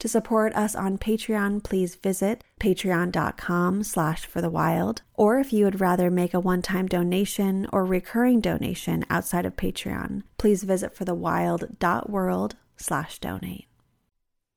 To 0.00 0.08
support 0.08 0.54
us 0.54 0.74
on 0.74 0.98
Patreon, 0.98 1.62
please 1.62 1.94
visit 1.94 2.44
patreon.com 2.60 3.82
slash 3.84 4.26
for 4.26 4.40
the 4.40 4.50
wild. 4.50 5.02
Or 5.14 5.38
if 5.38 5.52
you 5.52 5.64
would 5.64 5.80
rather 5.80 6.10
make 6.10 6.34
a 6.34 6.40
one-time 6.40 6.86
donation 6.86 7.66
or 7.72 7.84
recurring 7.84 8.40
donation 8.40 9.04
outside 9.08 9.46
of 9.46 9.56
Patreon, 9.56 10.22
please 10.36 10.64
visit 10.64 10.94
forthewild.world 10.94 12.56
slash 12.76 13.18
donate. 13.18 13.66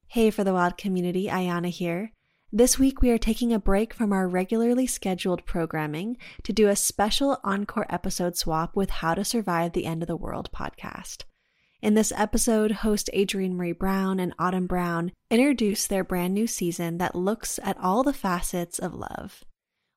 Hey 0.07 0.31
For 0.31 0.43
the 0.43 0.53
Wild 0.53 0.77
community, 0.77 1.27
Ayana 1.27 1.69
here. 1.69 2.11
This 2.51 2.79
week 2.79 3.01
we 3.01 3.11
are 3.11 3.17
taking 3.17 3.51
a 3.51 3.59
break 3.59 3.93
from 3.93 4.13
our 4.13 4.25
regularly 4.25 4.87
scheduled 4.87 5.45
programming 5.45 6.17
to 6.43 6.53
do 6.53 6.69
a 6.69 6.77
special 6.77 7.39
encore 7.43 7.85
episode 7.89 8.37
swap 8.37 8.73
with 8.73 8.89
How 8.89 9.15
to 9.15 9.25
Survive 9.25 9.73
the 9.73 9.85
End 9.85 10.01
of 10.01 10.07
the 10.07 10.15
World 10.15 10.49
podcast. 10.55 11.23
In 11.79 11.93
this 11.93 12.11
episode, 12.15 12.71
host 12.71 13.07
Adrienne 13.15 13.53
Maree 13.55 13.77
Brown 13.77 14.19
and 14.19 14.33
Autumn 14.39 14.65
Brown 14.65 15.11
introduce 15.29 15.85
their 15.85 16.03
brand 16.03 16.33
new 16.33 16.47
season 16.47 16.97
that 16.97 17.13
looks 17.15 17.59
at 17.63 17.77
all 17.77 18.01
the 18.01 18.13
facets 18.13 18.79
of 18.79 18.95
love. 18.95 19.43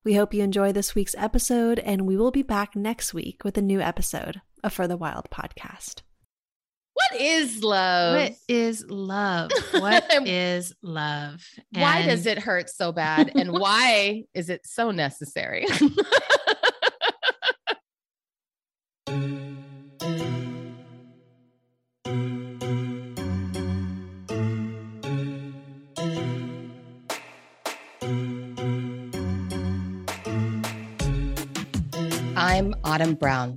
We 0.04 0.12
hope 0.14 0.34
you 0.34 0.42
enjoy 0.42 0.72
this 0.72 0.94
week's 0.94 1.14
episode, 1.16 1.78
and 1.78 2.06
we 2.06 2.18
will 2.18 2.30
be 2.30 2.42
back 2.42 2.76
next 2.76 3.14
week 3.14 3.44
with 3.44 3.56
a 3.56 3.62
new 3.62 3.80
episode 3.80 4.42
of 4.62 4.74
For 4.74 4.86
the 4.86 4.98
Wild 4.98 5.30
podcast. 5.30 6.02
What 6.92 7.18
is 7.18 7.64
love? 7.64 8.14
What 8.16 8.34
is 8.46 8.84
love? 8.86 9.50
What 9.72 10.04
is 10.26 10.74
love? 10.82 11.42
why 11.72 12.02
does 12.04 12.26
it 12.26 12.38
hurt 12.38 12.68
so 12.68 12.92
bad? 12.92 13.32
And 13.34 13.52
why 13.58 14.24
is 14.34 14.50
it 14.50 14.66
so 14.66 14.90
necessary? 14.90 15.64
Autumn 32.90 33.14
Brown, 33.14 33.56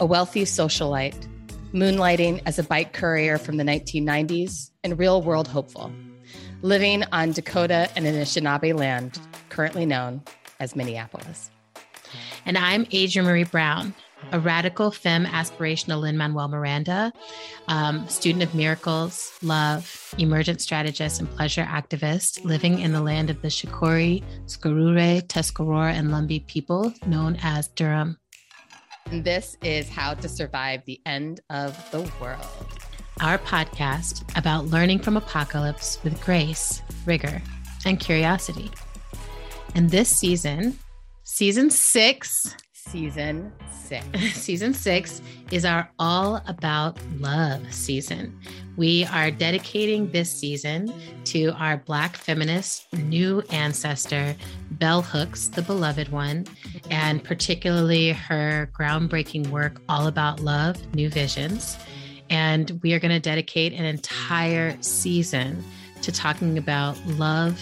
a 0.00 0.04
wealthy 0.04 0.42
socialite, 0.42 1.28
moonlighting 1.72 2.42
as 2.46 2.58
a 2.58 2.64
bike 2.64 2.92
courier 2.92 3.38
from 3.38 3.58
the 3.58 3.62
1990s 3.62 4.72
and 4.82 4.98
real 4.98 5.22
world 5.22 5.46
hopeful, 5.46 5.92
living 6.60 7.04
on 7.12 7.30
Dakota 7.30 7.88
and 7.94 8.06
Anishinaabe 8.06 8.76
land, 8.76 9.20
currently 9.50 9.86
known 9.86 10.20
as 10.58 10.74
Minneapolis. 10.74 11.52
And 12.44 12.58
I'm 12.58 12.88
Adrienne 12.92 13.24
Maree 13.24 13.48
Brown, 13.48 13.94
a 14.32 14.40
radical 14.40 14.90
femme 14.90 15.24
aspirational 15.24 16.00
Lin 16.00 16.16
Manuel 16.16 16.48
Miranda, 16.48 17.12
um, 17.68 18.08
student 18.08 18.42
of 18.42 18.54
miracles, 18.54 19.32
love, 19.42 20.14
emergent 20.18 20.60
strategist, 20.60 21.20
and 21.20 21.30
pleasure 21.30 21.64
activist 21.64 22.44
living 22.44 22.80
in 22.80 22.92
the 22.92 23.00
land 23.00 23.30
of 23.30 23.40
the 23.42 23.48
Shakori, 23.48 24.22
Skarure, 24.46 25.26
Tuscarora, 25.26 25.92
and 25.92 26.10
Lumbee 26.10 26.46
people 26.46 26.92
known 27.06 27.38
as 27.42 27.68
Durham. 27.68 28.18
And 29.10 29.24
this 29.24 29.56
is 29.62 29.88
How 29.88 30.14
to 30.14 30.28
Survive 30.28 30.84
the 30.84 31.00
End 31.06 31.40
of 31.48 31.90
the 31.90 32.00
World. 32.20 32.46
Our 33.20 33.38
podcast 33.38 34.22
about 34.36 34.66
learning 34.66 35.00
from 35.00 35.16
apocalypse 35.16 35.98
with 36.04 36.20
grace, 36.22 36.82
rigor, 37.06 37.42
and 37.86 37.98
curiosity. 37.98 38.70
And 39.74 39.90
this 39.90 40.08
season, 40.08 40.78
season 41.24 41.70
six, 41.70 42.54
Season 42.90 43.52
six. 43.70 44.06
season 44.34 44.72
six 44.72 45.20
is 45.50 45.64
our 45.64 45.90
all 45.98 46.42
about 46.46 46.98
love 47.18 47.72
season. 47.72 48.38
We 48.76 49.04
are 49.06 49.30
dedicating 49.30 50.10
this 50.10 50.30
season 50.30 50.92
to 51.24 51.48
our 51.58 51.78
Black 51.78 52.16
feminist 52.16 52.90
new 52.94 53.42
ancestor, 53.50 54.34
Bell 54.72 55.02
Hooks, 55.02 55.48
the 55.48 55.62
beloved 55.62 56.10
one, 56.10 56.46
and 56.90 57.22
particularly 57.22 58.12
her 58.12 58.70
groundbreaking 58.72 59.48
work, 59.48 59.82
All 59.88 60.06
About 60.06 60.40
Love 60.40 60.76
New 60.94 61.10
Visions. 61.10 61.76
And 62.30 62.78
we 62.82 62.94
are 62.94 62.98
going 62.98 63.10
to 63.10 63.20
dedicate 63.20 63.72
an 63.72 63.84
entire 63.84 64.80
season 64.80 65.64
to 66.02 66.12
talking 66.12 66.56
about 66.56 66.96
love 67.06 67.60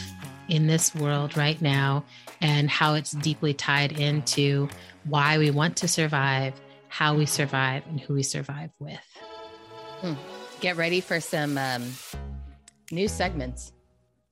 in 0.48 0.66
this 0.66 0.94
world 0.94 1.36
right 1.36 1.60
now 1.60 2.04
and 2.40 2.68
how 2.70 2.94
it's 2.94 3.12
deeply 3.12 3.54
tied 3.54 3.98
into 3.98 4.68
why 5.08 5.38
we 5.38 5.50
want 5.50 5.76
to 5.78 5.88
survive, 5.88 6.54
how 6.88 7.14
we 7.14 7.26
survive, 7.26 7.84
and 7.86 8.00
who 8.00 8.14
we 8.14 8.22
survive 8.22 8.70
with. 8.78 9.00
Hmm. 10.00 10.14
Get 10.60 10.76
ready 10.76 11.00
for 11.00 11.20
some 11.20 11.58
um, 11.58 11.92
new 12.90 13.08
segments. 13.08 13.72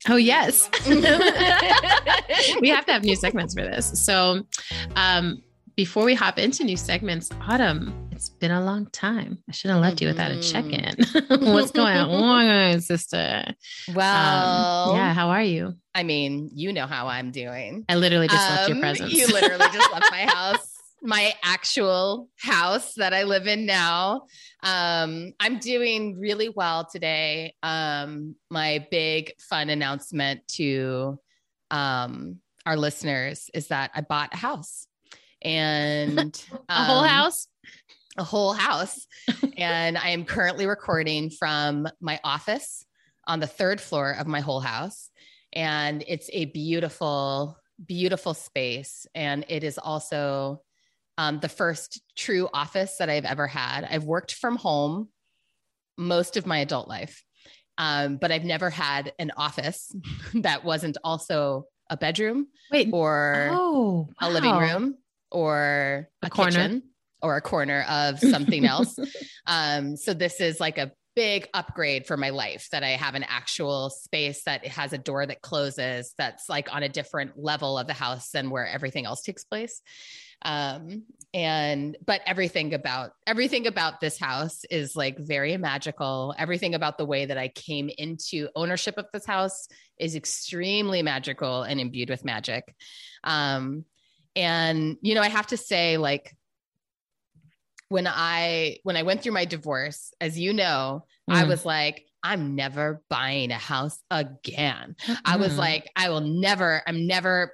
Oh, 0.08 0.16
yes. 0.16 0.68
we 2.60 2.68
have 2.68 2.84
to 2.86 2.92
have 2.92 3.04
new 3.04 3.16
segments 3.16 3.54
for 3.54 3.62
this. 3.62 4.04
So, 4.04 4.42
um, 4.96 5.42
before 5.76 6.04
we 6.04 6.14
hop 6.14 6.38
into 6.38 6.62
new 6.64 6.76
segments, 6.76 7.30
Autumn, 7.48 8.08
it's 8.12 8.28
been 8.28 8.52
a 8.52 8.64
long 8.64 8.86
time. 8.90 9.38
I 9.48 9.52
shouldn't 9.52 9.76
have 9.76 9.90
left 9.90 10.00
you 10.00 10.08
without 10.08 10.30
a 10.30 10.40
check 10.40 10.64
in. 10.66 10.94
What's 11.52 11.72
going 11.72 11.96
on, 11.96 12.80
sister? 12.80 13.44
Well, 13.92 14.90
um, 14.90 14.96
yeah, 14.96 15.12
how 15.12 15.30
are 15.30 15.42
you? 15.42 15.74
I 15.94 16.04
mean, 16.04 16.50
you 16.54 16.72
know 16.72 16.86
how 16.86 17.08
I'm 17.08 17.32
doing. 17.32 17.84
I 17.88 17.96
literally 17.96 18.28
just 18.28 18.50
left 18.50 18.68
your 18.68 18.76
Um, 18.76 18.80
presence. 18.82 19.12
You 19.12 19.26
literally 19.26 19.66
just 19.72 19.92
left 19.92 20.06
my 20.12 20.26
house, 20.28 20.72
my 21.02 21.34
actual 21.42 22.28
house 22.38 22.94
that 22.94 23.12
I 23.12 23.24
live 23.24 23.48
in 23.48 23.66
now. 23.66 24.22
Um, 24.62 25.32
I'm 25.40 25.58
doing 25.58 26.18
really 26.20 26.50
well 26.50 26.86
today. 26.90 27.54
Um, 27.64 28.36
my 28.48 28.86
big 28.92 29.32
fun 29.40 29.70
announcement 29.70 30.46
to 30.56 31.18
um, 31.72 32.38
our 32.64 32.76
listeners 32.76 33.50
is 33.52 33.68
that 33.68 33.90
I 33.94 34.02
bought 34.02 34.32
a 34.34 34.36
house 34.36 34.86
and 35.44 36.44
a 36.68 36.84
whole 36.84 37.00
um, 37.00 37.08
house? 37.08 37.46
a 38.16 38.24
whole 38.24 38.52
house. 38.52 39.06
and 39.56 39.98
I 39.98 40.10
am 40.10 40.24
currently 40.24 40.66
recording 40.66 41.30
from 41.30 41.88
my 42.00 42.20
office 42.24 42.84
on 43.26 43.40
the 43.40 43.46
third 43.46 43.80
floor 43.80 44.12
of 44.12 44.26
my 44.26 44.40
whole 44.40 44.60
house. 44.60 45.10
And 45.52 46.04
it's 46.06 46.28
a 46.32 46.46
beautiful, 46.46 47.58
beautiful 47.84 48.34
space. 48.34 49.06
And 49.14 49.44
it 49.48 49.64
is 49.64 49.78
also 49.78 50.62
um, 51.16 51.40
the 51.40 51.48
first 51.48 52.02
true 52.16 52.48
office 52.52 52.96
that 52.98 53.08
I've 53.08 53.24
ever 53.24 53.46
had. 53.46 53.86
I've 53.88 54.04
worked 54.04 54.34
from 54.34 54.56
home 54.56 55.08
most 55.96 56.36
of 56.36 56.46
my 56.46 56.58
adult 56.58 56.88
life, 56.88 57.22
um, 57.78 58.16
but 58.16 58.32
I've 58.32 58.44
never 58.44 58.68
had 58.68 59.12
an 59.18 59.30
office 59.36 59.94
that 60.34 60.64
wasn't 60.64 60.98
also 61.04 61.66
a 61.90 61.96
bedroom 61.96 62.48
Wait, 62.72 62.88
or 62.92 63.50
oh, 63.52 64.08
a 64.20 64.30
living 64.30 64.56
room 64.56 64.96
or 65.34 66.08
A 66.22 66.26
a, 66.26 66.30
corner. 66.30 66.50
kitchen 66.50 66.82
or 67.20 67.36
a 67.36 67.42
corner 67.42 67.84
of 67.88 68.18
something 68.34 68.64
else. 68.64 68.96
Um, 69.46 69.96
so 69.96 70.14
this 70.14 70.40
is 70.40 70.60
like 70.60 70.78
a 70.78 70.92
big 71.16 71.48
upgrade 71.54 72.06
for 72.06 72.16
my 72.16 72.30
life 72.30 72.68
that 72.72 72.82
I 72.82 72.90
have 72.90 73.14
an 73.14 73.24
actual 73.24 73.90
space 73.90 74.42
that 74.44 74.66
has 74.66 74.92
a 74.92 74.98
door 74.98 75.26
that 75.26 75.42
closes 75.42 76.14
that's 76.18 76.48
like 76.48 76.74
on 76.74 76.82
a 76.82 76.88
different 76.88 77.32
level 77.36 77.78
of 77.78 77.86
the 77.86 77.92
house 77.92 78.30
than 78.30 78.50
where 78.50 78.66
everything 78.66 79.06
else 79.06 79.22
takes 79.22 79.44
place. 79.44 79.80
Um, 80.42 81.04
and 81.32 81.96
but 82.04 82.20
everything 82.26 82.74
about 82.74 83.12
everything 83.26 83.66
about 83.66 84.00
this 84.00 84.18
house 84.18 84.64
is 84.70 84.94
like 84.94 85.18
very 85.18 85.56
magical. 85.56 86.34
Everything 86.36 86.74
about 86.74 86.98
the 86.98 87.06
way 87.06 87.26
that 87.26 87.38
I 87.38 87.48
came 87.48 87.88
into 87.96 88.48
ownership 88.54 88.98
of 88.98 89.06
this 89.12 89.24
house 89.24 89.66
is 89.98 90.16
extremely 90.16 91.02
magical 91.02 91.62
and 91.62 91.80
imbued 91.80 92.10
with 92.10 92.24
magic. 92.24 92.74
Um, 93.22 93.84
and 94.36 94.96
you 95.02 95.14
know, 95.14 95.22
I 95.22 95.28
have 95.28 95.48
to 95.48 95.56
say, 95.56 95.96
like, 95.96 96.36
when 97.88 98.06
I 98.06 98.78
when 98.82 98.96
I 98.96 99.02
went 99.02 99.22
through 99.22 99.32
my 99.32 99.44
divorce, 99.44 100.12
as 100.20 100.38
you 100.38 100.52
know, 100.52 101.06
I 101.28 101.44
Mm. 101.44 101.48
was 101.48 101.64
like, 101.64 102.06
I'm 102.22 102.54
never 102.54 103.02
buying 103.10 103.50
a 103.50 103.58
house 103.58 103.98
again. 104.10 104.96
I 105.26 105.36
was 105.36 105.54
Mhm. 105.54 105.58
like, 105.58 105.90
I 105.94 106.08
will 106.08 106.22
never, 106.22 106.82
I'm 106.86 107.06
never, 107.06 107.52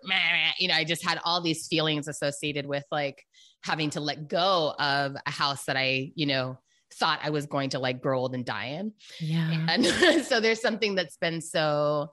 you 0.58 0.68
know, 0.68 0.74
I 0.74 0.84
just 0.84 1.04
had 1.04 1.18
all 1.24 1.40
these 1.40 1.66
feelings 1.66 2.06
associated 2.06 2.66
with 2.66 2.84
like 2.92 3.24
having 3.64 3.90
to 3.90 4.00
let 4.00 4.28
go 4.28 4.72
of 4.78 5.16
a 5.26 5.30
house 5.30 5.64
that 5.64 5.76
I, 5.76 6.12
you 6.14 6.26
know, 6.26 6.56
thought 6.94 7.18
I 7.22 7.30
was 7.30 7.46
going 7.46 7.70
to 7.70 7.80
like 7.80 8.00
grow 8.00 8.20
old 8.20 8.34
and 8.34 8.44
die 8.44 8.66
in. 8.66 8.92
Yeah. 9.20 9.66
And 9.68 9.84
so 10.26 10.38
there's 10.38 10.60
something 10.62 10.94
that's 10.94 11.16
been 11.16 11.40
so 11.40 12.12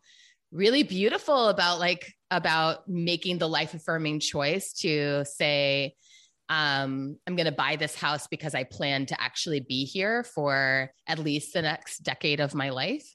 really 0.52 0.84
beautiful 0.84 1.50
about 1.50 1.80
like 1.80 2.14
about 2.32 2.88
making 2.88 3.38
the 3.38 3.48
life 3.48 3.74
affirming 3.74 4.20
choice 4.20 4.74
to 4.74 5.24
say 5.26 5.94
um, 6.50 7.18
I'm 7.28 7.36
going 7.36 7.46
to 7.46 7.52
buy 7.52 7.76
this 7.76 7.96
house 7.96 8.28
because 8.28 8.56
I 8.56 8.64
plan 8.64 9.06
to 9.08 9.22
actually 9.22 9.60
be 9.60 9.84
here 9.84 10.24
for 10.24 10.92
at 11.06 11.20
least 11.20 11.54
the 11.54 11.62
next 11.62 12.00
decade 12.00 12.40
of 12.40 12.56
my 12.56 12.70
life 12.70 13.06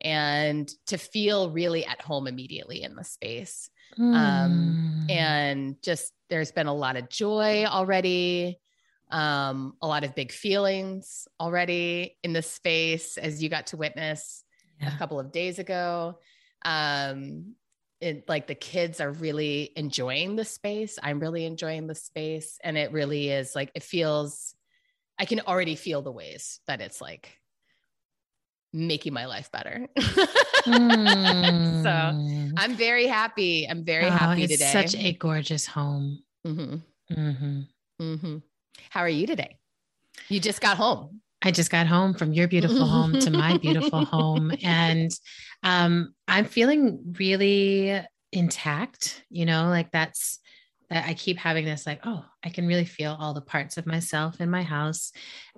and 0.00 0.70
to 0.86 0.96
feel 0.96 1.50
really 1.50 1.84
at 1.84 2.00
home 2.00 2.26
immediately 2.26 2.82
in 2.82 2.94
the 2.94 3.04
space. 3.04 3.70
Mm. 3.98 4.14
Um, 4.14 5.04
hmm. 5.06 5.10
and 5.10 5.76
just 5.82 6.12
there's 6.28 6.52
been 6.52 6.66
a 6.66 6.74
lot 6.74 6.96
of 6.96 7.08
joy 7.08 7.64
already, 7.64 8.58
um, 9.10 9.74
a 9.80 9.86
lot 9.86 10.04
of 10.04 10.14
big 10.14 10.32
feelings 10.32 11.26
already 11.40 12.16
in 12.22 12.32
the 12.32 12.42
space 12.42 13.16
as 13.16 13.42
you 13.42 13.48
got 13.48 13.68
to 13.68 13.76
witness 13.76 14.44
yeah. 14.80 14.94
a 14.94 14.98
couple 14.98 15.18
of 15.18 15.32
days 15.32 15.58
ago. 15.58 16.18
Um, 16.64 17.54
it, 18.00 18.28
like 18.28 18.46
the 18.46 18.54
kids 18.54 19.00
are 19.00 19.10
really 19.10 19.72
enjoying 19.76 20.36
the 20.36 20.44
space. 20.44 20.98
I'm 21.02 21.18
really 21.18 21.46
enjoying 21.46 21.86
the 21.86 21.94
space. 21.94 22.58
And 22.62 22.76
it 22.76 22.92
really 22.92 23.30
is 23.30 23.54
like, 23.54 23.70
it 23.74 23.82
feels, 23.82 24.54
I 25.18 25.24
can 25.24 25.40
already 25.40 25.76
feel 25.76 26.02
the 26.02 26.12
ways 26.12 26.60
that 26.66 26.80
it's 26.80 27.00
like 27.00 27.38
making 28.72 29.14
my 29.14 29.26
life 29.26 29.50
better. 29.50 29.86
mm. 29.98 31.82
so 32.52 32.60
I'm 32.60 32.74
very 32.74 33.06
happy. 33.06 33.66
I'm 33.68 33.84
very 33.84 34.06
oh, 34.06 34.10
happy 34.10 34.44
it's 34.44 34.52
today. 34.54 34.72
Such 34.72 34.94
a 34.94 35.12
gorgeous 35.12 35.66
home. 35.66 36.22
Mm-hmm. 36.46 37.14
Mm-hmm. 37.18 37.60
Mm-hmm. 38.02 38.36
How 38.90 39.00
are 39.00 39.08
you 39.08 39.26
today? 39.26 39.56
You 40.28 40.40
just 40.40 40.60
got 40.60 40.76
home. 40.76 41.20
I 41.42 41.50
just 41.50 41.70
got 41.70 41.86
home 41.86 42.14
from 42.14 42.32
your 42.32 42.48
beautiful 42.48 42.86
home 42.86 43.18
to 43.20 43.30
my 43.30 43.58
beautiful 43.58 44.04
home. 44.04 44.52
And 44.62 45.10
um, 45.62 46.14
I'm 46.26 46.44
feeling 46.44 47.14
really 47.18 48.00
intact, 48.32 49.24
you 49.30 49.46
know, 49.46 49.68
like 49.68 49.92
that's 49.92 50.40
that 50.90 51.06
I 51.06 51.14
keep 51.14 51.36
having 51.36 51.64
this 51.64 51.86
like, 51.86 52.00
oh, 52.04 52.24
I 52.44 52.48
can 52.48 52.66
really 52.66 52.84
feel 52.84 53.16
all 53.18 53.34
the 53.34 53.40
parts 53.40 53.76
of 53.76 53.86
myself 53.86 54.40
in 54.40 54.50
my 54.50 54.62
house. 54.62 55.12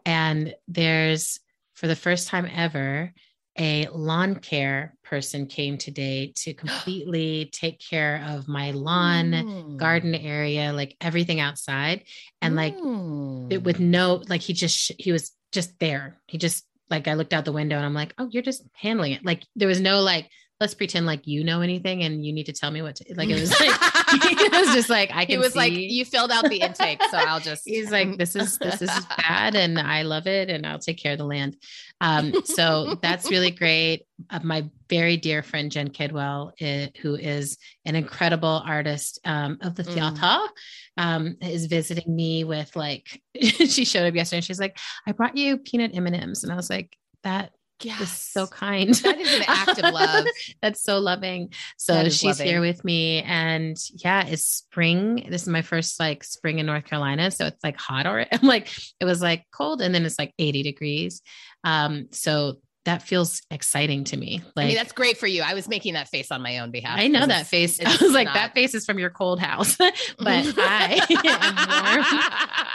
And 0.07 0.55
there's 0.67 1.41
for 1.75 1.87
the 1.87 1.97
first 1.97 2.29
time 2.29 2.49
ever, 2.53 3.13
a 3.59 3.89
lawn 3.93 4.37
care 4.37 4.95
person 5.05 5.47
came 5.47 5.79
today 5.79 6.33
to 6.37 6.55
completely 6.65 7.51
take 7.53 7.81
care 7.81 8.25
of 8.29 8.49
my 8.49 8.71
lawn, 8.71 9.33
mm. 9.33 9.77
garden 9.77 10.15
area, 10.15 10.73
like 10.73 10.97
everything 11.01 11.41
outside. 11.41 12.05
And 12.41 12.57
like 12.57 12.77
mm. 12.77 13.53
it, 13.53 13.63
with 13.63 13.81
no, 13.81 14.23
like 14.29 14.41
he 14.41 14.53
just, 14.53 14.93
he 14.99 15.13
was 15.13 15.33
just 15.53 15.79
there. 15.79 16.19
He 16.27 16.39
just 16.39 16.65
like 16.91 17.09
I 17.09 17.15
looked 17.15 17.35
out 17.35 17.45
the 17.45 17.53
window 17.53 17.77
and 17.77 17.85
I'm 17.85 17.95
like, 17.95 18.15
oh, 18.19 18.29
you're 18.31 18.43
just 18.43 18.63
handling 18.73 19.13
it. 19.13 19.25
Like 19.25 19.43
there 19.57 19.69
was 19.69 19.81
no 19.81 20.01
like, 20.01 20.29
let's 20.61 20.75
pretend 20.75 21.07
like 21.07 21.27
you 21.27 21.45
know 21.45 21.61
anything 21.61 22.03
and 22.03 22.27
you 22.27 22.33
need 22.33 22.47
to 22.47 22.53
tell 22.53 22.71
me 22.71 22.83
what 22.83 22.97
to 22.97 23.05
like 23.17 23.29
it 23.29 23.41
was 23.41 23.51
like 23.61 23.71
it 24.13 24.53
was 24.53 24.75
just 24.75 24.89
like 24.89 25.11
I 25.13 25.25
can 25.25 25.33
He 25.33 25.39
was 25.39 25.53
see. 25.53 25.59
like, 25.59 25.73
you 25.73 26.05
filled 26.05 26.31
out 26.31 26.49
the 26.49 26.61
intake, 26.61 27.03
so 27.11 27.17
I'll 27.17 27.41
just 27.41 27.63
he's 27.67 27.91
like, 27.91 28.17
this 28.17 28.35
is 28.35 28.59
this 28.59 28.83
is 28.83 28.91
bad 29.17 29.55
and 29.55 29.79
I 29.79 30.03
love 30.03 30.27
it 30.27 30.51
and 30.51 30.67
I'll 30.67 30.79
take 30.79 30.99
care 30.99 31.13
of 31.13 31.19
the 31.19 31.25
land. 31.25 31.57
Um, 32.01 32.33
so 32.45 32.97
that's 33.03 33.31
really 33.31 33.51
great. 33.51 34.07
Uh, 34.31 34.41
my 34.43 34.69
very 34.89 35.17
dear 35.17 35.43
friend 35.43 35.71
Jen 35.71 35.89
Kidwell, 35.89 36.53
it, 36.59 36.97
who 36.99 37.15
is 37.15 37.59
an 37.85 37.97
incredible 37.97 38.63
artist 38.65 39.21
um, 39.25 39.59
of 39.63 39.75
the 39.75 39.83
mm. 39.83 39.95
theater, 39.95 40.17
mm. 40.17 40.49
um, 40.97 41.37
is 41.41 41.67
visiting 41.67 42.15
me 42.15 42.45
with 42.45 42.75
like 42.77 43.21
she 43.41 43.85
showed 43.85 44.07
up 44.07 44.15
yesterday 44.15 44.39
and 44.39 44.45
she's 44.45 44.61
like, 44.61 44.79
I 45.07 45.13
brought 45.13 45.37
you 45.37 45.59
peanut 45.59 45.95
M&Ms. 45.95 46.45
And 46.45 46.53
I 46.53 46.57
was 46.57 46.71
like, 46.71 46.97
that 47.25 47.53
yes. 47.83 48.21
so 48.21 48.47
kind. 48.47 48.95
That 48.95 49.19
is 49.19 49.35
an 49.35 49.45
act 49.47 49.79
of 49.79 49.95
love. 49.95 50.27
That's 50.63 50.83
so 50.83 50.99
loving. 50.99 51.53
So 51.77 52.05
she's 52.05 52.25
loving. 52.25 52.47
here 52.47 52.61
with 52.61 52.85
me. 52.85 53.23
And 53.23 53.77
yeah, 53.95 54.27
it's 54.27 54.45
spring. 54.45 55.27
This 55.31 55.43
is 55.43 55.49
my 55.49 55.63
first 55.63 55.99
like 56.01 56.25
spring 56.25 56.59
in 56.59 56.67
North 56.67 56.85
Carolina. 56.85 57.31
So 57.31 57.47
it's 57.47 57.63
like 57.63 57.79
hot 57.79 58.07
or 58.07 58.27
I'm 58.33 58.47
like, 58.47 58.71
it 59.01 59.05
was 59.05 59.23
like 59.23 59.45
cold 59.53 59.81
and 59.81 59.95
then 59.95 60.05
it's 60.05 60.19
like 60.19 60.35
80 60.39 60.63
degrees. 60.63 61.23
Um, 61.65 62.09
so 62.13 62.59
that 62.85 63.03
feels 63.03 63.43
exciting 63.51 64.05
to 64.05 64.17
me. 64.17 64.41
Like 64.57 64.65
I 64.65 64.67
mean, 64.69 64.77
that's 64.77 64.93
great 64.93 65.19
for 65.19 65.27
you. 65.27 65.43
I 65.43 65.53
was 65.53 65.69
making 65.69 65.93
that 65.93 66.09
face 66.09 66.31
on 66.31 66.41
my 66.41 66.59
own 66.59 66.71
behalf. 66.71 66.99
I 66.99 67.09
know 67.09 67.27
that 67.27 67.47
face. 67.47 67.79
I 67.85 67.97
was 68.01 68.13
like, 68.13 68.27
not... 68.27 68.35
that 68.35 68.55
face 68.55 68.75
is 68.75 68.87
from 68.87 68.99
your 68.99 69.11
cold 69.11 69.41
house, 69.41 69.77
but 69.77 69.95
I 70.19 71.01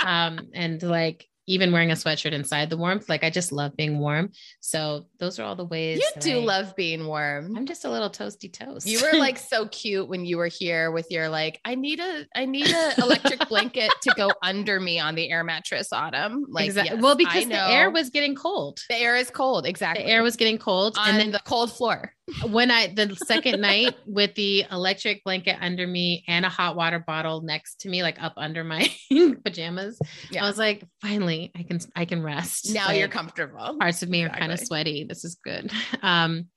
am 0.07 0.37
warm. 0.37 0.39
um, 0.39 0.49
and 0.53 0.83
like 0.83 1.27
even 1.47 1.71
wearing 1.71 1.91
a 1.91 1.95
sweatshirt 1.95 2.31
inside 2.31 2.69
the 2.69 2.77
warmth. 2.77 3.09
Like 3.09 3.23
I 3.23 3.29
just 3.29 3.51
love 3.51 3.75
being 3.75 3.99
warm. 3.99 4.31
So 4.59 5.05
those 5.19 5.39
are 5.39 5.43
all 5.43 5.55
the 5.55 5.65
ways 5.65 5.99
you 5.99 6.21
do 6.21 6.39
I, 6.39 6.43
love 6.43 6.75
being 6.75 7.05
warm. 7.05 7.55
I'm 7.55 7.65
just 7.65 7.85
a 7.85 7.89
little 7.89 8.09
toasty 8.09 8.51
toast. 8.51 8.87
You 8.87 9.01
were 9.01 9.17
like 9.17 9.37
so 9.53 9.67
cute 9.67 10.07
when 10.07 10.25
you 10.25 10.37
were 10.37 10.47
here 10.47 10.91
with 10.91 11.07
your 11.09 11.29
like, 11.29 11.59
I 11.65 11.75
need 11.75 11.99
a 11.99 12.25
I 12.35 12.45
need 12.45 12.69
a 12.69 13.01
electric 13.01 13.47
blanket 13.49 13.91
to 14.03 14.13
go 14.15 14.31
under 14.41 14.79
me 14.79 14.99
on 14.99 15.15
the 15.15 15.29
air 15.29 15.43
mattress 15.43 15.91
autumn. 15.91 16.45
Like 16.49 16.67
exactly. 16.67 16.95
Yes, 16.95 17.03
well, 17.03 17.15
because 17.15 17.47
the 17.47 17.69
air 17.69 17.89
was 17.89 18.09
getting 18.09 18.35
cold. 18.35 18.79
The 18.89 18.97
air 18.97 19.15
is 19.15 19.29
cold. 19.29 19.65
Exactly. 19.65 20.05
The 20.05 20.09
air 20.09 20.23
was 20.23 20.35
getting 20.35 20.57
cold. 20.57 20.97
On 20.97 21.09
and 21.09 21.19
then 21.19 21.31
the 21.31 21.41
cold 21.45 21.71
floor 21.71 22.13
when 22.45 22.71
I 22.71 22.87
the 22.87 23.15
second 23.27 23.59
night 23.59 23.95
with 24.05 24.33
the 24.35 24.65
electric 24.71 25.23
blanket 25.23 25.57
under 25.59 25.85
me 25.85 26.23
and 26.27 26.45
a 26.45 26.49
hot 26.49 26.75
water 26.75 26.99
bottle 26.99 27.41
next 27.41 27.81
to 27.81 27.89
me, 27.89 28.01
like 28.01 28.21
up 28.21 28.33
under 28.37 28.63
my 28.63 28.89
pajamas, 29.43 29.99
yeah. 30.31 30.43
I 30.43 30.47
was 30.47 30.57
like, 30.57 30.83
finally, 31.01 31.51
I 31.55 31.63
can 31.63 31.79
I 31.95 32.05
can 32.05 32.23
rest. 32.23 32.73
Now 32.73 32.87
like, 32.87 32.99
you're 32.99 33.09
comfortable. 33.09 33.77
Parts 33.77 34.03
of 34.03 34.09
me 34.09 34.21
exactly. 34.21 34.37
are 34.37 34.39
kind 34.39 34.51
of 34.53 34.65
sweaty. 34.65 35.05
This 35.07 35.25
is 35.25 35.35
good. 35.43 35.71
Um, 36.01 36.47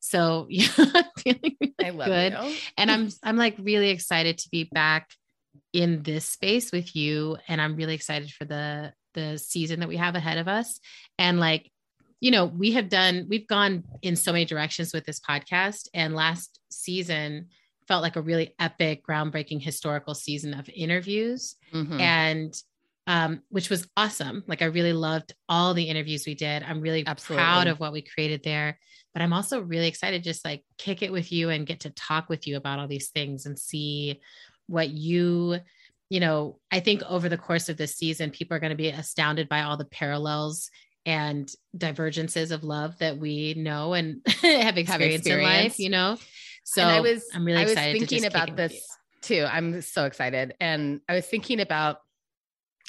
so 0.00 0.46
yeah, 0.50 0.68
feeling 1.18 1.56
really 1.60 1.74
I 1.84 1.90
love 1.90 2.06
good. 2.06 2.32
You. 2.32 2.56
And 2.78 2.90
I'm 2.90 3.08
I'm 3.22 3.36
like 3.36 3.56
really 3.58 3.90
excited 3.90 4.38
to 4.38 4.48
be 4.50 4.64
back 4.64 5.10
in 5.72 6.02
this 6.02 6.26
space 6.26 6.72
with 6.72 6.94
you, 6.94 7.36
and 7.48 7.60
I'm 7.60 7.76
really 7.76 7.94
excited 7.94 8.30
for 8.30 8.44
the 8.44 8.92
the 9.14 9.38
season 9.38 9.80
that 9.80 9.88
we 9.88 9.96
have 9.96 10.14
ahead 10.14 10.38
of 10.38 10.48
us. 10.48 10.78
And 11.18 11.40
like 11.40 11.70
you 12.20 12.30
know, 12.30 12.46
we 12.46 12.72
have 12.72 12.88
done, 12.88 13.26
we've 13.28 13.46
gone 13.46 13.84
in 14.02 14.16
so 14.16 14.32
many 14.32 14.44
directions 14.44 14.92
with 14.92 15.04
this 15.04 15.20
podcast. 15.20 15.88
And 15.92 16.14
last 16.14 16.60
season 16.70 17.48
felt 17.86 18.02
like 18.02 18.16
a 18.16 18.22
really 18.22 18.54
epic, 18.58 19.02
groundbreaking, 19.06 19.62
historical 19.62 20.14
season 20.14 20.54
of 20.54 20.68
interviews. 20.74 21.56
Mm-hmm. 21.72 22.00
And 22.00 22.62
um, 23.06 23.42
which 23.50 23.70
was 23.70 23.86
awesome. 23.96 24.42
Like 24.48 24.62
I 24.62 24.66
really 24.66 24.92
loved 24.92 25.32
all 25.48 25.74
the 25.74 25.84
interviews 25.84 26.26
we 26.26 26.34
did. 26.34 26.64
I'm 26.64 26.80
really 26.80 27.06
Absolutely. 27.06 27.42
proud 27.42 27.66
of 27.68 27.78
what 27.78 27.92
we 27.92 28.02
created 28.02 28.42
there. 28.42 28.78
But 29.12 29.22
I'm 29.22 29.32
also 29.32 29.60
really 29.60 29.86
excited 29.86 30.24
just 30.24 30.44
like 30.44 30.64
kick 30.76 31.02
it 31.02 31.12
with 31.12 31.30
you 31.30 31.50
and 31.50 31.66
get 31.66 31.80
to 31.80 31.90
talk 31.90 32.28
with 32.28 32.46
you 32.46 32.56
about 32.56 32.80
all 32.80 32.88
these 32.88 33.10
things 33.10 33.46
and 33.46 33.58
see 33.58 34.20
what 34.66 34.90
you, 34.90 35.58
you 36.10 36.18
know, 36.18 36.58
I 36.72 36.80
think 36.80 37.02
over 37.04 37.28
the 37.28 37.38
course 37.38 37.68
of 37.68 37.76
this 37.76 37.94
season, 37.94 38.30
people 38.30 38.56
are 38.56 38.60
going 38.60 38.70
to 38.70 38.76
be 38.76 38.88
astounded 38.88 39.48
by 39.48 39.62
all 39.62 39.76
the 39.76 39.84
parallels 39.84 40.68
and 41.06 41.48
divergences 41.76 42.50
of 42.50 42.64
love 42.64 42.98
that 42.98 43.16
we 43.16 43.54
know 43.54 43.94
and 43.94 44.20
have 44.42 44.76
experienced 44.76 45.26
in 45.28 45.40
life, 45.40 45.78
you 45.78 45.88
know? 45.88 46.18
So 46.64 46.82
and 46.82 46.90
I 46.90 47.00
was, 47.00 47.24
I'm 47.32 47.44
really 47.44 47.62
excited. 47.62 47.78
I 47.78 47.92
was 47.92 48.00
thinking 48.00 48.26
about 48.26 48.56
this 48.56 48.84
too. 49.22 49.46
I'm 49.48 49.80
so 49.80 50.04
excited. 50.04 50.54
And 50.60 51.00
I 51.08 51.14
was 51.14 51.24
thinking 51.24 51.60
about 51.60 51.98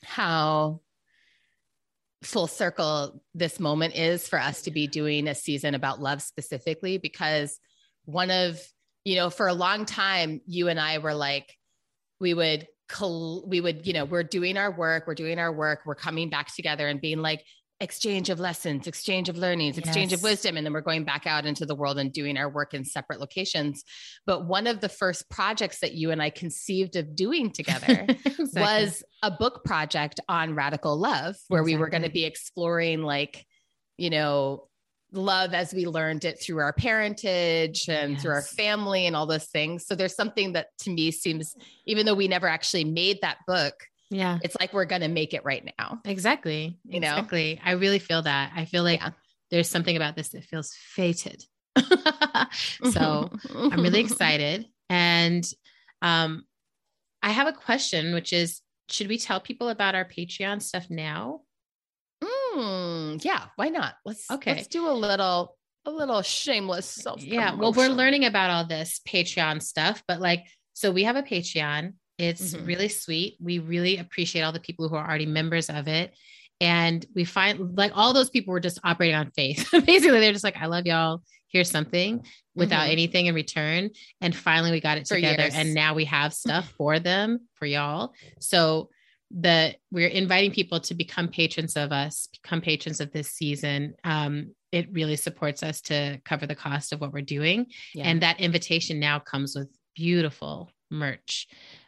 how 0.04 0.82
full 2.24 2.48
circle 2.48 3.22
this 3.36 3.60
moment 3.60 3.96
is 3.96 4.28
for 4.28 4.40
us 4.40 4.64
to 4.64 4.72
be 4.72 4.88
doing 4.88 5.28
a 5.28 5.36
season 5.36 5.76
about 5.76 6.02
love 6.02 6.24
specifically, 6.24 6.98
because 6.98 7.60
one 8.06 8.32
of, 8.32 8.60
you 9.06 9.16
know, 9.16 9.30
for 9.30 9.48
a 9.48 9.54
long 9.54 9.86
time, 9.86 10.42
you 10.48 10.70
and 10.70 10.80
I 10.80 10.98
were 10.98 11.14
like, 11.14 11.54
we 12.20 12.34
would 12.34 12.68
we 13.46 13.60
would 13.60 13.86
you 13.86 13.92
know 13.92 14.06
we're 14.06 14.24
doing 14.24 14.58
our 14.58 14.72
work 14.72 15.06
we're 15.08 15.14
doing 15.14 15.40
our 15.40 15.52
work 15.52 15.82
we're 15.86 15.94
coming 15.94 16.30
back 16.30 16.54
together 16.56 16.88
and 16.88 17.02
being 17.02 17.18
like 17.18 17.44
exchange 17.80 18.30
of 18.30 18.40
lessons, 18.40 18.88
exchange 18.88 19.30
of 19.30 19.38
learnings, 19.38 19.78
exchange 19.78 20.12
yes. 20.12 20.20
of 20.20 20.24
wisdom. 20.24 20.58
And 20.58 20.66
then 20.66 20.74
we're 20.74 20.82
going 20.82 21.04
back 21.04 21.28
out 21.28 21.46
into 21.46 21.66
the 21.66 21.76
world 21.76 22.00
and 22.00 22.12
doing 22.12 22.38
our 22.38 22.50
work 22.50 22.74
in 22.74 22.84
separate 22.84 23.20
locations. 23.20 23.84
But 24.26 24.48
one 24.48 24.66
of 24.66 24.82
the 24.82 24.90
first 24.90 25.30
projects 25.30 25.80
that 25.82 25.94
you 25.94 26.12
and 26.12 26.22
I 26.22 26.30
conceived 26.32 26.96
of 26.96 27.16
doing 27.16 27.52
together 27.52 28.06
exactly. 28.26 28.48
was 28.56 29.04
a 29.22 29.30
book 29.30 29.64
project 29.64 30.20
on 30.28 30.56
radical 30.56 30.98
love, 30.98 31.36
where 31.50 31.62
exactly. 31.62 31.76
we 31.76 31.80
were 31.80 31.90
going 31.90 32.04
to 32.04 32.10
be 32.10 32.26
exploring, 32.26 33.04
like, 33.04 33.46
you 33.98 34.10
know, 34.10 34.68
love 35.12 35.54
as 35.54 35.74
we 35.74 35.86
learned 35.86 36.26
it 36.26 36.42
through 36.42 36.60
our 36.60 36.74
parentage 36.74 37.88
and 37.88 38.14
yes. 38.14 38.22
through 38.22 38.32
our 38.32 38.42
family 38.42 39.06
and 39.06 39.16
all 39.16 39.26
those 39.26 39.46
things. 39.46 39.86
So 39.86 39.96
there's 39.96 40.16
something 40.16 40.54
that 40.54 40.68
to 40.80 40.90
me 40.90 41.12
seems, 41.12 41.56
even 41.86 42.06
though 42.06 42.16
we 42.16 42.28
never 42.28 42.48
actually 42.48 42.84
made 42.84 43.20
that 43.22 43.38
book, 43.48 43.74
yeah. 44.10 44.40
It's 44.44 44.56
like 44.60 44.74
we're 44.74 44.86
going 44.86 45.02
to 45.02 45.08
make 45.08 45.34
it 45.34 45.44
right 45.44 45.68
now. 45.78 46.00
Exactly. 46.06 46.78
You 46.86 47.00
know, 47.00 47.14
exactly. 47.14 47.60
I 47.64 47.72
really 47.72 48.00
feel 48.00 48.22
that. 48.22 48.52
I 48.56 48.66
feel 48.66 48.84
like 48.84 49.02
yeah. 49.02 49.12
there's 49.52 49.70
something 49.70 49.96
about 49.96 50.16
this 50.16 50.30
that 50.30 50.44
feels 50.44 50.74
fated. 50.74 51.44
so 52.92 53.30
I'm 53.56 53.82
really 53.82 54.00
excited. 54.00 54.66
And 54.90 55.46
um, 56.02 56.46
I 57.22 57.32
have 57.32 57.48
a 57.48 57.54
question, 57.54 58.14
which 58.14 58.34
is 58.34 58.62
should 58.90 59.08
we 59.08 59.18
tell 59.18 59.42
people 59.42 59.70
about 59.70 59.96
our 59.96 60.06
Patreon 60.06 60.62
stuff 60.62 60.90
now? 60.90 61.42
Mm. 62.24 63.24
Yeah. 63.24 63.46
Why 63.58 63.70
not? 63.70 63.96
Let's 64.06 64.30
Okay. 64.32 64.56
Let's 64.56 64.68
do 64.68 64.90
a 64.90 64.94
little 64.94 65.56
a 65.86 65.92
little 65.92 66.22
shameless 66.22 66.86
self. 66.86 67.22
Yeah. 67.22 67.56
Well, 67.56 67.74
we're 67.74 67.90
learning 67.90 68.26
about 68.26 68.52
all 68.52 68.66
this 68.66 69.00
Patreon 69.08 69.62
stuff, 69.62 70.04
but 70.08 70.20
like, 70.20 70.46
so 70.74 70.92
we 70.92 71.04
have 71.04 71.16
a 71.16 71.24
Patreon. 71.24 71.94
It's 72.18 72.54
Mhm. 72.54 72.68
really 72.68 72.90
sweet. 72.90 73.38
We 73.40 73.60
really 73.60 73.98
appreciate 73.98 74.42
all 74.42 74.52
the 74.52 74.60
people 74.60 74.90
who 74.90 74.96
are 74.96 75.08
already 75.08 75.26
members 75.26 75.70
of 75.70 75.88
it. 75.88 76.16
And 76.60 77.06
we 77.14 77.24
find 77.24 77.78
like 77.78 77.92
all 77.96 78.14
those 78.14 78.30
people 78.32 78.52
were 78.52 78.60
just 78.60 78.80
operating 78.84 79.16
on 79.16 79.32
faith. 79.32 79.70
Basically, 79.86 80.20
they're 80.20 80.32
just 80.34 80.44
like, 80.44 80.58
I 80.58 80.66
love 80.66 80.86
y'all. 80.88 81.22
Here's 81.50 81.70
something 81.70 82.26
without 82.56 82.88
Mhm. 82.88 82.92
anything 82.92 83.26
in 83.28 83.36
return. 83.36 83.92
And 84.22 84.36
finally, 84.36 84.72
we 84.72 84.80
got 84.80 84.98
it 84.98 85.08
For 85.08 85.16
together. 85.16 85.44
years. 85.44 85.56
And 85.56 85.74
now 85.74 85.94
we 85.94 86.06
have 86.06 86.34
stuff 86.46 86.70
for 86.72 87.00
them, 87.00 87.48
for 87.54 87.66
y'all. 87.68 88.14
So 88.40 88.90
the 89.30 89.76
we're 89.92 90.08
inviting 90.08 90.52
people 90.52 90.80
to 90.80 90.96
become 90.96 91.28
patrons 91.28 91.76
of 91.76 91.92
us, 91.92 92.28
become 92.42 92.62
patrons 92.62 93.00
of 93.02 93.12
this 93.12 93.30
season. 93.30 93.94
Um, 94.04 94.56
it 94.72 94.92
really 94.92 95.16
supports 95.18 95.64
us 95.64 95.82
to 95.82 96.20
cover 96.26 96.48
the 96.48 96.56
cost 96.56 96.92
of 96.94 97.00
what 97.02 97.14
we're 97.14 97.22
doing. 97.22 97.68
Yeah. 97.94 98.08
And 98.08 98.22
that 98.24 98.40
invitation 98.40 99.00
now 99.00 99.20
comes 99.20 99.56
with 99.56 99.70
beautiful 99.96 100.72
merch. 100.90 101.48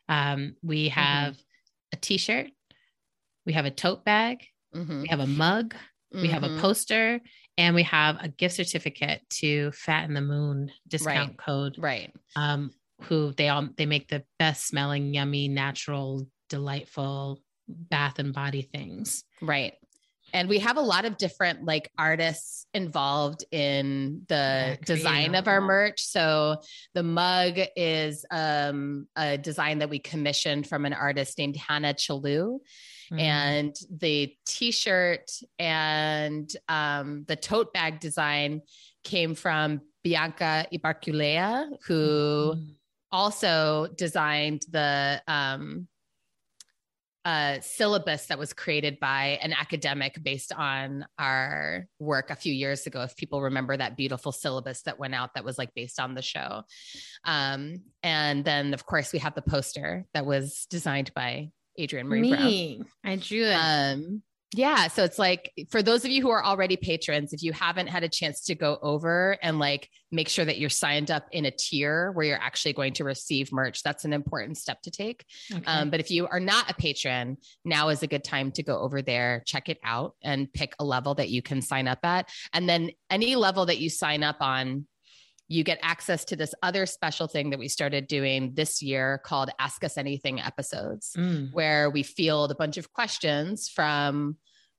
Um, 0.10 0.56
we 0.64 0.90
Mm-hmm. 0.90 1.00
have 1.00 1.38
a 1.94 1.98
t-shirt, 1.98 2.52
we 3.46 3.54
have 3.54 3.66
a 3.66 3.72
tote 3.72 4.04
bag, 4.06 4.46
Mhm. 4.76 5.04
we 5.04 5.08
have 5.10 5.20
a 5.22 5.28
mug, 5.28 5.76
we 6.14 6.28
have 6.30 6.44
a 6.44 6.50
Mhm. 6.50 6.60
poster, 6.60 7.22
and 7.58 7.76
we 7.76 7.84
have 7.84 8.18
a 8.22 8.28
gift 8.30 8.56
certificate 8.56 9.22
to 9.30 9.72
Fat 9.72 10.06
and 10.06 10.16
the 10.16 10.22
Moon 10.22 10.72
discount 10.88 11.30
Right. 11.30 11.38
code. 11.38 11.78
right. 11.78 12.14
Um, 12.36 12.72
who 13.04 13.32
they 13.34 13.48
all 13.48 13.70
they 13.78 13.86
make 13.86 14.10
the 14.10 14.26
best 14.40 14.68
smelling, 14.68 15.14
yummy, 15.14 15.48
natural, 15.48 16.28
delightful 16.50 17.42
bath 17.68 18.20
and 18.20 18.34
body 18.34 18.62
things. 18.64 19.24
Right. 19.42 19.76
And 20.34 20.48
we 20.48 20.60
have 20.60 20.78
a 20.78 20.82
lot 20.82 21.06
of 21.06 21.18
different 21.18 21.66
like 21.66 21.92
artists 21.98 22.66
involved 22.74 23.44
in 23.52 24.22
the 24.28 24.36
Yeah, 24.36 24.76
design 24.86 25.36
of 25.36 25.48
our 25.48 25.60
merch. 25.60 26.02
So 26.02 26.58
the 26.94 27.04
mug 27.04 27.60
is 27.76 28.26
um, 28.32 29.08
a 29.16 29.38
design 29.38 29.80
that 29.80 29.90
we 29.90 30.00
commissioned 30.00 30.68
from 30.68 30.86
an 30.86 30.94
artist 30.94 31.38
named 31.38 31.58
Hannah 31.58 31.94
Chalou. 31.94 32.60
Mm. 33.12 33.20
And 33.20 33.76
the 33.90 34.34
t-shirt 34.46 35.32
and 35.58 36.50
um, 36.68 37.26
the 37.28 37.36
tote 37.36 37.74
bag 37.74 38.00
design 38.00 38.62
came 39.04 39.34
from 39.34 39.82
Bianca 40.04 40.68
Ibarculea, 40.72 41.70
who 41.88 42.54
Mm. 42.56 42.76
also 43.12 43.88
designed 43.98 44.62
the 44.70 45.22
um, 45.28 45.88
uh, 47.30 47.62
syllabus 47.62 48.26
that 48.26 48.40
was 48.40 48.54
created 48.54 49.00
by 49.00 49.38
an 49.44 49.54
academic 49.54 50.18
based 50.24 50.52
on 50.52 51.06
our 51.20 51.86
work 52.00 52.32
a 52.32 52.36
few 52.36 52.52
years 52.52 52.88
ago. 52.88 53.04
If 53.04 53.16
people 53.16 53.44
remember 53.44 53.78
that 53.78 53.96
beautiful 53.96 54.32
syllabus 54.32 54.82
that 54.84 54.98
went 54.98 55.14
out 55.14 55.36
that 55.36 55.46
was 55.46 55.60
like 55.60 55.70
based 55.76 56.00
on 56.00 56.16
the 56.16 56.24
show. 56.24 56.64
Um, 57.26 57.84
and 58.02 58.44
then, 58.44 58.74
of 58.74 58.88
course, 58.88 59.14
we 59.14 59.20
have 59.20 59.36
the 59.36 59.44
poster 59.44 60.08
that 60.16 60.26
was 60.26 60.66
designed 60.72 61.14
by 61.14 61.52
Adrienne 61.80 62.08
Maree 62.08 62.30
Brown. 62.30 62.46
me, 62.46 62.82
I 63.04 63.18
drew 63.18 63.44
it. 63.44 63.54
Um, 63.54 64.24
yeah. 64.54 64.88
So 64.88 65.04
it's 65.04 65.20
like 65.20 65.52
for 65.70 65.84
those 65.84 66.04
of 66.04 66.12
you 66.12 66.24
who 66.24 66.30
are 66.30 66.44
already 66.44 66.76
patrons, 66.76 67.34
if 67.34 67.44
you 67.44 67.54
haven't 67.54 67.88
had 67.88 68.04
a 68.04 68.10
chance 68.10 68.42
to 68.46 68.56
go 68.56 68.80
over 68.82 69.38
and 69.44 69.60
like 69.60 69.90
make 70.12 70.28
sure 70.28 70.44
that 70.44 70.58
you're 70.58 70.72
signed 70.72 71.12
up 71.12 71.28
in 71.32 71.46
a 71.46 71.52
tier 71.52 72.12
where 72.14 72.26
you're 72.26 72.42
actually 72.42 72.74
going 72.74 72.94
to 72.94 73.04
receive 73.04 73.52
merch, 73.52 73.84
that's 73.84 74.06
an 74.06 74.14
important 74.14 74.58
step 74.58 74.82
to 74.82 74.92
take. 74.92 75.24
Okay. 75.54 75.64
Um, 75.66 75.92
but 75.92 76.00
if 76.00 76.10
you 76.10 76.28
are 76.28 76.40
not 76.40 76.70
a 76.70 76.74
patron, 76.74 77.38
now 77.64 77.90
is 77.90 78.02
a 78.02 78.08
good 78.08 78.24
time 78.24 78.52
to 78.54 78.64
go 78.64 78.80
over 78.80 79.04
there, 79.04 79.44
check 79.46 79.70
it 79.70 79.80
out, 79.84 80.16
and 80.24 80.52
pick 80.52 80.74
a 80.80 80.84
level 80.84 81.14
that 81.16 81.30
you 81.30 81.44
can 81.44 81.62
sign 81.62 81.88
up 81.88 82.00
at. 82.04 82.30
And 82.52 82.68
then 82.68 82.90
any 83.12 83.36
level 83.36 83.68
that 83.68 83.78
you 83.78 83.90
sign 83.90 84.24
up 84.24 84.38
on, 84.40 84.88
you 85.50 85.64
get 85.64 85.80
access 85.82 86.24
to 86.26 86.36
this 86.36 86.54
other 86.64 86.86
special 86.86 87.28
thing 87.28 87.50
that 87.50 87.60
we 87.60 87.68
started 87.68 88.08
doing 88.08 88.54
this 88.54 88.82
year 88.82 89.20
called 89.26 89.50
Ask 89.60 89.84
Us 89.84 89.98
Anything 89.98 90.40
episodes 90.40 91.14
Mm. 91.18 91.52
where 91.52 91.90
we 91.90 92.04
field 92.04 92.52
a 92.52 92.56
bunch 92.56 92.78
of 92.78 92.94
questions 92.94 93.68
from 93.68 94.38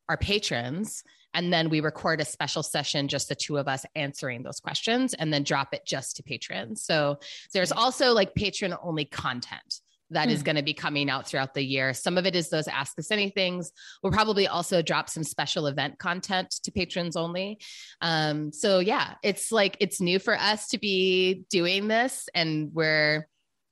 our 0.08 0.16
patrons. 0.16 1.02
And 1.34 1.52
then 1.52 1.70
we 1.70 1.78
record 1.80 2.20
a 2.20 2.24
special 2.24 2.62
session, 2.62 3.06
just 3.06 3.28
the 3.28 3.34
two 3.36 3.56
of 3.58 3.68
us 3.68 3.84
answering 3.94 4.42
those 4.42 4.58
questions, 4.58 5.14
and 5.14 5.32
then 5.32 5.44
drop 5.44 5.74
it 5.74 5.84
just 5.86 6.16
to 6.16 6.22
patrons. 6.24 6.82
So 6.82 7.18
there's 7.52 7.70
also 7.70 8.12
like 8.12 8.34
patron 8.34 8.74
only 8.82 9.04
content 9.04 9.80
that 10.10 10.28
is 10.28 10.40
Hmm. 10.40 10.44
going 10.46 10.56
to 10.56 10.62
be 10.62 10.74
coming 10.74 11.08
out 11.08 11.26
throughout 11.26 11.54
the 11.54 11.62
year. 11.62 11.94
Some 11.94 12.18
of 12.18 12.26
it 12.26 12.34
is 12.34 12.48
those 12.48 12.68
Ask 12.68 12.98
Us 12.98 13.08
Anythings. 13.08 13.68
We'll 14.02 14.12
probably 14.12 14.46
also 14.46 14.82
drop 14.82 15.08
some 15.08 15.24
special 15.24 15.66
event 15.66 15.98
content 15.98 16.50
to 16.64 16.72
patrons 16.72 17.16
only. 17.16 17.60
Um, 18.00 18.52
so 18.52 18.80
yeah, 18.80 19.14
it's 19.22 19.52
like 19.52 19.76
it's 19.80 20.00
new 20.00 20.18
for 20.18 20.36
us 20.36 20.68
to 20.68 20.78
be 20.78 21.44
doing 21.50 21.88
this, 21.88 22.28
and 22.34 22.70
we're 22.72 23.28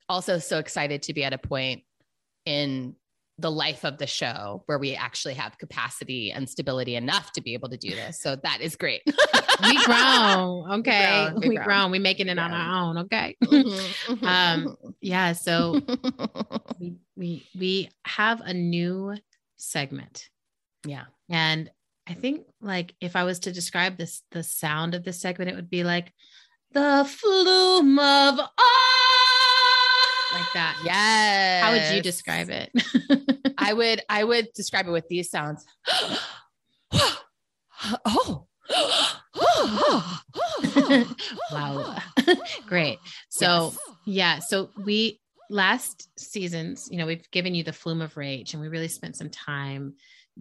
also 0.07 0.39
so 0.39 0.59
excited 0.59 1.03
to 1.03 1.13
be 1.13 1.23
at 1.23 1.33
a 1.33 1.37
point 1.37 1.83
in 2.45 2.95
the 3.39 3.51
life 3.51 3.85
of 3.85 3.97
the 3.97 4.07
show 4.07 4.63
where 4.65 4.77
we 4.79 4.95
actually 4.95 5.33
have 5.35 5.57
capacity 5.57 6.31
and 6.31 6.49
stability 6.49 6.95
enough 6.95 7.31
to 7.33 7.41
be 7.41 7.53
able 7.53 7.69
to 7.69 7.77
do 7.77 7.89
this. 7.91 8.19
So 8.21 8.35
that 8.35 8.61
is 8.61 8.75
great. 8.75 9.01
we 9.63 9.85
grown. 9.85 10.71
Okay. 10.79 11.27
grown, 11.29 11.39
We 11.41 11.49
we 11.49 11.55
grown. 11.55 11.65
grown. 11.67 11.91
We 11.91 11.99
making 11.99 12.27
it 12.27 12.37
on 12.39 12.51
our 12.51 12.83
own. 12.83 12.97
Okay. 12.99 13.35
Mhm, 13.43 14.23
Um, 14.23 14.75
yeah. 15.01 15.33
So 15.33 15.79
we 16.79 16.95
we 17.15 17.45
we 17.57 17.89
have 18.05 18.41
a 18.41 18.53
new 18.53 19.15
segment. 19.57 20.29
yeah. 20.85 21.05
And 21.29 21.69
I 22.07 22.13
think 22.15 22.45
like 22.61 22.95
if 23.01 23.15
I 23.15 23.23
was 23.23 23.39
to 23.41 23.51
describe 23.51 23.97
this 23.97 24.23
the 24.31 24.43
sound 24.43 24.95
of 24.95 25.03
this 25.03 25.21
segment, 25.21 25.49
it 25.51 25.55
would 25.55 25.69
be 25.69 25.83
like 25.83 26.11
the 26.71 27.05
flume 27.07 27.99
of 27.99 28.39
awe. 28.39 29.08
Like 30.33 30.53
that. 30.53 30.81
Yes. 30.83 31.63
How 31.63 31.71
would 31.71 31.95
you 31.95 32.01
describe 32.01 32.49
it? 32.49 32.71
I 33.57 33.73
would 33.73 34.01
I 34.09 34.23
would 34.23 34.49
describe 34.53 34.87
it 34.87 34.91
with 34.91 35.07
these 35.07 35.29
sounds. 35.29 35.65
oh. 38.05 38.45
wow. 41.51 41.97
Great. 42.67 42.99
So 43.29 43.73
yeah, 44.05 44.39
so 44.39 44.69
we 44.83 45.19
last 45.49 46.09
seasons, 46.19 46.87
you 46.91 46.97
know, 46.97 47.05
we've 47.05 47.29
given 47.31 47.55
you 47.55 47.63
the 47.63 47.73
flume 47.73 48.01
of 48.01 48.17
rage 48.17 48.53
and 48.53 48.61
we 48.61 48.67
really 48.67 48.87
spent 48.87 49.15
some 49.15 49.29
time 49.29 49.95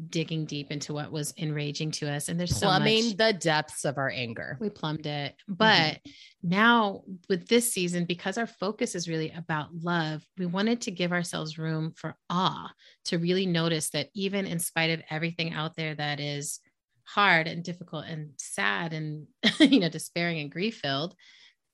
digging 0.08 0.44
deep 0.44 0.70
into 0.70 0.92
what 0.92 1.10
was 1.10 1.34
enraging 1.36 1.90
to 1.90 2.10
us. 2.10 2.28
And 2.28 2.38
there's 2.38 2.58
plumbing 2.58 3.02
so 3.02 3.08
much 3.08 3.16
the 3.16 3.32
depths 3.32 3.84
of 3.84 3.98
our 3.98 4.10
anger. 4.10 4.56
we 4.60 4.70
plumbed 4.70 5.06
it. 5.06 5.34
Mm-hmm. 5.50 5.54
But 5.54 6.00
now 6.42 7.02
with 7.28 7.48
this 7.48 7.72
season, 7.72 8.04
because 8.04 8.38
our 8.38 8.46
focus 8.46 8.94
is 8.94 9.08
really 9.08 9.32
about 9.36 9.74
love, 9.74 10.22
we 10.38 10.46
wanted 10.46 10.82
to 10.82 10.90
give 10.90 11.12
ourselves 11.12 11.58
room 11.58 11.92
for 11.96 12.14
awe 12.30 12.72
to 13.06 13.18
really 13.18 13.46
notice 13.46 13.90
that 13.90 14.08
even 14.14 14.46
in 14.46 14.58
spite 14.58 14.90
of 14.90 15.02
everything 15.10 15.52
out 15.52 15.76
there 15.76 15.94
that 15.94 16.20
is 16.20 16.60
hard 17.04 17.46
and 17.46 17.64
difficult 17.64 18.04
and 18.04 18.30
sad 18.36 18.92
and 18.92 19.26
you 19.60 19.80
know 19.80 19.88
despairing 19.88 20.40
and 20.40 20.50
grief 20.50 20.80
filled 20.82 21.14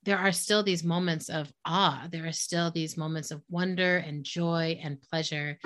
there 0.05 0.19
are 0.19 0.31
still 0.31 0.63
these 0.63 0.85
moments 0.85 1.29
of 1.29 1.53
awe 1.65 2.07
there 2.13 2.25
are 2.25 2.33
still 2.33 2.71
these 2.71 2.97
moments 2.97 3.33
of 3.33 3.43
wonder 3.51 3.97
and 3.97 4.23
joy 4.23 4.79
and 4.81 5.03
pleasure 5.03 5.59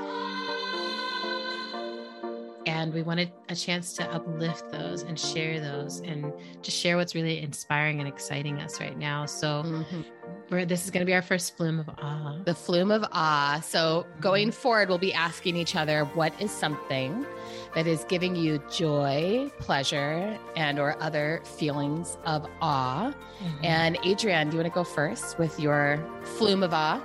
and 2.78 2.94
we 2.94 3.02
wanted 3.02 3.32
a 3.48 3.56
chance 3.56 3.92
to 3.94 4.04
uplift 4.12 4.70
those 4.70 5.02
and 5.02 5.18
share 5.18 5.60
those 5.60 6.00
and 6.00 6.32
just 6.62 6.76
share 6.78 6.96
what's 6.96 7.12
really 7.14 7.42
inspiring 7.42 7.98
and 7.98 8.06
exciting 8.08 8.60
us 8.60 8.80
right 8.80 8.96
now 8.96 9.26
so 9.26 9.62
Mhm. 9.64 10.04
we're, 10.50 10.64
this 10.64 10.84
is 10.84 10.90
going 10.92 11.00
to 11.00 11.06
be 11.06 11.12
our 11.14 11.22
first 11.22 11.56
flume 11.56 11.80
of 11.80 11.88
awe 11.88 12.38
The 12.44 12.54
flume 12.54 12.90
of 12.92 13.04
awe. 13.12 13.60
So 13.64 13.80
Mm-hmm. 14.08 14.20
going 14.20 14.50
forward, 14.52 14.88
we'll 14.88 14.98
be 14.98 15.12
asking 15.12 15.56
each 15.56 15.74
other 15.76 16.04
what 16.14 16.32
is 16.40 16.50
something 16.50 17.26
that 17.74 17.86
is 17.86 18.04
giving 18.08 18.34
you 18.36 18.62
joy, 18.70 19.50
pleasure, 19.58 20.38
and 20.56 20.78
or 20.78 20.90
other 21.02 21.42
feelings 21.58 22.16
of 22.24 22.46
awe. 22.62 23.12
Mhm. 23.42 23.64
And 23.64 23.98
Adrienne, 24.06 24.48
do 24.50 24.56
you 24.56 24.62
want 24.62 24.72
to 24.72 24.78
go 24.82 24.84
first 24.84 25.38
with 25.38 25.58
your 25.60 25.98
flume 26.36 26.62
of 26.62 26.72
awe? 26.72 27.00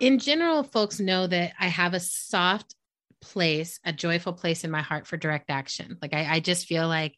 in 0.00 0.18
general, 0.18 0.62
folks 0.64 0.98
know 1.00 1.26
that 1.28 1.52
I 1.58 1.68
have 1.68 1.94
a 1.94 2.00
soft 2.00 2.74
place, 3.24 3.80
a 3.84 3.92
joyful 3.92 4.32
place 4.32 4.64
in 4.64 4.70
my 4.70 4.82
heart 4.82 5.06
for 5.06 5.16
direct 5.16 5.50
action. 5.50 5.96
Like 6.00 6.14
I, 6.14 6.36
I 6.36 6.40
just 6.40 6.66
feel 6.66 6.86
like 6.86 7.14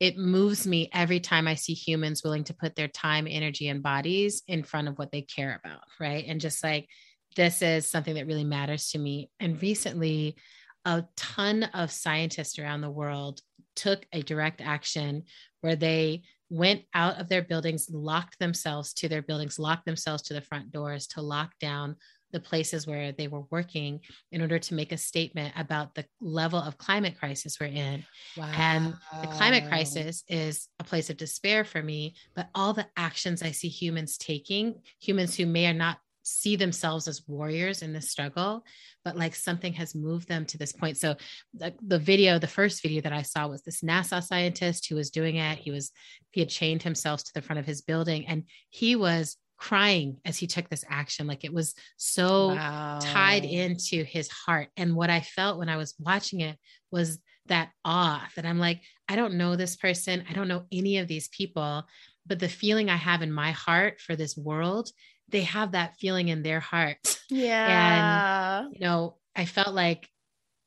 it 0.00 0.18
moves 0.18 0.66
me 0.66 0.90
every 0.92 1.20
time 1.20 1.46
I 1.46 1.54
see 1.54 1.72
humans 1.72 2.22
willing 2.22 2.44
to 2.44 2.54
put 2.54 2.74
their 2.76 2.88
time, 2.88 3.26
energy, 3.28 3.68
and 3.68 3.82
bodies 3.82 4.42
in 4.48 4.62
front 4.62 4.88
of 4.88 4.98
what 4.98 5.12
they 5.12 5.22
care 5.22 5.60
about. 5.62 5.82
Right. 6.00 6.24
And 6.26 6.40
just 6.40 6.62
like 6.62 6.88
this 7.34 7.62
is 7.62 7.88
something 7.88 8.14
that 8.14 8.26
really 8.26 8.44
matters 8.44 8.90
to 8.90 8.98
me. 8.98 9.30
And 9.38 9.60
recently, 9.60 10.36
a 10.84 11.04
ton 11.16 11.64
of 11.64 11.90
scientists 11.90 12.58
around 12.58 12.80
the 12.80 12.90
world 12.90 13.40
took 13.74 14.06
a 14.12 14.22
direct 14.22 14.60
action 14.60 15.24
where 15.60 15.76
they 15.76 16.22
went 16.48 16.82
out 16.94 17.20
of 17.20 17.28
their 17.28 17.42
buildings, 17.42 17.88
locked 17.90 18.38
themselves 18.38 18.92
to 18.94 19.08
their 19.08 19.22
buildings, 19.22 19.58
locked 19.58 19.84
themselves 19.84 20.22
to 20.24 20.34
the 20.34 20.40
front 20.40 20.70
doors 20.70 21.08
to 21.08 21.22
lock 21.22 21.52
down 21.60 21.96
the 22.32 22.40
places 22.40 22.86
where 22.86 23.12
they 23.12 23.28
were 23.28 23.44
working 23.50 24.00
in 24.32 24.40
order 24.40 24.58
to 24.58 24.74
make 24.74 24.92
a 24.92 24.98
statement 24.98 25.54
about 25.56 25.94
the 25.94 26.04
level 26.20 26.58
of 26.58 26.78
climate 26.78 27.18
crisis 27.18 27.58
we're 27.60 27.66
in. 27.66 28.04
Wow. 28.36 28.52
And 28.56 28.94
the 29.22 29.28
climate 29.28 29.68
crisis 29.68 30.24
is 30.28 30.68
a 30.78 30.84
place 30.84 31.10
of 31.10 31.16
despair 31.16 31.64
for 31.64 31.82
me, 31.82 32.14
but 32.34 32.48
all 32.54 32.72
the 32.72 32.86
actions 32.96 33.42
I 33.42 33.52
see 33.52 33.68
humans 33.68 34.18
taking, 34.18 34.74
humans 35.00 35.36
who 35.36 35.46
may 35.46 35.68
or 35.68 35.74
not 35.74 35.98
see 36.28 36.56
themselves 36.56 37.06
as 37.06 37.22
warriors 37.28 37.82
in 37.82 37.92
this 37.92 38.10
struggle, 38.10 38.64
but 39.04 39.16
like 39.16 39.32
something 39.32 39.72
has 39.72 39.94
moved 39.94 40.26
them 40.26 40.44
to 40.44 40.58
this 40.58 40.72
point. 40.72 40.96
So 40.96 41.14
the, 41.54 41.72
the 41.86 42.00
video, 42.00 42.40
the 42.40 42.48
first 42.48 42.82
video 42.82 43.00
that 43.02 43.12
I 43.12 43.22
saw 43.22 43.46
was 43.46 43.62
this 43.62 43.82
NASA 43.82 44.20
scientist 44.20 44.88
who 44.88 44.96
was 44.96 45.10
doing 45.10 45.36
it. 45.36 45.58
He 45.58 45.70
was, 45.70 45.92
he 46.32 46.40
had 46.40 46.48
chained 46.48 46.82
himself 46.82 47.22
to 47.22 47.30
the 47.32 47.42
front 47.42 47.60
of 47.60 47.66
his 47.66 47.80
building 47.80 48.26
and 48.26 48.42
he 48.70 48.96
was 48.96 49.36
crying 49.56 50.18
as 50.24 50.36
he 50.36 50.46
took 50.46 50.68
this 50.68 50.84
action. 50.88 51.26
Like 51.26 51.44
it 51.44 51.52
was 51.52 51.74
so 51.96 52.48
wow. 52.48 52.98
tied 53.00 53.44
into 53.44 54.04
his 54.04 54.28
heart. 54.28 54.68
And 54.76 54.94
what 54.94 55.10
I 55.10 55.20
felt 55.20 55.58
when 55.58 55.68
I 55.68 55.76
was 55.76 55.94
watching 55.98 56.40
it 56.40 56.58
was 56.90 57.18
that 57.46 57.70
awe 57.84 58.26
that 58.36 58.46
I'm 58.46 58.58
like, 58.58 58.82
I 59.08 59.16
don't 59.16 59.34
know 59.34 59.56
this 59.56 59.76
person. 59.76 60.24
I 60.28 60.32
don't 60.32 60.48
know 60.48 60.64
any 60.72 60.98
of 60.98 61.08
these 61.08 61.28
people, 61.28 61.84
but 62.26 62.38
the 62.38 62.48
feeling 62.48 62.90
I 62.90 62.96
have 62.96 63.22
in 63.22 63.32
my 63.32 63.52
heart 63.52 64.00
for 64.00 64.16
this 64.16 64.36
world, 64.36 64.90
they 65.28 65.42
have 65.42 65.72
that 65.72 65.96
feeling 65.96 66.28
in 66.28 66.42
their 66.42 66.60
heart. 66.60 67.18
Yeah. 67.30 68.60
And, 68.62 68.74
you 68.74 68.80
know, 68.80 69.16
I 69.34 69.44
felt 69.44 69.74
like 69.74 70.08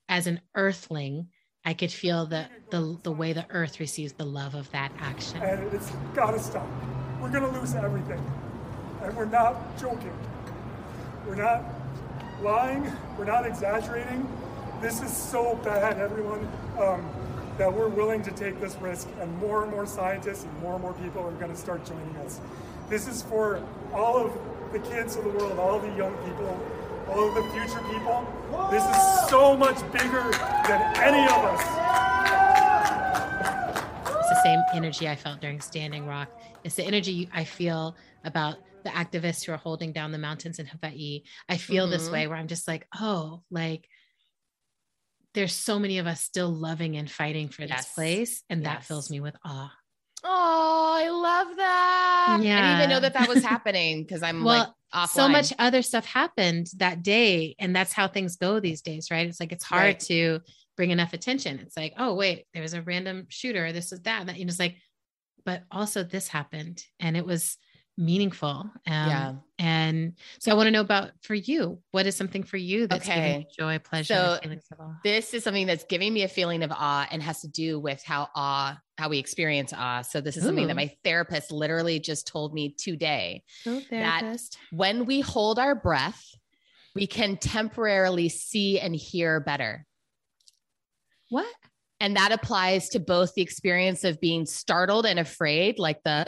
as 0.08 0.28
an 0.28 0.42
earthling, 0.56 1.28
I 1.66 1.74
could 1.74 1.92
feel 1.92 2.26
the, 2.26 2.48
the 2.72 2.98
the 3.04 3.12
way 3.12 3.34
the 3.34 3.46
earth 3.50 3.80
receives 3.80 4.14
the 4.14 4.26
love 4.26 4.56
of 4.56 4.72
that 4.72 4.92
action. 5.00 5.42
And 5.42 5.74
it's 5.74 5.92
gotta 6.14 6.40
stop. 6.40 6.68
We're 7.22 7.32
gonna 7.32 7.52
lose 7.52 7.76
everything. 7.76 8.24
And 9.02 9.16
we're 9.16 9.26
not 9.26 9.78
joking. 9.80 10.18
We're 11.26 11.36
not 11.36 11.64
lying. 12.42 12.92
We're 13.18 13.26
not 13.26 13.46
exaggerating. 13.46 14.28
This 14.82 15.02
is 15.02 15.16
so 15.16 15.56
bad, 15.64 15.98
everyone, 15.98 16.48
um, 16.80 17.08
that 17.58 17.72
we're 17.74 17.90
willing 17.90 18.24
to 18.24 18.32
take 18.32 18.60
this 18.62 18.76
risk, 18.78 19.08
and 19.20 19.38
more 19.40 19.64
and 19.64 19.72
more 19.72 19.86
scientists 19.86 20.46
and 20.46 20.62
more 20.62 20.74
and 20.74 20.82
more 20.82 20.94
people 20.94 21.22
are 21.26 21.32
going 21.32 21.52
to 21.52 21.58
start 21.58 21.86
joining 21.86 22.16
us. 22.26 22.40
This 22.90 23.08
is 23.08 23.22
for 23.22 23.62
all 23.94 24.18
of 24.18 24.32
the 24.72 24.80
kids 24.80 25.16
of 25.16 25.24
the 25.24 25.30
world, 25.32 25.60
all 25.60 25.80
the 25.80 25.92
young 25.96 26.16
people, 26.26 26.60
all 27.10 27.28
of 27.28 27.36
the 27.36 27.44
future 27.52 27.80
people. 27.92 28.26
This 28.72 28.84
is 28.84 29.30
so 29.30 29.58
much 29.58 29.80
bigger 29.92 30.32
than 30.68 30.82
any 30.98 31.26
of 31.26 31.44
us. 31.44 31.62
It's 34.20 34.30
the 34.30 34.44
same 34.44 34.60
energy 34.74 35.10
I 35.10 35.16
felt 35.16 35.42
during 35.42 35.60
Standing 35.60 36.08
Rock. 36.08 36.30
It's 36.64 36.76
the 36.76 36.84
energy 36.84 37.30
I 37.34 37.44
feel 37.44 37.96
about 38.24 38.58
the 38.84 38.90
activists 38.90 39.46
who 39.46 39.52
are 39.52 39.58
holding 39.58 39.92
down 39.92 40.12
the 40.12 40.18
mountains 40.18 40.60
in 40.60 40.66
Hawaii. 40.66 41.24
I 41.48 41.58
feel 41.58 41.86
mm-hmm. 41.86 41.92
this 41.92 42.10
way 42.10 42.28
where 42.28 42.38
I'm 42.38 42.48
just 42.48 42.68
like, 42.68 42.88
oh, 42.98 43.44
like 43.50 43.88
there's 45.34 45.54
so 45.54 45.80
many 45.80 46.00
of 46.00 46.08
us 46.08 46.22
still 46.22 46.50
loving 46.50 46.98
and 46.98 47.10
fighting 47.10 47.50
for 47.50 47.64
yes. 47.64 47.86
this 47.86 47.94
place. 47.94 48.44
And 48.50 48.64
yes. 48.64 48.72
that 48.72 48.84
fills 48.86 49.12
me 49.12 49.20
with 49.20 49.36
awe. 49.44 49.72
Oh, 50.24 50.94
I 50.98 51.10
love 51.10 51.56
that. 51.58 52.40
Yeah. 52.42 52.58
I 52.58 52.62
didn't 52.62 52.78
even 52.78 52.90
know 52.90 53.00
that 53.02 53.14
that 53.14 53.30
was 53.30 53.44
happening 53.44 54.04
because 54.04 54.24
I'm 54.24 54.44
well, 54.44 54.76
like 54.94 55.08
offline. 55.08 55.14
so 55.14 55.30
much 55.30 55.54
other 55.60 55.82
stuff 55.82 56.06
happened 56.06 56.68
that 56.78 57.04
day. 57.04 57.56
And 57.60 57.76
that's 57.76 57.94
how 57.94 58.08
things 58.08 58.36
go 58.36 58.60
these 58.60 58.82
days, 58.82 59.10
right? 59.12 59.28
It's 59.28 59.40
like 59.40 59.52
it's 59.52 59.64
hard 59.64 59.84
right. 59.84 60.00
to 60.02 60.40
bring 60.76 60.92
enough 60.92 61.14
attention. 61.14 61.60
It's 61.60 61.78
like, 61.78 61.94
oh, 61.98 62.16
wait, 62.16 62.46
there 62.54 62.62
was 62.62 62.74
a 62.74 62.82
random 62.82 63.28
shooter. 63.30 63.72
This 63.72 63.92
is 63.92 64.02
that. 64.02 64.22
And 64.22 64.30
that, 64.30 64.38
you 64.38 64.46
know, 64.46 64.50
it's 64.50 64.60
like, 64.60 64.78
but 65.46 65.64
also 65.72 66.04
this 66.04 66.28
happened. 66.28 66.84
And 67.00 67.16
it 67.16 67.26
was 67.26 67.58
meaningful. 68.00 68.50
Um, 68.50 68.74
yeah. 68.86 69.34
And 69.60 70.14
so 70.40 70.52
I 70.52 70.56
want 70.56 70.68
to 70.68 70.72
know 70.72 70.82
about 70.82 71.12
for 71.22 71.36
you, 71.36 71.80
what 71.92 72.08
is 72.08 72.16
something 72.16 72.44
for 72.44 72.56
you 72.56 72.88
that's 72.88 73.06
okay. 73.06 73.16
giving 73.16 73.42
you 73.42 73.48
joy, 73.58 73.80
pleasure, 73.80 74.14
so 74.14 74.40
feelings 74.42 74.64
of 74.72 74.80
awe? 74.80 74.96
This 75.04 75.34
is 75.34 75.44
something 75.44 75.68
that's 75.68 75.84
giving 75.84 76.14
me 76.14 76.24
a 76.24 76.30
feeling 76.30 76.64
of 76.64 76.72
awe 76.72 77.08
and 77.12 77.22
has 77.22 77.42
to 77.42 77.50
do 77.50 77.78
with 77.78 78.02
how 78.02 78.30
awe, 78.36 78.80
how 78.98 79.10
we 79.10 79.20
experience 79.20 79.74
awe. 79.74 80.02
So 80.02 80.22
this 80.22 80.38
is 80.38 80.44
Ooh. 80.44 80.48
something 80.48 80.68
that 80.68 80.78
my 80.78 80.96
therapist 81.04 81.52
literally 81.52 82.00
just 82.00 82.26
told 82.26 82.54
me 82.54 82.74
today. 82.78 83.44
Oh, 83.68 83.82
that 83.92 84.40
when 84.72 85.06
we 85.06 85.20
hold 85.20 85.60
our 85.60 85.76
breath, 85.76 86.24
we 86.96 87.06
can 87.06 87.36
temporarily 87.38 88.30
see 88.30 88.80
and 88.80 88.96
hear 88.96 89.42
better. 89.42 89.86
What? 91.30 91.54
And 92.00 92.16
that 92.16 92.32
applies 92.32 92.88
to 92.90 93.00
both 93.00 93.34
the 93.36 93.42
experience 93.42 94.06
of 94.06 94.22
being 94.22 94.46
startled 94.46 95.06
and 95.06 95.20
afraid, 95.20 95.80
like 95.80 96.02
the 96.04 96.26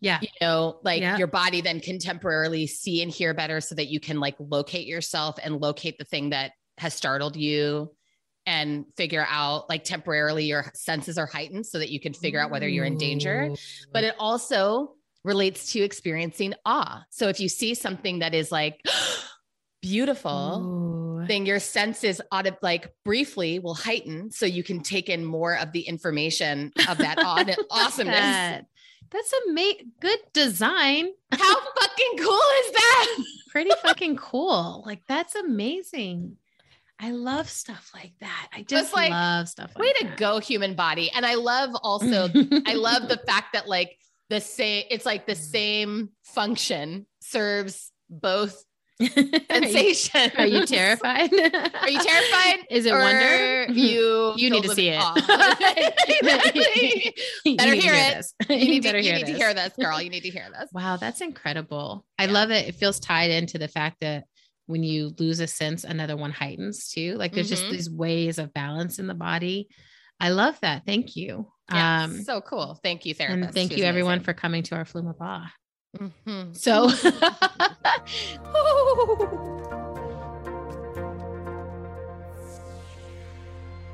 yeah. 0.00 0.18
you 0.20 0.28
know 0.40 0.78
like 0.84 1.00
yeah. 1.00 1.16
your 1.16 1.26
body 1.26 1.60
then 1.60 1.80
can 1.80 1.98
temporarily 1.98 2.66
see 2.66 3.02
and 3.02 3.10
hear 3.10 3.32
better 3.34 3.60
so 3.60 3.74
that 3.74 3.86
you 3.86 4.00
can 4.00 4.20
like 4.20 4.36
locate 4.38 4.86
yourself 4.86 5.38
and 5.42 5.56
locate 5.60 5.98
the 5.98 6.04
thing 6.04 6.30
that 6.30 6.52
has 6.78 6.94
startled 6.94 7.36
you 7.36 7.90
and 8.46 8.84
figure 8.96 9.26
out 9.28 9.68
like 9.68 9.84
temporarily 9.84 10.44
your 10.44 10.70
senses 10.74 11.18
are 11.18 11.26
heightened 11.26 11.66
so 11.66 11.78
that 11.78 11.90
you 11.90 11.98
can 11.98 12.14
figure 12.14 12.40
out 12.40 12.50
whether 12.50 12.68
you're 12.68 12.84
in 12.84 12.96
danger. 12.96 13.50
But 13.92 14.04
it 14.04 14.14
also 14.18 14.94
relates 15.24 15.72
to 15.72 15.80
experiencing 15.80 16.54
awe. 16.64 17.02
So 17.10 17.28
if 17.28 17.40
you 17.40 17.48
see 17.48 17.74
something 17.74 18.20
that 18.20 18.34
is 18.34 18.52
like 18.52 18.80
beautiful 19.82 21.20
Ooh. 21.22 21.26
then 21.26 21.46
your 21.46 21.60
senses 21.60 22.20
ought 22.32 22.46
to 22.46 22.56
like 22.62 22.92
briefly 23.04 23.58
will 23.58 23.74
heighten 23.74 24.30
so 24.32 24.46
you 24.46 24.64
can 24.64 24.80
take 24.80 25.08
in 25.08 25.24
more 25.24 25.56
of 25.56 25.70
the 25.70 25.82
information 25.82 26.72
of 26.88 26.98
that 26.98 27.18
awesomeness 27.70 28.64
that's 29.10 29.32
a 29.32 29.52
ma- 29.52 29.84
good 30.00 30.18
design. 30.32 31.08
How 31.30 31.60
fucking 31.80 32.18
cool 32.18 32.40
is 32.64 32.72
that? 32.72 33.24
Pretty 33.50 33.70
fucking 33.82 34.16
cool. 34.16 34.82
Like 34.86 35.02
that's 35.06 35.34
amazing. 35.34 36.36
I 36.98 37.10
love 37.10 37.48
stuff 37.48 37.90
like 37.94 38.14
that. 38.20 38.48
I 38.54 38.62
just 38.62 38.94
like, 38.94 39.10
love 39.10 39.48
stuff. 39.48 39.72
Like 39.74 39.82
way 39.82 39.92
that. 40.00 40.12
to 40.12 40.16
go, 40.16 40.38
human 40.38 40.74
body. 40.74 41.10
And 41.14 41.26
I 41.26 41.34
love 41.34 41.74
also, 41.82 42.28
I 42.66 42.74
love 42.74 43.08
the 43.08 43.20
fact 43.26 43.52
that 43.52 43.68
like 43.68 43.98
the 44.30 44.40
same, 44.40 44.84
it's 44.90 45.04
like 45.04 45.26
the 45.26 45.34
same 45.34 46.10
function 46.22 47.06
serves 47.20 47.92
both 48.08 48.64
sensation. 49.00 50.30
Are 50.38 50.46
you 50.46 50.64
terrified? 50.66 51.32
Are 51.32 51.90
you 51.90 52.00
terrified? 52.00 52.66
Is 52.70 52.86
it 52.86 52.92
wonder? 52.92 53.72
You 53.72 54.34
you 54.36 54.50
need 54.50 54.62
to 54.62 54.74
see 54.74 54.88
it. 54.88 55.00
Better 57.56 57.74
hear, 57.74 57.94
it. 57.94 58.26
You 58.48 58.56
need, 58.56 58.82
to, 58.82 59.02
you 59.02 59.12
need 59.12 59.26
to 59.26 59.34
hear 59.34 59.54
this, 59.54 59.72
girl. 59.78 60.00
You 60.00 60.10
need 60.10 60.22
to 60.22 60.30
hear 60.30 60.48
this. 60.50 60.70
Wow, 60.76 60.96
that's 60.96 61.20
incredible. 61.20 62.04
I 62.18 62.26
love 62.26 62.50
it. 62.50 62.68
It 62.68 62.74
feels 62.74 63.00
tied 63.00 63.30
into 63.30 63.58
the 63.58 63.68
fact 63.68 63.98
that 64.00 64.24
when 64.66 64.82
you 64.82 65.14
lose 65.18 65.40
a 65.40 65.46
sense, 65.46 65.84
another 65.84 66.16
one 66.16 66.32
heightens 66.32 66.90
too. 66.90 67.16
Like 67.16 67.32
there's 67.32 67.50
mm-hmm. 67.50 67.70
just 67.70 67.70
these 67.70 67.90
ways 67.90 68.38
of 68.38 68.52
balance 68.52 68.98
in 68.98 69.06
the 69.06 69.14
body. 69.14 69.68
I 70.20 70.30
love 70.30 70.58
that. 70.60 70.84
Thank 70.86 71.16
you. 71.16 71.50
Yeah, 71.72 72.04
um, 72.04 72.22
so 72.22 72.40
cool. 72.40 72.78
Thank 72.82 73.06
you, 73.06 73.14
therapist. 73.14 73.44
And 73.44 73.54
thank 73.54 73.76
you, 73.76 73.84
everyone, 73.84 74.20
for 74.20 74.32
coming 74.32 74.62
to 74.64 74.76
our 74.76 74.84
Flume 74.84 75.08
of 75.08 75.16
Awe. 75.20 75.50
Mm-hmm. 75.98 76.52
So, 76.52 76.90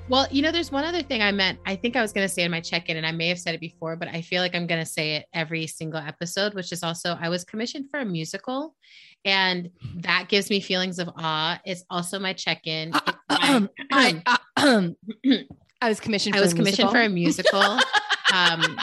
well, 0.08 0.26
you 0.30 0.42
know, 0.42 0.50
there's 0.50 0.72
one 0.72 0.84
other 0.84 1.02
thing 1.02 1.22
I 1.22 1.32
meant. 1.32 1.58
I 1.64 1.76
think 1.76 1.96
I 1.96 2.02
was 2.02 2.12
going 2.12 2.26
to 2.26 2.32
say 2.32 2.42
in 2.42 2.50
my 2.50 2.60
check 2.60 2.88
in, 2.88 2.96
and 2.96 3.06
I 3.06 3.12
may 3.12 3.28
have 3.28 3.38
said 3.38 3.54
it 3.54 3.60
before, 3.60 3.96
but 3.96 4.08
I 4.08 4.22
feel 4.22 4.42
like 4.42 4.54
I'm 4.54 4.66
going 4.66 4.80
to 4.80 4.90
say 4.90 5.16
it 5.16 5.26
every 5.32 5.66
single 5.66 6.00
episode, 6.00 6.54
which 6.54 6.72
is 6.72 6.82
also 6.82 7.16
I 7.20 7.28
was 7.28 7.44
commissioned 7.44 7.90
for 7.90 8.00
a 8.00 8.04
musical, 8.04 8.74
and 9.24 9.70
that 9.96 10.26
gives 10.28 10.50
me 10.50 10.60
feelings 10.60 10.98
of 10.98 11.08
awe. 11.16 11.60
It's 11.64 11.84
also 11.88 12.18
my 12.18 12.32
check 12.32 12.66
in. 12.66 12.92
I, 13.28 13.68
I, 13.92 14.22
I 15.80 15.88
was 15.88 16.00
commissioned. 16.00 16.36
I 16.36 16.40
was 16.40 16.54
commissioned 16.54 16.90
for 16.90 17.00
a 17.00 17.08
musical. 17.08 17.60
um, 18.32 18.78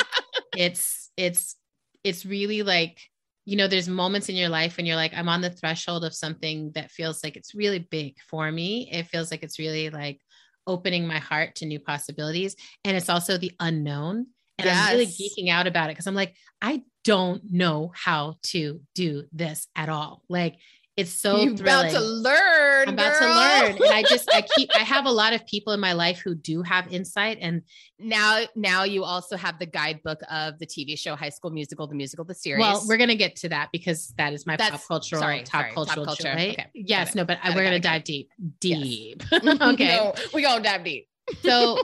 it's 0.56 1.12
it's 1.18 1.56
it's 2.04 2.26
really 2.26 2.64
like 2.64 3.00
you 3.46 3.56
know 3.56 3.68
there's 3.68 3.90
moments 3.90 4.30
in 4.30 4.36
your 4.36 4.50
life 4.50 4.78
when 4.78 4.86
you're 4.86 4.96
like 4.96 5.14
i'm 5.16 5.30
on 5.30 5.42
the 5.42 5.50
threshold 5.50 6.04
of 6.04 6.14
something 6.14 6.72
that 6.76 6.92
feels 6.92 7.24
like 7.24 7.36
it's 7.36 7.56
really 7.56 7.80
big 7.80 8.16
for 8.30 8.52
me. 8.52 8.90
It 8.92 9.08
feels 9.08 9.32
like 9.32 9.44
it's 9.44 9.60
really 9.60 9.90
like 9.90 10.20
opening 10.68 11.08
my 11.08 11.18
heart 11.18 11.56
to 11.56 11.66
new 11.66 11.80
possibilities. 11.80 12.56
And 12.86 12.96
it's 12.96 13.10
also 13.10 13.38
the 13.38 13.52
unknown. 13.60 14.28
And 14.60 14.66
yes. 14.66 14.78
i'm 14.78 14.94
really 14.94 15.08
geeking 15.08 15.50
out 15.50 15.68
about 15.68 15.90
it 15.90 15.94
because 15.94 16.06
i'm 16.08 16.16
like 16.16 16.36
i 16.62 16.84
don't 17.06 17.42
know 17.50 17.92
how 17.96 18.36
to 18.44 18.82
do 18.94 19.24
this 19.32 19.68
at 19.76 19.90
all. 19.90 20.24
Like 20.30 20.58
it's 21.00 21.14
so 21.14 21.38
You're 21.38 21.56
thrilling. 21.56 21.90
about 21.90 21.92
to 21.92 22.02
learn. 22.02 22.88
I'm 22.90 22.94
about 22.94 23.20
girl. 23.20 23.34
to 23.34 23.36
learn. 23.36 23.72
And 23.72 23.94
I 23.94 24.04
just 24.04 24.30
I 24.34 24.42
keep 24.42 24.70
I 24.76 24.80
have 24.80 25.06
a 25.06 25.12
lot 25.12 25.34
of 25.34 25.46
people 25.48 25.72
in 25.74 25.80
my 25.80 25.94
life 25.94 26.20
who 26.20 26.36
do 26.36 26.62
have 26.62 26.92
insight. 26.92 27.38
And 27.40 27.62
now 27.98 28.44
now 28.56 28.84
you 28.84 29.04
also 29.06 29.38
have 29.38 29.60
the 29.60 29.66
guidebook 29.66 30.20
of 30.30 30.60
the 30.60 30.66
TV 30.66 31.00
show 31.00 31.16
High 31.16 31.30
School 31.30 31.52
Musical, 31.52 31.88
the 31.88 31.96
musical, 31.96 32.26
the 32.26 32.36
series. 32.36 32.60
Well, 32.60 32.84
we're 32.88 32.98
gonna 32.98 33.16
get 33.16 33.38
to 33.38 33.50
that 33.50 33.70
because 33.72 34.14
that 34.18 34.34
is 34.34 34.46
my 34.46 34.58
That's, 34.58 34.72
pop 34.72 34.88
cultural 34.88 35.22
sorry, 35.22 35.44
top, 35.44 35.62
sorry, 35.62 35.74
cultural 35.74 36.06
top 36.06 36.18
culture. 36.18 36.36
Joy. 36.36 36.50
Okay. 36.52 36.68
Yes, 36.74 37.16
no, 37.16 37.24
but 37.24 37.40
we're 37.56 37.64
gonna 37.64 37.80
dive 37.80 38.04
deep. 38.04 38.30
Deep. 38.60 39.24
Yes. 39.32 39.44
okay. 39.62 39.96
No, 39.96 40.14
we 40.34 40.42
gonna 40.42 40.62
dive 40.62 40.84
deep. 40.84 41.08
So 41.42 41.82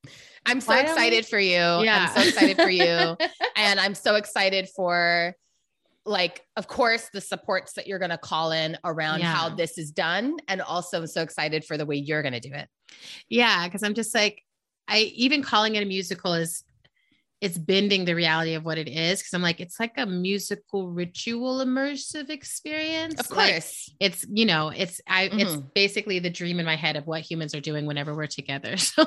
I'm 0.46 0.60
so 0.60 0.74
excited 0.74 1.24
we? 1.24 1.30
for 1.30 1.38
you. 1.38 1.58
Yeah. 1.84 2.10
I'm 2.14 2.22
so 2.22 2.28
excited 2.28 2.56
for 2.56 2.70
you. 2.70 3.16
and 3.56 3.80
I'm 3.80 3.94
so 3.94 4.16
excited 4.16 4.68
for 4.74 5.34
like 6.08 6.44
of 6.56 6.66
course 6.66 7.10
the 7.12 7.20
supports 7.20 7.74
that 7.74 7.86
you're 7.86 7.98
going 7.98 8.10
to 8.10 8.18
call 8.18 8.50
in 8.52 8.76
around 8.84 9.20
Yeah. 9.20 9.26
how 9.34 9.54
this 9.54 9.76
is 9.78 9.90
done 9.90 10.36
and 10.48 10.60
also 10.62 10.98
I'm 11.00 11.06
so 11.06 11.22
excited 11.22 11.64
for 11.64 11.76
the 11.76 11.86
way 11.86 11.96
you're 11.96 12.22
going 12.22 12.32
to 12.34 12.40
do 12.40 12.52
it 12.54 12.68
Yeah, 13.28 13.66
because 13.66 13.82
I'm 13.82 13.94
just 13.94 14.14
like, 14.14 14.42
I 14.88 15.00
even 15.14 15.42
calling 15.42 15.74
it 15.76 15.82
a 15.82 15.86
musical 15.86 16.32
is 16.34 16.64
it's 17.40 17.56
bending 17.58 18.04
the 18.04 18.14
reality 18.16 18.54
of 18.54 18.64
what 18.64 18.78
it 18.78 18.88
is. 18.88 19.22
Cause 19.22 19.32
I'm 19.32 19.42
like, 19.42 19.60
it's 19.60 19.78
like 19.78 19.92
a 19.96 20.06
musical 20.06 20.88
ritual 20.88 21.58
immersive 21.64 22.30
experience. 22.30 23.20
of 23.20 23.30
Like, 23.30 23.52
course 23.52 23.94
it's 24.00 24.24
you 24.28 24.46
know, 24.46 24.70
it's 24.70 25.00
I 25.06 25.24
it's 25.24 25.54
Mhm. 25.54 25.74
basically 25.74 26.18
the 26.20 26.30
dream 26.30 26.58
in 26.58 26.66
my 26.66 26.74
head 26.76 26.96
of 26.96 27.06
what 27.06 27.20
humans 27.20 27.54
are 27.54 27.60
doing 27.60 27.86
whenever 27.86 28.14
we're 28.14 28.26
together. 28.26 28.76
So 28.94 29.04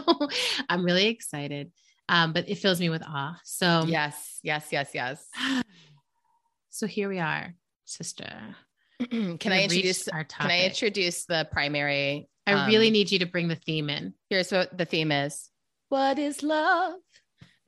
I'm 0.70 0.86
really 0.86 1.08
excited. 1.08 1.72
Um, 2.08 2.32
but 2.34 2.48
it 2.48 2.56
fills 2.60 2.80
me 2.80 2.90
with 2.90 3.04
awe. 3.04 3.38
So 3.44 3.86
yes 3.88 4.40
yes 4.44 4.68
yes 4.72 4.90
yes 4.94 5.28
so 6.72 6.88
here 6.88 7.10
we 7.10 7.20
are, 7.20 7.54
sister. 7.86 8.56
can 9.10 9.38
We 9.46 9.52
i 9.52 9.56
have 9.62 9.72
reached 9.72 9.86
introduce 9.86 10.08
our 10.08 10.24
can 10.24 10.52
i 10.52 10.66
introduce 10.66 11.26
the 11.26 11.48
primary 11.52 12.30
I 12.48 12.68
really 12.68 12.88
um, 12.88 12.94
need 12.94 13.12
you 13.12 13.20
to 13.20 13.26
bring 13.26 13.48
the 13.48 13.56
theme 13.56 13.90
in. 13.90 14.14
here's 14.30 14.52
what 14.52 14.76
the 14.76 14.86
theme 14.86 15.12
is. 15.12 15.50
What 15.90 16.18
is 16.18 16.42
love? 16.42 16.96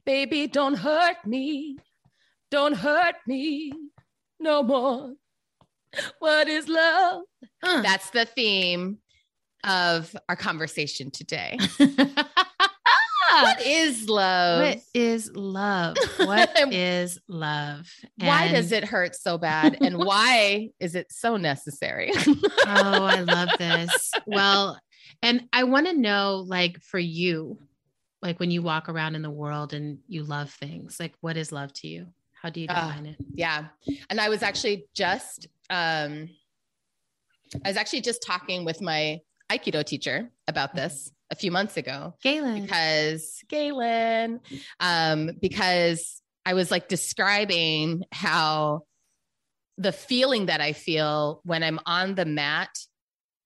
Baby 0.05 0.47
don't 0.47 0.75
hurt 0.75 1.25
me. 1.25 1.77
Don't 2.49 2.73
hurt 2.73 3.15
me 3.27 3.71
no 4.39 4.63
more. 4.63 5.13
What 6.19 6.47
is 6.47 6.67
love? 6.67 7.23
That's 7.61 8.09
the 8.09 8.25
theme 8.25 8.97
of 9.63 10.15
our 10.27 10.35
conversation 10.35 11.09
today 11.09 11.57
what 13.41 13.61
is 13.65 14.07
love 14.09 14.61
What 14.61 14.79
is 14.93 15.31
love? 15.33 15.97
What 16.17 16.51
is 16.73 17.19
love? 17.27 17.91
why 18.17 18.51
does 18.51 18.71
it 18.71 18.83
hurt 18.85 19.15
so 19.15 19.37
bad 19.37 19.77
and 19.81 19.97
why 20.09 20.69
is 20.79 20.95
it 20.95 21.11
so 21.11 21.37
necessary 21.37 22.11
Oh, 22.65 23.03
I 23.05 23.21
love 23.21 23.49
this. 23.59 24.11
Well, 24.25 24.79
and 25.21 25.47
I 25.51 25.63
want 25.63 25.87
to 25.87 25.93
know, 25.93 26.43
like, 26.47 26.79
for 26.81 26.99
you, 26.99 27.57
like 28.21 28.39
when 28.39 28.51
you 28.51 28.61
walk 28.61 28.87
around 28.89 29.15
in 29.15 29.21
the 29.21 29.29
world 29.29 29.73
and 29.73 29.99
you 30.07 30.23
love 30.23 30.49
things, 30.51 30.97
like, 30.99 31.13
what 31.21 31.35
is 31.37 31.51
love 31.51 31.73
to 31.75 31.87
you? 31.87 32.07
How 32.41 32.49
do 32.49 32.59
you 32.61 32.67
define 32.67 33.05
it? 33.05 33.15
yeah 33.33 33.65
and 34.09 34.19
i 34.19 34.27
was 34.27 34.43
actually 34.43 34.85
just 34.93 35.47
um 35.69 36.27
i 37.63 37.69
was 37.69 37.77
actually 37.77 38.01
just 38.01 38.21
talking 38.21 38.65
with 38.65 38.81
my 38.81 39.19
aikido 39.49 39.81
teacher 39.85 40.29
about 40.49 40.75
this 40.75 41.09
a 41.33 41.35
few 41.35 41.51
months 41.51 41.77
ago 41.77 42.13
Galen. 42.21 42.61
because 42.61 43.39
Galen, 43.49 44.39
um, 44.79 45.31
because 45.41 46.21
I 46.45 46.53
was 46.53 46.69
like 46.69 46.87
describing 46.87 48.03
how 48.11 48.81
the 49.79 49.91
feeling 49.91 50.45
that 50.45 50.61
I 50.61 50.73
feel 50.73 51.41
when 51.43 51.63
I'm 51.63 51.79
on 51.87 52.13
the 52.13 52.25
mat 52.25 52.69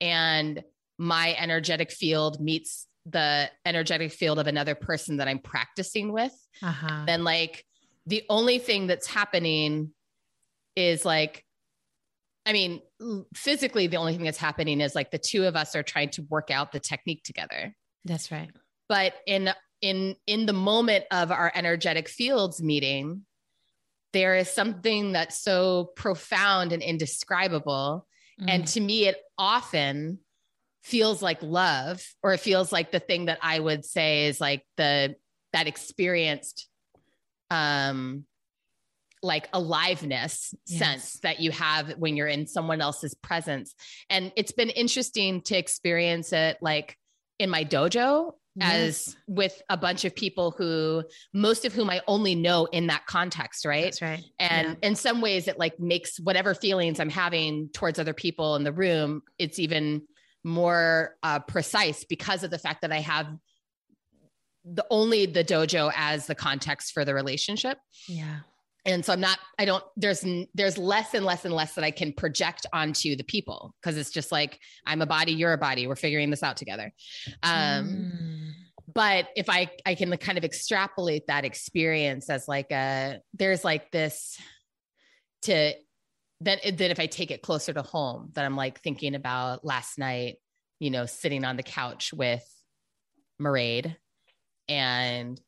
and 0.02 0.62
my 1.00 1.34
energetic 1.40 1.92
field 1.92 2.42
meets 2.42 2.88
the 3.06 3.50
energetic 3.66 4.12
field 4.12 4.38
of 4.38 4.48
another 4.48 4.76
person 4.76 5.18
that 5.18 5.30
I'm 5.30 5.40
practicing 5.40 6.12
with, 6.12 6.34
Uh-huh. 6.62 7.06
then 7.08 7.24
like 7.24 7.64
the 8.06 8.24
only 8.30 8.60
thing 8.60 8.88
that's 8.88 9.08
happening 9.08 9.92
is 10.76 11.06
like 11.06 11.46
I 12.48 12.54
mean, 12.54 12.82
physically, 13.36 13.88
the 13.88 13.98
only 13.98 14.16
thing 14.16 14.24
that's 14.24 14.38
happening 14.38 14.80
is 14.80 14.96
like 14.96 15.12
the 15.12 15.18
two 15.20 15.44
of 15.44 15.58
us 15.58 15.76
are 15.76 15.84
trying 15.84 16.10
to 16.12 16.22
work 16.30 16.50
out 16.50 16.72
the 16.72 16.80
technique 16.80 17.24
together 17.24 17.76
That's 18.06 18.32
right. 18.32 18.50
but 18.88 19.14
in 19.28 19.52
in 19.82 20.16
in 20.26 20.46
the 20.48 20.54
moment 20.54 21.06
of 21.12 21.30
our 21.32 21.52
energetic 21.54 22.08
fields 22.10 22.64
meeting 22.64 23.24
there 24.14 24.36
is 24.38 24.50
something 24.50 25.12
that's 25.12 25.38
so 25.44 25.92
profound 25.96 26.72
and 26.72 26.82
indescribable 26.82 28.08
and 28.48 28.64
Mm. 28.64 28.74
to 28.74 28.80
me 28.82 29.06
it 29.08 29.18
often 29.38 30.20
feels 30.84 31.22
like 31.22 31.44
love 31.44 32.02
or 32.24 32.34
it 32.34 32.40
feels 32.40 32.72
like 32.72 32.92
the 32.92 33.00
thing 33.00 33.26
that 33.26 33.38
i 33.44 33.60
would 33.60 33.84
say 33.86 34.26
is 34.28 34.40
like 34.42 34.64
the 34.78 35.16
that 35.54 35.68
experienced 35.68 36.68
um 37.52 38.26
like 39.24 39.50
aliveness 39.54 40.54
Yes. 40.68 40.80
sense 40.80 41.20
that 41.22 41.40
you 41.40 41.52
have 41.52 41.92
when 41.98 42.16
you're 42.16 42.28
in 42.28 42.46
someone 42.48 42.82
else's 42.82 43.16
presence 43.16 43.74
and 44.10 44.32
it's 44.36 44.52
been 44.52 44.70
interesting 44.70 45.42
to 45.42 45.58
experience 45.58 46.34
it 46.34 46.58
like 46.62 46.98
in 47.40 47.50
my 47.50 47.64
dojo 47.64 48.34
as 48.60 49.16
with 49.28 49.62
a 49.70 49.78
bunch 49.78 50.04
of 50.04 50.16
people 50.16 50.50
who 50.58 51.04
most 51.32 51.64
of 51.64 51.74
whom 51.74 51.92
I 51.92 52.02
only 52.08 52.34
know 52.34 52.66
in 52.66 52.88
that 52.88 53.06
context, 53.06 53.66
right? 53.66 53.84
That's 53.84 54.02
right. 54.02 54.24
And 54.40 54.78
in 54.82 54.96
some 54.96 55.22
ways 55.22 55.48
it 55.48 55.60
like 55.60 55.80
makes 55.80 56.20
whatever 56.20 56.56
feelings 56.56 57.00
I'm 57.00 57.12
having 57.12 57.70
towards 57.72 58.00
other 58.00 58.16
people 58.16 58.56
in 58.56 58.64
the 58.64 58.72
room, 58.72 59.22
it's 59.38 59.60
even 59.60 60.02
more 60.44 61.18
uh, 61.22 61.38
precise 61.40 62.04
because 62.04 62.44
of 62.44 62.50
the 62.50 62.58
fact 62.58 62.82
that 62.82 62.92
I 62.92 63.02
have 63.02 63.28
the 64.66 64.86
only 64.90 65.28
the 65.28 65.44
dojo 65.44 65.92
as 65.96 66.26
the 66.26 66.36
context 66.36 66.94
for 66.94 67.06
the 67.06 67.14
relationship. 67.14 67.78
yeah. 68.08 68.40
And 68.88 69.04
so 69.06 69.14
I'm 69.14 69.20
not, 69.20 69.38
I 69.60 69.66
don't, 69.66 69.84
there's, 69.98 70.26
there's 70.56 70.78
less 70.78 71.14
and 71.14 71.26
less 71.26 71.44
and 71.44 71.54
less 71.54 71.76
that 71.76 71.84
I 71.84 71.92
can 71.92 72.14
project 72.14 72.66
onto 72.72 73.16
the 73.18 73.24
people 73.24 73.76
because 73.82 73.98
it's 73.98 74.12
just 74.12 74.32
like, 74.32 74.60
I'm 74.86 75.02
a 75.02 75.06
body, 75.06 75.34
you're 75.34 75.52
a 75.54 75.58
body. 75.58 75.86
We're 75.88 75.98
figuring 75.98 76.30
this 76.30 76.42
out 76.42 76.58
together. 76.58 76.94
Um, 77.44 77.54
Mm. 77.88 78.52
but 78.94 79.28
if 79.36 79.50
I 79.50 79.70
I 79.86 79.96
can 79.96 80.16
kind 80.18 80.38
of 80.38 80.46
extrapolate 80.46 81.28
that 81.28 81.44
experience 81.44 82.30
as 82.30 82.48
like 82.48 82.72
a 82.72 83.20
there's 83.34 83.66
like 83.66 83.92
this 83.92 84.38
to 85.44 85.74
then 86.40 86.60
then 86.74 86.92
if 86.92 87.00
I 87.00 87.08
take 87.08 87.32
it 87.32 87.42
closer 87.42 87.74
to 87.74 87.82
home 87.82 88.32
that 88.36 88.46
I'm 88.46 88.56
like 88.56 88.82
thinking 88.82 89.16
about 89.16 89.66
last 89.66 89.98
night, 90.00 90.38
you 90.80 90.92
know, 90.92 91.06
sitting 91.06 91.44
on 91.44 91.58
the 91.58 91.64
couch 91.64 92.14
with 92.14 92.46
Maraid 93.42 93.96
and 94.70 95.40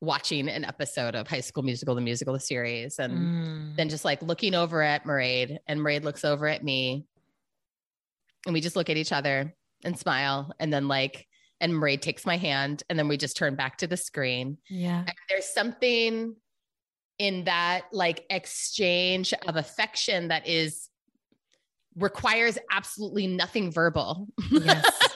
watching 0.00 0.48
an 0.48 0.64
episode 0.64 1.14
of 1.14 1.26
High 1.26 1.40
School 1.40 1.62
Musical, 1.62 1.94
the 1.94 2.00
musical, 2.00 2.34
the 2.34 2.40
series, 2.40 2.98
and 2.98 3.12
Mm. 3.14 3.76
then 3.76 3.88
just 3.88 4.04
like 4.04 4.20
looking 4.22 4.54
over 4.54 4.82
at 4.82 5.04
Maraid 5.04 5.58
and 5.66 5.80
Maraid 5.80 6.04
looks 6.04 6.24
over 6.24 6.46
at 6.46 6.62
me 6.62 7.06
and 8.44 8.52
we 8.52 8.60
just 8.60 8.76
look 8.76 8.90
at 8.90 8.96
each 8.96 9.12
other 9.12 9.54
and 9.84 9.98
smile 9.98 10.52
and 10.60 10.72
then 10.72 10.86
like 10.88 11.26
and 11.60 11.72
Maraid 11.72 12.02
takes 12.02 12.26
my 12.26 12.36
hand 12.36 12.82
and 12.90 12.98
then 12.98 13.08
we 13.08 13.16
just 13.16 13.36
turn 13.36 13.54
back 13.54 13.78
to 13.78 13.86
the 13.86 13.96
screen. 13.96 14.58
yeah. 14.68 14.98
And 15.00 15.14
there's 15.30 15.46
something 15.46 16.36
in 17.18 17.44
that 17.44 17.86
like 17.92 18.26
exchange 18.28 19.32
of 19.48 19.56
affection 19.56 20.28
that 20.28 20.46
is 20.46 20.90
requires 21.96 22.58
absolutely 22.70 23.26
nothing 23.26 23.72
verbal. 23.72 24.28
Yes. 24.50 24.84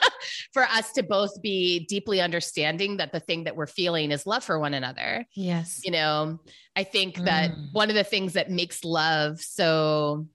for 0.53 0.63
us 0.63 0.91
to 0.93 1.03
both 1.03 1.41
be 1.41 1.85
deeply 1.87 2.21
understanding 2.21 2.97
that 2.97 3.11
the 3.11 3.19
thing 3.19 3.43
that 3.45 3.55
we're 3.55 3.67
feeling 3.67 4.11
is 4.11 4.25
love 4.25 4.43
for 4.43 4.59
one 4.59 4.73
another 4.73 5.25
Yes. 5.35 5.81
you 5.83 5.91
know 5.91 6.39
i 6.75 6.83
think 6.83 7.15
that 7.23 7.51
Mm. 7.51 7.71
one 7.71 7.89
of 7.89 7.95
the 7.95 8.03
things 8.03 8.33
that 8.33 8.49
makes 8.49 8.83
love 8.83 9.39
so 9.41 10.27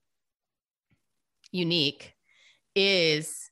unique 1.53 2.12
is 2.75 3.51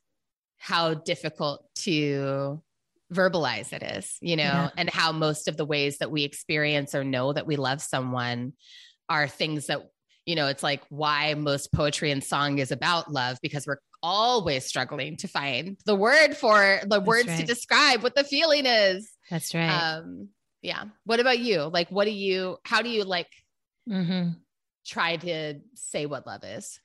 how 0.58 0.94
difficult 0.94 1.64
to 1.74 2.62
verbalize 3.12 3.72
it 3.72 3.82
is 3.82 4.16
you 4.20 4.36
know 4.36 4.42
Yeah. 4.42 4.70
and 4.76 4.90
how 4.90 5.12
most 5.12 5.46
of 5.48 5.56
the 5.56 5.64
ways 5.64 5.98
that 5.98 6.10
we 6.10 6.24
experience 6.24 6.94
or 6.94 7.04
know 7.04 7.32
that 7.32 7.46
we 7.46 7.56
love 7.56 7.80
someone 7.80 8.54
are 9.08 9.28
things 9.28 9.66
that 9.66 9.80
you 10.26 10.34
know 10.34 10.46
it's 10.46 10.62
like 10.62 10.82
why 10.88 11.34
most 11.34 11.72
poetry 11.72 12.10
and 12.10 12.22
song 12.22 12.58
is 12.58 12.72
about 12.72 13.10
love 13.10 13.38
because 13.42 13.66
we're 13.66 13.78
always 14.02 14.66
struggling 14.66 15.16
to 15.16 15.28
find 15.28 15.78
the 15.86 15.94
word 15.94 16.36
for 16.36 16.80
the 16.86 17.00
words 17.00 17.36
to 17.38 17.44
describe 17.44 18.02
what 18.02 18.14
the 18.14 18.24
feeling 18.24 18.66
is. 18.66 19.10
That's 19.30 19.54
right. 19.54 19.68
um 19.68 20.28
yeah. 20.62 20.84
What 21.04 21.20
about 21.20 21.38
you? 21.38 21.62
Like 21.62 21.90
what 21.90 22.04
do 22.04 22.10
you 22.10 22.58
how 22.64 22.82
do 22.82 22.88
you 22.88 23.04
like 23.04 23.28
mm-hmm. 23.88 24.30
try 24.86 25.16
to 25.16 25.60
say 25.74 26.06
what 26.06 26.26
love 26.26 26.44
is? 26.44 26.78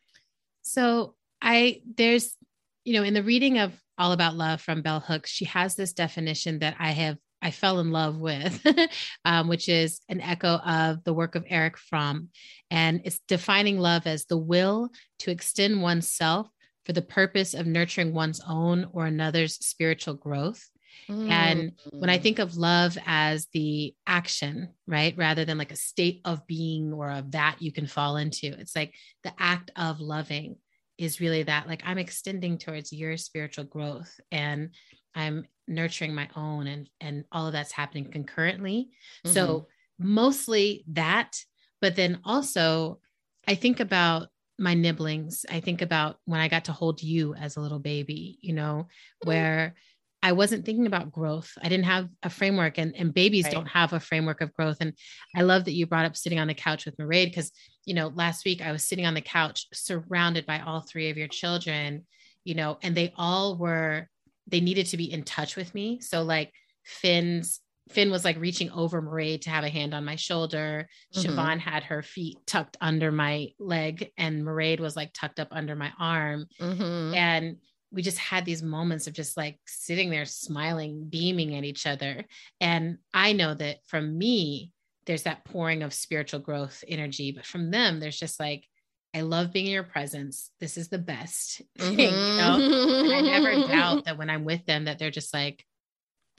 So 0.61 1.15
I 1.41 1.81
there's 1.95 2.35
you 2.83 2.93
know 2.93 3.03
in 3.03 3.13
the 3.13 3.23
reading 3.23 3.57
of 3.57 3.73
All 3.97 4.11
About 4.11 4.35
Love 4.35 4.61
from 4.61 4.81
Bell 4.81 4.99
Hooks, 4.99 5.29
she 5.29 5.45
has 5.45 5.75
this 5.75 5.93
definition 5.93 6.59
that 6.59 6.75
I 6.79 6.91
have 6.91 7.17
I 7.41 7.51
fell 7.51 7.79
in 7.79 7.91
love 7.91 8.17
with, 8.19 8.65
um, 9.25 9.47
which 9.47 9.69
is 9.69 10.01
an 10.09 10.21
echo 10.21 10.55
of 10.55 11.03
the 11.03 11.13
work 11.13 11.35
of 11.35 11.45
Erich 11.47 11.77
Fromm, 11.77 12.29
and 12.69 13.01
it's 13.05 13.19
defining 13.27 13.79
love 13.79 14.07
as 14.07 14.25
the 14.25 14.37
will 14.37 14.89
to 15.19 15.31
extend 15.31 15.81
oneself 15.81 16.47
for 16.85 16.93
the 16.93 17.01
purpose 17.01 17.53
of 17.53 17.67
nurturing 17.67 18.13
one's 18.13 18.41
own 18.47 18.87
or 18.93 19.05
another's 19.05 19.55
spiritual 19.55 20.15
growth. 20.15 20.69
And 21.07 21.73
when 21.99 22.09
I 22.09 22.17
Mm. 22.17 22.23
think 22.23 22.39
of 22.39 22.57
love 22.57 22.97
as 23.05 23.47
the 23.53 23.93
action, 24.07 24.69
right, 24.87 25.15
rather 25.17 25.45
than 25.45 25.57
like 25.57 25.71
a 25.71 25.75
state 25.75 26.21
of 26.25 26.47
being 26.47 26.91
or 26.91 27.11
of 27.11 27.31
that 27.31 27.61
you 27.61 27.71
can 27.71 27.85
fall 27.85 28.17
into, 28.17 28.47
it's 28.47 28.75
like 28.75 28.93
the 29.23 29.33
act 29.37 29.71
of 29.75 29.99
loving 29.99 30.55
is 30.97 31.21
really 31.21 31.43
that 31.43 31.67
like 31.67 31.81
I'm 31.85 31.97
extending 31.97 32.57
towards 32.57 32.91
your 32.91 33.15
spiritual 33.17 33.63
growth 33.63 34.19
and 34.31 34.71
I'm 35.19 35.45
nurturing 35.67 36.15
my 36.15 36.27
own 36.35 36.67
and 36.67 36.89
and 36.99 37.25
all 37.31 37.47
of 37.47 37.53
that's 37.53 37.71
happening 37.71 38.11
concurrently. 38.11 38.89
Mm-hmm. 39.25 39.33
So 39.33 39.67
mostly 39.99 40.83
that, 40.93 41.37
but 41.81 41.95
then 41.95 42.19
also 42.23 42.99
I 43.47 43.55
think 43.55 43.79
about 43.79 44.27
my 44.57 44.73
nibblings. 44.73 45.45
I 45.49 45.59
think 45.59 45.81
about 45.81 46.17
when 46.25 46.39
I 46.41 46.47
got 46.49 46.65
to 46.65 46.73
hold 46.73 47.01
you 47.01 47.33
as 47.35 47.55
a 47.55 47.61
little 47.61 47.79
baby, 47.79 48.37
you 48.41 48.53
know, 48.53 48.87
Mm-hmm. 48.87 49.29
where 49.29 49.75
I 50.21 50.33
wasn't 50.33 50.65
thinking 50.65 50.85
about 50.85 51.13
growth. 51.13 51.49
I 51.63 51.69
didn't 51.69 51.85
have 51.85 52.09
a 52.23 52.29
framework 52.29 52.77
and, 52.77 52.93
and 52.95 53.13
babies 53.13 53.45
Right. 53.45 53.53
don't 53.53 53.67
have 53.79 53.93
a 53.93 54.01
framework 54.01 54.41
of 54.41 54.53
growth. 54.53 54.77
And 54.81 54.93
I 55.33 55.43
love 55.43 55.63
that 55.65 55.73
you 55.73 55.85
brought 55.87 56.05
up 56.05 56.17
sitting 56.17 56.39
on 56.39 56.47
the 56.49 56.53
couch 56.53 56.85
with 56.85 56.97
Maraid 56.97 57.27
because, 57.27 57.51
you 57.85 57.93
know, 57.93 58.07
last 58.09 58.43
week 58.43 58.61
I 58.61 58.73
was 58.73 58.83
sitting 58.83 59.05
on 59.05 59.13
the 59.13 59.21
couch 59.21 59.67
surrounded 59.73 60.45
by 60.45 60.59
all 60.59 60.81
three 60.81 61.09
of 61.09 61.15
your 61.15 61.29
children, 61.29 62.05
you 62.43 62.53
know, 62.53 62.77
and 62.83 62.95
they 62.95 63.13
all 63.15 63.57
were, 63.57 64.09
they 64.49 64.61
needed 64.61 64.87
to 64.87 64.97
be 64.97 65.11
in 65.11 65.23
touch 65.23 65.55
with 65.55 65.73
me. 65.73 65.99
So 66.01 66.23
like 66.23 66.51
Finn's, 66.83 67.59
Finn 67.89 68.11
was 68.11 68.23
like 68.23 68.37
reaching 68.39 68.69
over 68.71 69.01
Maraid 69.01 69.41
to 69.41 69.49
have 69.49 69.63
a 69.63 69.69
hand 69.69 69.93
on 69.93 70.05
my 70.05 70.15
shoulder. 70.15 70.87
Mhm. 71.15 71.25
Siobhan 71.25 71.59
had 71.59 71.83
her 71.83 72.03
feet 72.03 72.37
tucked 72.45 72.77
under 72.81 73.11
my 73.11 73.49
leg 73.59 74.11
and 74.17 74.43
Maraid 74.43 74.79
was 74.79 74.95
like 74.95 75.11
tucked 75.13 75.39
up 75.39 75.47
under 75.51 75.75
my 75.75 75.91
arm 75.99 76.45
Mhm. 76.59 77.15
and 77.15 77.57
we 77.91 78.03
just 78.03 78.19
had 78.19 78.45
these 78.45 78.61
moments 78.61 79.07
of 79.07 79.13
just 79.15 79.35
like 79.35 79.57
sitting 79.65 80.11
there 80.11 80.25
smiling 80.25 81.07
beaming 81.09 81.55
at 81.55 81.63
each 81.63 81.87
other 81.87 82.23
and 82.61 82.99
i 83.15 83.33
know 83.33 83.55
that 83.55 83.77
from 83.87 84.15
me 84.15 84.71
there's 85.07 85.23
that 85.23 85.43
pouring 85.43 85.81
of 85.81 85.91
spiritual 85.91 86.39
growth 86.39 86.83
energy 86.87 87.31
but 87.31 87.47
from 87.47 87.71
them 87.71 87.99
there's 87.99 88.19
just 88.19 88.39
like 88.39 88.63
i 89.13 89.21
love 89.21 89.51
being 89.51 89.65
in 89.67 89.71
your 89.71 89.83
presence 89.83 90.51
this 90.59 90.77
is 90.77 90.89
the 90.89 90.97
best 90.97 91.61
thing 91.77 91.97
you 91.99 92.37
know 92.37 92.57
and 92.59 93.13
i 93.13 93.21
never 93.21 93.49
Mm-hmm. 93.49 93.71
doubt 93.71 94.05
that 94.05 94.17
when 94.17 94.29
i'm 94.29 94.45
with 94.45 94.65
them 94.65 94.85
that 94.85 94.99
they're 94.99 95.09
just 95.11 95.33
like 95.33 95.65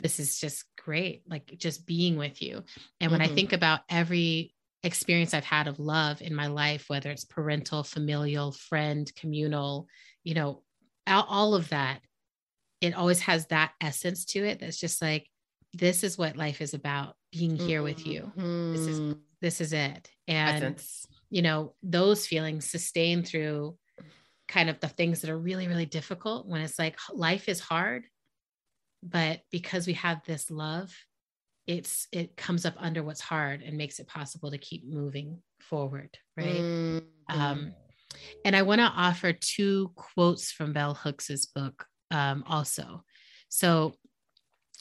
this 0.03 0.19
is 0.21 0.39
just 0.39 0.65
great 0.83 1.23
like 1.29 1.47
just 1.59 1.87
being 1.87 2.17
with 2.17 2.41
you 2.43 2.63
and 3.01 3.11
when 3.13 3.21
i 3.21 3.29
Mhm. 3.29 3.35
think 3.35 3.53
about 3.53 3.81
every 3.91 4.55
experience 4.83 5.35
i've 5.35 5.45
had 5.45 5.67
of 5.69 5.79
love 5.79 6.23
in 6.23 6.35
my 6.35 6.47
life 6.47 6.85
whether 6.89 7.11
it's 7.11 7.25
parental 7.25 7.83
familial 7.83 8.53
friend 8.53 9.13
communal 9.15 9.87
you 10.25 10.35
know 10.35 10.63
all, 11.07 11.55
of 11.55 11.69
that 11.71 12.01
it 12.81 12.95
always 12.95 13.21
has 13.21 13.47
that 13.49 13.73
essence 13.81 14.25
to 14.25 14.39
it 14.45 14.61
that's 14.61 14.79
just 14.79 15.03
like 15.03 15.29
this 15.75 16.03
is 16.05 16.17
what 16.17 16.37
life 16.37 16.61
is 16.61 16.73
about 16.73 17.15
being 17.33 17.57
here 17.57 17.83
with 17.83 18.07
you 18.07 18.33
This 18.37 18.87
is- 18.87 19.01
Mhm. 19.01 19.19
this 19.43 19.61
is 19.61 19.73
it 19.73 20.11
and 20.29 20.57
Essence. 20.65 21.07
You 21.31 21.43
know 21.43 21.75
those 21.83 22.27
feelings 22.27 22.71
sustain 22.71 23.23
through 23.23 23.77
kind 24.49 24.69
of 24.69 24.81
the 24.81 24.89
things 24.89 25.21
that 25.21 25.31
are 25.31 25.39
really 25.39 25.69
really 25.69 25.87
difficult 25.87 26.47
when 26.47 26.61
it's 26.61 26.79
like 26.79 26.99
life 27.13 27.49
is 27.49 27.61
hard 27.61 28.05
but 29.03 29.41
because 29.51 29.87
we 29.87 29.95
have 29.95 30.21
this 30.25 30.51
love 30.51 30.93
it's 31.67 32.09
it 32.13 32.37
comes 32.37 32.67
up 32.67 32.75
under 32.79 33.03
what's 33.03 33.21
hard 33.21 33.63
and 33.63 33.77
makes 33.77 34.01
it 34.01 34.09
possible 34.09 34.51
to 34.51 34.59
keep 34.59 34.85
moving 34.85 35.41
forward 35.61 36.11
right 36.37 36.65
Mhm. 36.65 37.03
um, 37.29 37.75
and 38.45 38.57
I 38.57 38.63
want 38.63 38.81
to 38.81 38.87
offer 38.87 39.33
two 39.33 39.93
quotes 39.95 40.51
from 40.51 40.73
Bell 40.73 40.95
Hooks's 40.95 41.47
book 41.47 41.87
um, 42.11 42.43
also. 42.47 43.05
So, 43.49 43.95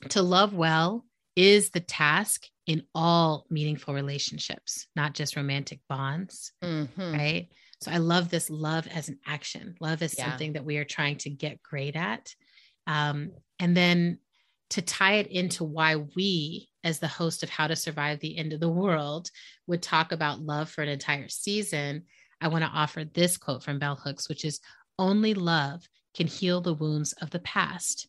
to 0.10 0.22
love 0.22 0.54
well 0.54 1.06
is 1.40 1.70
the 1.70 1.80
task 1.80 2.48
in 2.66 2.84
all 2.94 3.46
meaningful 3.50 3.94
relationships, 3.94 4.88
not 4.94 5.14
just 5.14 5.38
romantic 5.38 5.80
bonds, 5.88 6.52
Mhm. 6.62 7.14
right? 7.14 7.48
So, 7.82 7.92
I 7.92 7.98
love 7.98 8.30
this 8.30 8.50
love 8.50 8.88
as 8.88 9.08
an 9.08 9.20
action. 9.26 9.76
Love 9.80 10.02
is 10.02 10.16
Yeah. 10.18 10.30
something 10.30 10.54
that 10.54 10.66
we 10.66 10.76
are 10.78 10.84
trying 10.86 11.18
to 11.20 11.30
get 11.30 11.64
great 11.64 11.96
at. 11.96 12.36
Um, 12.88 13.32
and 13.58 13.76
then 13.76 14.20
to 14.72 14.82
tie 14.82 15.14
it 15.16 15.28
into 15.28 15.64
why 15.64 15.96
we, 15.96 16.70
as 16.84 17.00
the 17.00 17.08
host 17.08 17.42
of 17.42 17.50
How 17.50 17.68
to 17.68 17.76
Survive 17.78 18.20
the 18.20 18.38
End 18.38 18.52
of 18.52 18.60
the 18.60 18.68
World, 18.70 19.32
would 19.66 19.82
talk 19.82 20.12
about 20.12 20.42
love 20.42 20.70
for 20.70 20.82
an 20.84 20.90
entire 20.90 21.30
season, 21.30 22.06
I 22.42 22.50
want 22.50 22.66
to 22.66 22.70
offer 22.70 23.06
this 23.06 23.38
quote 23.38 23.64
from 23.64 23.80
Bell 23.80 23.96
Hooks, 23.96 24.28
which 24.28 24.44
is 24.44 24.60
Only 25.00 25.34
love 25.34 25.88
can 26.14 26.28
heal 26.28 26.60
the 26.60 26.74
wounds 26.74 27.14
of 27.14 27.30
the 27.30 27.40
past. 27.40 28.08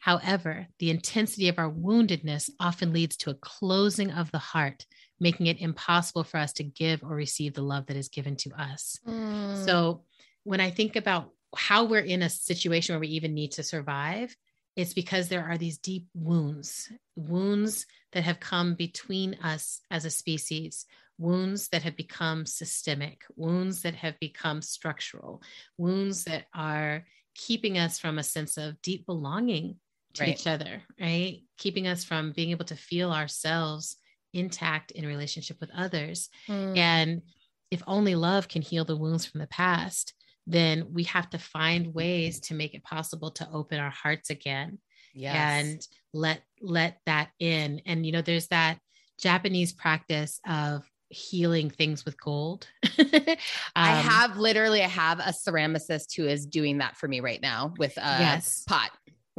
However, 0.00 0.66
the 0.78 0.90
intensity 0.90 1.48
of 1.48 1.58
our 1.58 1.70
woundedness 1.70 2.48
often 2.58 2.92
leads 2.92 3.18
to 3.18 3.30
a 3.30 3.34
closing 3.34 4.10
of 4.10 4.32
the 4.32 4.38
heart, 4.38 4.86
making 5.20 5.46
it 5.46 5.60
impossible 5.60 6.24
for 6.24 6.38
us 6.38 6.54
to 6.54 6.64
give 6.64 7.02
or 7.04 7.14
receive 7.14 7.52
the 7.52 7.62
love 7.62 7.86
that 7.86 7.98
is 7.98 8.08
given 8.08 8.36
to 8.36 8.50
us. 8.58 8.98
Mm. 9.06 9.62
So, 9.66 10.04
when 10.44 10.58
I 10.58 10.70
think 10.70 10.96
about 10.96 11.30
how 11.54 11.84
we're 11.84 12.00
in 12.00 12.22
a 12.22 12.30
situation 12.30 12.94
where 12.94 13.00
we 13.00 13.08
even 13.08 13.34
need 13.34 13.52
to 13.52 13.62
survive, 13.62 14.34
it's 14.74 14.94
because 14.94 15.28
there 15.28 15.46
are 15.46 15.58
these 15.58 15.76
deep 15.76 16.06
wounds, 16.14 16.90
wounds 17.14 17.84
that 18.12 18.24
have 18.24 18.40
come 18.40 18.76
between 18.76 19.34
us 19.42 19.82
as 19.90 20.06
a 20.06 20.10
species, 20.10 20.86
wounds 21.18 21.68
that 21.68 21.82
have 21.82 21.96
become 21.96 22.46
systemic, 22.46 23.24
wounds 23.36 23.82
that 23.82 23.96
have 23.96 24.18
become 24.18 24.62
structural, 24.62 25.42
wounds 25.76 26.24
that 26.24 26.46
are 26.54 27.04
keeping 27.34 27.76
us 27.76 27.98
from 27.98 28.18
a 28.18 28.22
sense 28.22 28.56
of 28.56 28.80
deep 28.80 29.04
belonging 29.04 29.76
to 30.14 30.22
Right. 30.24 30.38
each 30.38 30.46
other, 30.46 30.82
right? 31.00 31.42
Keeping 31.58 31.86
us 31.86 32.04
from 32.04 32.32
being 32.32 32.50
able 32.50 32.64
to 32.66 32.76
feel 32.76 33.12
ourselves 33.12 33.96
intact 34.32 34.90
in 34.92 35.06
relationship 35.06 35.58
with 35.60 35.70
others. 35.74 36.28
Mm. 36.48 36.76
And 36.76 37.22
if 37.70 37.82
only 37.86 38.14
love 38.14 38.48
can 38.48 38.62
heal 38.62 38.84
the 38.84 38.96
wounds 38.96 39.24
from 39.26 39.40
the 39.40 39.46
past, 39.46 40.14
then 40.46 40.92
we 40.92 41.04
have 41.04 41.30
to 41.30 41.38
find 41.38 41.94
ways 41.94 42.40
to 42.40 42.54
make 42.54 42.74
it 42.74 42.82
possible 42.82 43.30
to 43.32 43.48
open 43.52 43.78
our 43.78 43.90
hearts 43.90 44.30
again 44.30 44.78
yes. 45.14 45.64
and 45.64 45.86
let 46.12 46.42
let 46.60 46.98
that 47.06 47.30
in. 47.38 47.80
And 47.86 48.04
you 48.04 48.12
know, 48.12 48.22
there's 48.22 48.48
that 48.48 48.78
Japanese 49.20 49.72
practice 49.72 50.40
of 50.48 50.88
healing 51.08 51.70
things 51.70 52.04
with 52.04 52.20
gold. 52.20 52.66
I 52.98 53.36
Um, 53.76 54.08
have 54.08 54.36
literally, 54.36 54.82
I 54.82 54.88
have 54.88 55.18
a 55.20 55.32
ceramicist 55.32 56.16
who 56.16 56.26
is 56.26 56.46
doing 56.46 56.78
that 56.78 56.96
for 56.96 57.06
me 57.08 57.20
right 57.20 57.40
now 57.42 57.74
with 57.78 57.96
a 57.96 58.16
Yes. 58.20 58.64
pot. 58.66 58.90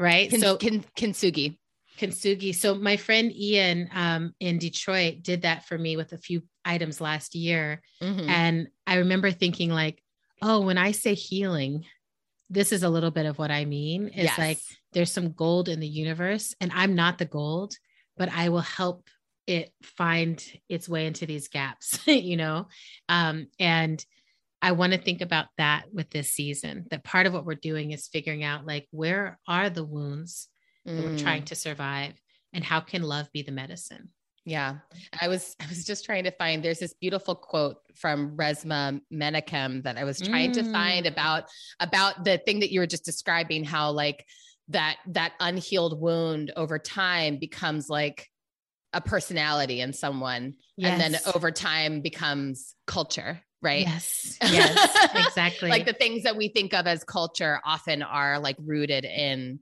Right. 0.02 0.30
Kin- 0.30 0.42
so 0.42 0.58
kin- 0.58 0.86
kintsugi. 0.98 1.58
Kintsugi. 1.98 2.54
So 2.56 2.76
my 2.76 2.98
friend 2.98 3.32
Ian 3.32 3.90
um, 3.94 4.34
in 4.40 4.58
Detroit 4.58 5.22
did 5.22 5.44
that 5.44 5.66
for 5.66 5.78
me 5.78 5.98
with 5.98 6.14
a 6.14 6.18
few 6.18 6.42
items 6.66 7.00
last 7.00 7.36
year. 7.36 7.82
Mhm. 8.02 8.28
And 8.28 8.68
I 8.88 8.96
remember 8.98 9.32
thinking 9.32 9.70
like, 9.70 10.02
oh, 10.42 10.62
when 10.62 10.78
I 10.78 10.92
say 10.92 11.14
healing, 11.14 11.86
this 12.50 12.72
is 12.72 12.84
a 12.84 12.90
little 12.90 13.12
bit 13.12 13.26
of 13.28 13.38
what 13.38 13.52
I 13.52 13.66
mean. 13.66 14.08
It's 14.08 14.24
Yes. 14.24 14.38
like 14.38 14.60
there's 14.94 15.12
some 15.12 15.32
gold 15.34 15.70
in 15.70 15.80
the 15.80 15.88
universe 15.88 16.56
and 16.60 16.72
I'm 16.74 16.96
not 16.96 17.18
the 17.18 17.26
gold, 17.26 17.76
but 18.18 18.30
I 18.30 18.50
will 18.50 18.60
help 18.62 19.08
it 19.48 19.72
find 19.84 20.44
its 20.70 20.90
way 20.90 21.06
into 21.08 21.26
these 21.26 21.48
gaps, 21.48 22.00
you 22.08 22.38
know? 22.38 22.68
Um, 23.10 23.48
and 23.60 24.04
I 24.62 24.74
want 24.74 24.94
to 24.94 25.00
think 25.00 25.22
about 25.22 25.48
that 25.58 25.86
with 25.92 26.10
this 26.12 26.32
season. 26.32 26.86
That 26.92 27.04
part 27.04 27.26
of 27.26 27.34
what 27.34 27.46
we're 27.46 27.56
doing 27.56 27.92
is 27.92 28.08
figuring 28.08 28.44
out 28.44 28.66
like 28.66 28.88
where 28.92 29.40
are 29.48 29.70
the 29.70 29.84
wounds 29.84 30.48
that 30.86 31.04
we're 31.04 31.12
Mm. 31.12 31.22
trying 31.22 31.44
to 31.46 31.56
survive 31.56 32.14
and 32.54 32.64
how 32.64 32.80
can 32.80 33.04
love 33.04 33.28
be 33.34 33.42
the 33.44 33.52
medicine? 33.52 34.10
Yeah. 34.46 34.80
I 35.20 35.28
was 35.28 35.56
I 35.60 35.68
was 35.68 35.86
just 35.86 36.04
trying 36.06 36.24
to 36.24 36.32
find 36.32 36.64
there's 36.64 36.80
this 36.80 36.96
beautiful 36.96 37.36
quote 37.36 37.78
from 37.96 38.36
Resmaa 38.36 39.00
Menakem 39.14 39.84
that 39.84 39.98
I 39.98 40.04
was 40.04 40.20
trying 40.20 40.52
to 40.54 40.64
find 40.64 41.06
Mm. 41.06 41.12
about 41.12 41.44
about 41.80 42.24
the 42.26 42.40
thing 42.40 42.60
that 42.62 42.72
you 42.72 42.80
were 42.80 42.88
just 42.88 43.06
describing 43.06 43.64
how 43.64 43.92
like 43.92 44.26
that 44.70 44.98
that 45.08 45.34
unhealed 45.40 46.00
wound 46.02 46.52
over 46.56 46.80
time 46.80 47.38
becomes 47.38 47.90
like 47.90 48.28
a 48.94 49.02
personality 49.02 49.80
in 49.82 49.94
someone 49.94 50.56
and 50.80 51.00
then 51.00 51.16
over 51.36 51.52
time 51.52 52.02
becomes 52.02 52.76
culture, 52.88 53.42
right? 53.62 53.82
Yes. 53.82 54.38
Yes. 54.52 55.28
exactly. 55.28 55.70
like 55.70 55.86
the 55.86 55.94
things 55.94 56.24
that 56.24 56.36
we 56.36 56.48
think 56.48 56.74
of 56.74 56.88
as 56.88 57.04
culture 57.04 57.62
often 57.64 58.02
are 58.02 58.40
like 58.40 58.58
rooted 58.60 59.06
in 59.06 59.60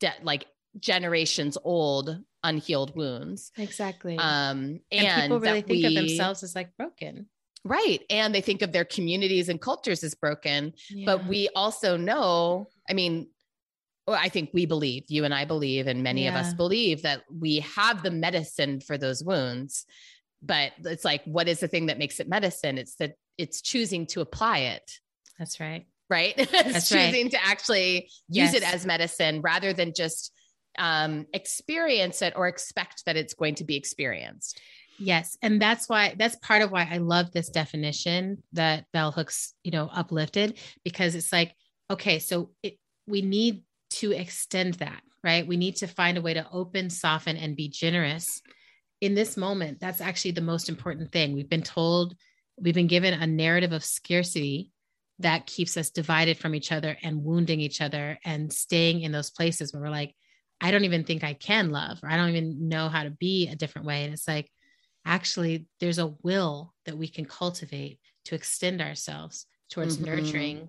de- 0.00 0.12
like 0.22 0.46
generations 0.78 1.58
old 1.62 2.18
unhealed 2.42 2.96
wounds. 2.96 3.52
exactly. 3.56 4.18
Um 4.18 4.80
and, 4.90 5.06
and, 5.06 5.22
people 5.22 5.40
really 5.40 5.62
think 5.62 5.84
of 5.84 5.94
themselves 5.94 6.42
as 6.42 6.54
like 6.54 6.76
broken. 6.76 7.26
right 7.64 8.00
and 8.10 8.34
they 8.34 8.40
think 8.40 8.62
of 8.62 8.72
their 8.72 8.84
communities 8.84 9.48
and 9.48 9.60
cultures 9.60 10.02
as 10.02 10.14
broken 10.14 10.72
but 11.06 11.26
we 11.28 11.48
also 11.54 11.96
know 11.96 12.66
i 12.90 12.92
mean 12.92 13.28
well, 14.08 14.18
i 14.20 14.28
think 14.28 14.50
we 14.52 14.66
believe 14.66 15.04
you 15.08 15.24
and 15.24 15.32
i 15.32 15.44
believe 15.44 15.86
and 15.86 16.02
many 16.02 16.26
of 16.26 16.34
us 16.34 16.52
believe 16.54 17.02
that 17.02 17.22
we 17.30 17.60
have 17.60 18.02
the 18.02 18.10
medicine 18.10 18.80
for 18.80 18.98
those 18.98 19.22
wounds 19.22 19.86
but 20.42 20.72
it's 20.84 21.04
like 21.04 21.22
what 21.24 21.48
is 21.48 21.60
the 21.60 21.68
thing 21.68 21.86
that 21.86 21.98
makes 21.98 22.20
it 22.20 22.28
medicine 22.28 22.78
it's 22.78 22.96
that 22.96 23.14
it's 23.38 23.60
choosing 23.60 24.06
to 24.06 24.20
apply 24.20 24.58
it 24.58 24.90
that's 25.38 25.60
right. 25.60 25.86
right 26.10 26.34
it's 26.38 26.50
That's 26.50 26.92
right. 26.92 27.06
choosing 27.06 27.30
to 27.30 27.44
actually 27.44 28.10
use 28.28 28.54
it 28.54 28.62
as 28.62 28.84
medicine 28.86 29.40
rather 29.40 29.72
than 29.72 29.92
just 29.94 30.32
um 30.78 31.26
experience 31.32 32.22
it 32.22 32.32
or 32.36 32.48
expect 32.48 33.04
that 33.06 33.16
it's 33.16 33.34
going 33.34 33.54
to 33.54 33.64
be 33.64 33.76
experienced 33.76 34.60
Yes. 34.98 35.36
And 35.42 35.60
that's 35.60 35.88
why 35.88 36.14
that's 36.16 36.36
part 36.36 36.62
of 36.62 36.70
why 36.70 36.86
I 36.88 36.98
love 36.98 37.32
this 37.32 37.48
definition 37.48 38.42
that 38.52 38.84
Bell 38.92 39.10
Hooks, 39.10 39.54
you 39.64 39.72
know, 39.72 39.88
uplifted 39.92 40.58
because 40.84 41.16
it's 41.16 41.32
like, 41.32 41.54
okay, 41.90 42.20
so 42.20 42.50
it, 42.62 42.78
we 43.06 43.22
need 43.22 43.64
to 43.90 44.12
extend 44.12 44.74
that, 44.74 45.02
right? 45.24 45.46
We 45.46 45.56
need 45.56 45.76
to 45.76 45.88
find 45.88 46.18
a 46.18 46.22
way 46.22 46.34
to 46.34 46.46
open, 46.52 46.88
soften, 46.88 47.36
and 47.36 47.56
be 47.56 47.68
generous 47.68 48.42
in 49.02 49.14
this 49.14 49.36
moment. 49.36 49.80
That's 49.80 50.00
actually 50.00 50.30
the 50.30 50.40
most 50.40 50.68
important 50.68 51.10
thing. 51.12 51.34
We've 51.34 51.50
been 51.50 51.62
told 51.62 52.14
we've 52.58 52.74
been 52.74 52.86
given 52.86 53.12
a 53.12 53.26
narrative 53.26 53.72
of 53.72 53.84
scarcity 53.84 54.70
that 55.18 55.46
keeps 55.46 55.76
us 55.76 55.90
divided 55.90 56.38
from 56.38 56.54
each 56.54 56.70
other 56.70 56.96
and 57.02 57.24
wounding 57.24 57.60
each 57.60 57.80
other 57.80 58.18
and 58.24 58.52
staying 58.52 59.00
in 59.00 59.10
those 59.10 59.30
places 59.30 59.72
where 59.72 59.82
we're 59.82 59.90
like, 59.90 60.14
I 60.60 60.70
don't 60.70 60.84
even 60.84 61.02
think 61.02 61.24
I 61.24 61.34
can 61.34 61.70
love, 61.70 61.98
or 62.02 62.10
I 62.10 62.16
don't 62.16 62.30
even 62.30 62.68
know 62.68 62.88
how 62.88 63.02
to 63.02 63.10
be 63.10 63.48
a 63.48 63.56
different 63.56 63.86
way. 63.86 64.04
And 64.04 64.14
it's 64.14 64.28
like, 64.28 64.48
actually, 65.04 65.66
there's 65.80 65.98
a 65.98 66.14
will 66.22 66.72
that 66.86 66.96
we 66.96 67.08
can 67.08 67.24
cultivate 67.24 67.98
to 68.26 68.36
extend 68.36 68.80
ourselves 68.80 69.46
towards 69.68 69.96
mm-hmm. 69.96 70.16
nurturing 70.16 70.68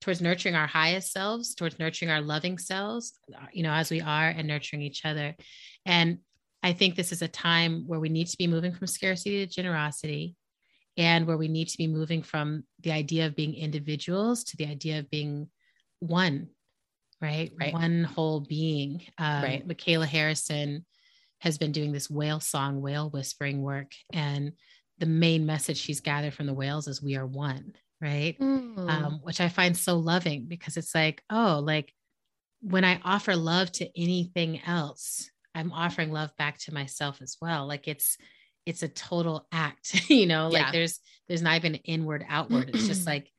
towards 0.00 0.22
nurturing 0.22 0.54
our 0.54 0.68
highest 0.68 1.12
selves 1.12 1.56
towards 1.56 1.80
nurturing 1.80 2.08
our 2.08 2.20
loving 2.20 2.56
selves 2.56 3.18
you 3.52 3.64
know 3.64 3.72
as 3.72 3.90
we 3.90 4.00
are 4.00 4.28
and 4.28 4.46
nurturing 4.46 4.80
each 4.80 5.04
other 5.04 5.34
and 5.84 6.18
i 6.62 6.72
think 6.72 6.94
this 6.94 7.12
is 7.12 7.22
a 7.22 7.28
time 7.28 7.84
where 7.86 8.00
we 8.00 8.08
need 8.08 8.26
to 8.26 8.36
be 8.36 8.46
moving 8.46 8.72
from 8.72 8.86
scarcity 8.86 9.44
to 9.44 9.52
generosity 9.52 10.36
and 10.96 11.26
where 11.26 11.36
we 11.36 11.48
need 11.48 11.68
to 11.68 11.78
be 11.78 11.86
moving 11.86 12.22
from 12.22 12.64
the 12.80 12.90
idea 12.90 13.26
of 13.26 13.36
being 13.36 13.54
individuals 13.54 14.44
to 14.44 14.56
the 14.56 14.66
idea 14.66 14.98
of 14.98 15.10
being 15.10 15.48
one 16.00 16.48
right, 17.20 17.52
right. 17.58 17.72
one 17.72 18.04
whole 18.04 18.40
being 18.40 19.02
um, 19.18 19.42
right 19.42 19.66
michaela 19.66 20.06
harrison 20.06 20.84
has 21.40 21.56
been 21.56 21.72
doing 21.72 21.92
this 21.92 22.10
whale 22.10 22.40
song 22.40 22.80
whale 22.80 23.10
whispering 23.10 23.62
work 23.62 23.92
and 24.12 24.52
the 24.98 25.06
main 25.06 25.46
message 25.46 25.78
she's 25.78 26.00
gathered 26.00 26.34
from 26.34 26.46
the 26.46 26.54
whales 26.54 26.88
is 26.88 27.02
we 27.02 27.16
are 27.16 27.26
one 27.26 27.72
right 28.00 28.38
mm. 28.38 28.90
um, 28.90 29.20
which 29.22 29.40
i 29.40 29.48
find 29.48 29.76
so 29.76 29.96
loving 29.96 30.46
because 30.46 30.76
it's 30.76 30.94
like 30.94 31.22
oh 31.30 31.60
like 31.64 31.92
when 32.60 32.84
i 32.84 33.00
offer 33.04 33.34
love 33.36 33.70
to 33.70 33.88
anything 34.00 34.60
else 34.66 35.30
i'm 35.58 35.72
offering 35.72 36.12
love 36.12 36.30
back 36.36 36.58
to 36.58 36.72
myself 36.72 37.20
as 37.20 37.36
well 37.40 37.66
like 37.66 37.88
it's 37.88 38.16
it's 38.64 38.82
a 38.82 38.88
total 38.88 39.46
act 39.52 40.08
you 40.10 40.26
know 40.26 40.48
like 40.48 40.62
yeah. 40.62 40.72
there's 40.72 41.00
there's 41.26 41.42
not 41.42 41.56
even 41.56 41.74
inward 41.74 42.24
outward 42.28 42.70
it's 42.72 42.86
just 42.86 43.06
like 43.06 43.30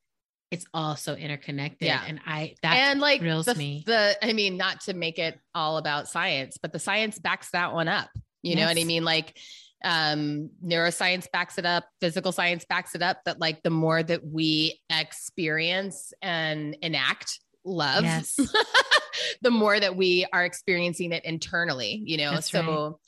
it's 0.52 0.66
all 0.74 0.96
so 0.96 1.14
interconnected 1.14 1.88
yeah. 1.88 2.04
and 2.08 2.20
i 2.26 2.56
that 2.62 2.74
and 2.74 3.00
like 3.00 3.22
thrills 3.22 3.46
the, 3.46 3.56
me 3.56 3.84
the 3.86 4.18
i 4.22 4.34
mean 4.34 4.58
not 4.58 4.82
to 4.82 4.94
make 4.94 5.20
it 5.20 5.40
all 5.54 5.78
about 5.78 6.08
science 6.08 6.58
but 6.62 6.74
the 6.74 6.80
science 6.80 7.20
backs 7.20 7.52
that 7.52 7.74
one 7.74 7.88
up 7.88 8.10
you 8.42 8.52
yes. 8.52 8.58
know 8.58 8.66
what 8.66 8.78
i 8.78 8.84
mean 8.84 9.04
like 9.04 9.38
um 9.84 10.50
neuroscience 10.66 11.32
backs 11.32 11.58
it 11.58 11.66
up 11.66 11.86
physical 12.02 12.32
science 12.32 12.66
backs 12.68 12.96
it 12.96 13.02
up 13.02 13.20
that 13.24 13.40
like 13.40 13.62
the 13.64 13.70
more 13.70 14.02
that 14.04 14.26
we 14.26 14.80
experience 14.90 16.12
and 16.22 16.76
enact 16.82 17.40
love 17.66 18.04
yes. 18.04 18.40
the 19.42 19.52
more 19.52 19.80
that 19.80 19.96
we 19.96 20.26
are 20.32 20.46
experiencing 20.46 21.12
it 21.12 21.24
internally 21.26 22.02
you 22.06 22.18
know 22.18 22.32
That's 22.32 22.52
so 22.52 23.00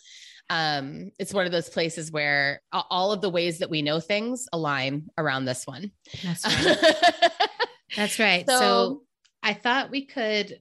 right. 0.50 0.78
um 0.78 1.12
it's 1.20 1.34
one 1.34 1.46
of 1.46 1.52
those 1.52 1.70
places 1.70 2.12
where 2.12 2.62
all 2.72 3.12
of 3.12 3.22
the 3.22 3.30
ways 3.30 3.60
that 3.60 3.70
we 3.70 3.82
know 3.82 4.00
things 4.00 4.48
align 4.52 5.10
around 5.18 5.46
this 5.46 5.66
one 5.66 5.92
That's 6.24 6.46
right. 6.66 7.32
That's 7.96 8.20
right. 8.20 8.46
So, 8.48 8.60
so 8.60 9.04
I 9.44 9.54
thought 9.54 9.92
we 9.92 10.06
could 10.06 10.60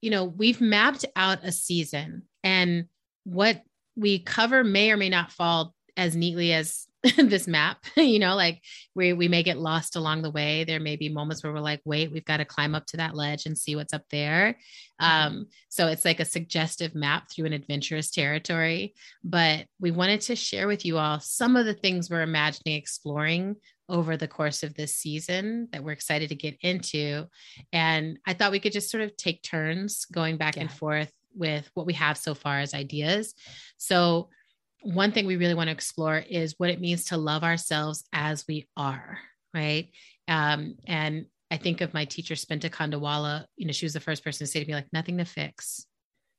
you 0.00 0.10
know 0.10 0.24
we've 0.24 0.60
mapped 0.60 1.04
out 1.16 1.44
a 1.44 1.52
season 1.52 2.22
and 2.42 2.86
what 3.24 3.62
we 3.96 4.18
cover 4.18 4.64
may 4.64 4.90
or 4.90 4.96
may 4.96 5.08
not 5.08 5.30
fall 5.30 5.74
as 5.96 6.16
neatly 6.16 6.52
as 6.52 6.86
this 7.16 7.48
map 7.48 7.78
you 7.96 8.18
know 8.18 8.34
like 8.34 8.62
we 8.94 9.12
we 9.12 9.26
may 9.26 9.42
get 9.42 9.58
lost 9.58 9.96
along 9.96 10.20
the 10.20 10.30
way 10.30 10.64
there 10.64 10.80
may 10.80 10.96
be 10.96 11.08
moments 11.08 11.42
where 11.42 11.52
we're 11.52 11.60
like 11.60 11.80
wait 11.84 12.12
we've 12.12 12.24
got 12.26 12.38
to 12.38 12.44
climb 12.44 12.74
up 12.74 12.84
to 12.86 12.98
that 12.98 13.14
ledge 13.14 13.46
and 13.46 13.56
see 13.56 13.74
what's 13.74 13.94
up 13.94 14.04
there 14.10 14.58
um, 14.98 15.46
so 15.70 15.86
it's 15.86 16.04
like 16.04 16.20
a 16.20 16.26
suggestive 16.26 16.94
map 16.94 17.30
through 17.30 17.46
an 17.46 17.54
adventurous 17.54 18.10
territory 18.10 18.94
but 19.24 19.64
we 19.80 19.90
wanted 19.90 20.20
to 20.20 20.36
share 20.36 20.66
with 20.66 20.84
you 20.84 20.98
all 20.98 21.18
some 21.20 21.56
of 21.56 21.64
the 21.64 21.74
things 21.74 22.10
we're 22.10 22.20
imagining 22.20 22.76
exploring 22.76 23.56
over 23.88 24.16
the 24.16 24.28
course 24.28 24.62
of 24.62 24.74
this 24.74 24.94
season 24.94 25.68
that 25.72 25.82
we're 25.82 25.92
excited 25.92 26.28
to 26.28 26.34
get 26.34 26.56
into 26.60 27.24
and 27.72 28.18
i 28.26 28.34
thought 28.34 28.52
we 28.52 28.60
could 28.60 28.72
just 28.72 28.90
sort 28.90 29.02
of 29.02 29.16
take 29.16 29.42
turns 29.42 30.04
going 30.12 30.36
back 30.36 30.56
yeah. 30.56 30.62
and 30.62 30.70
forth 30.70 31.10
with 31.34 31.70
what 31.74 31.86
we 31.86 31.92
have 31.94 32.16
so 32.16 32.34
far 32.34 32.58
as 32.58 32.74
ideas. 32.74 33.34
So, 33.76 34.30
one 34.82 35.12
thing 35.12 35.26
we 35.26 35.36
really 35.36 35.54
want 35.54 35.68
to 35.68 35.72
explore 35.72 36.18
is 36.18 36.54
what 36.58 36.70
it 36.70 36.80
means 36.80 37.06
to 37.06 37.16
love 37.16 37.44
ourselves 37.44 38.04
as 38.12 38.44
we 38.48 38.68
are, 38.76 39.18
right? 39.54 39.90
Um, 40.28 40.76
and 40.86 41.26
I 41.50 41.56
think 41.56 41.80
of 41.80 41.94
my 41.94 42.04
teacher, 42.04 42.34
Spenta 42.34 42.70
Kandawalla, 42.70 43.44
you 43.56 43.66
know, 43.66 43.72
she 43.72 43.84
was 43.84 43.92
the 43.92 44.00
first 44.00 44.24
person 44.24 44.46
to 44.46 44.50
say 44.50 44.62
to 44.62 44.66
me, 44.66 44.74
like, 44.74 44.92
nothing 44.92 45.18
to 45.18 45.24
fix, 45.24 45.84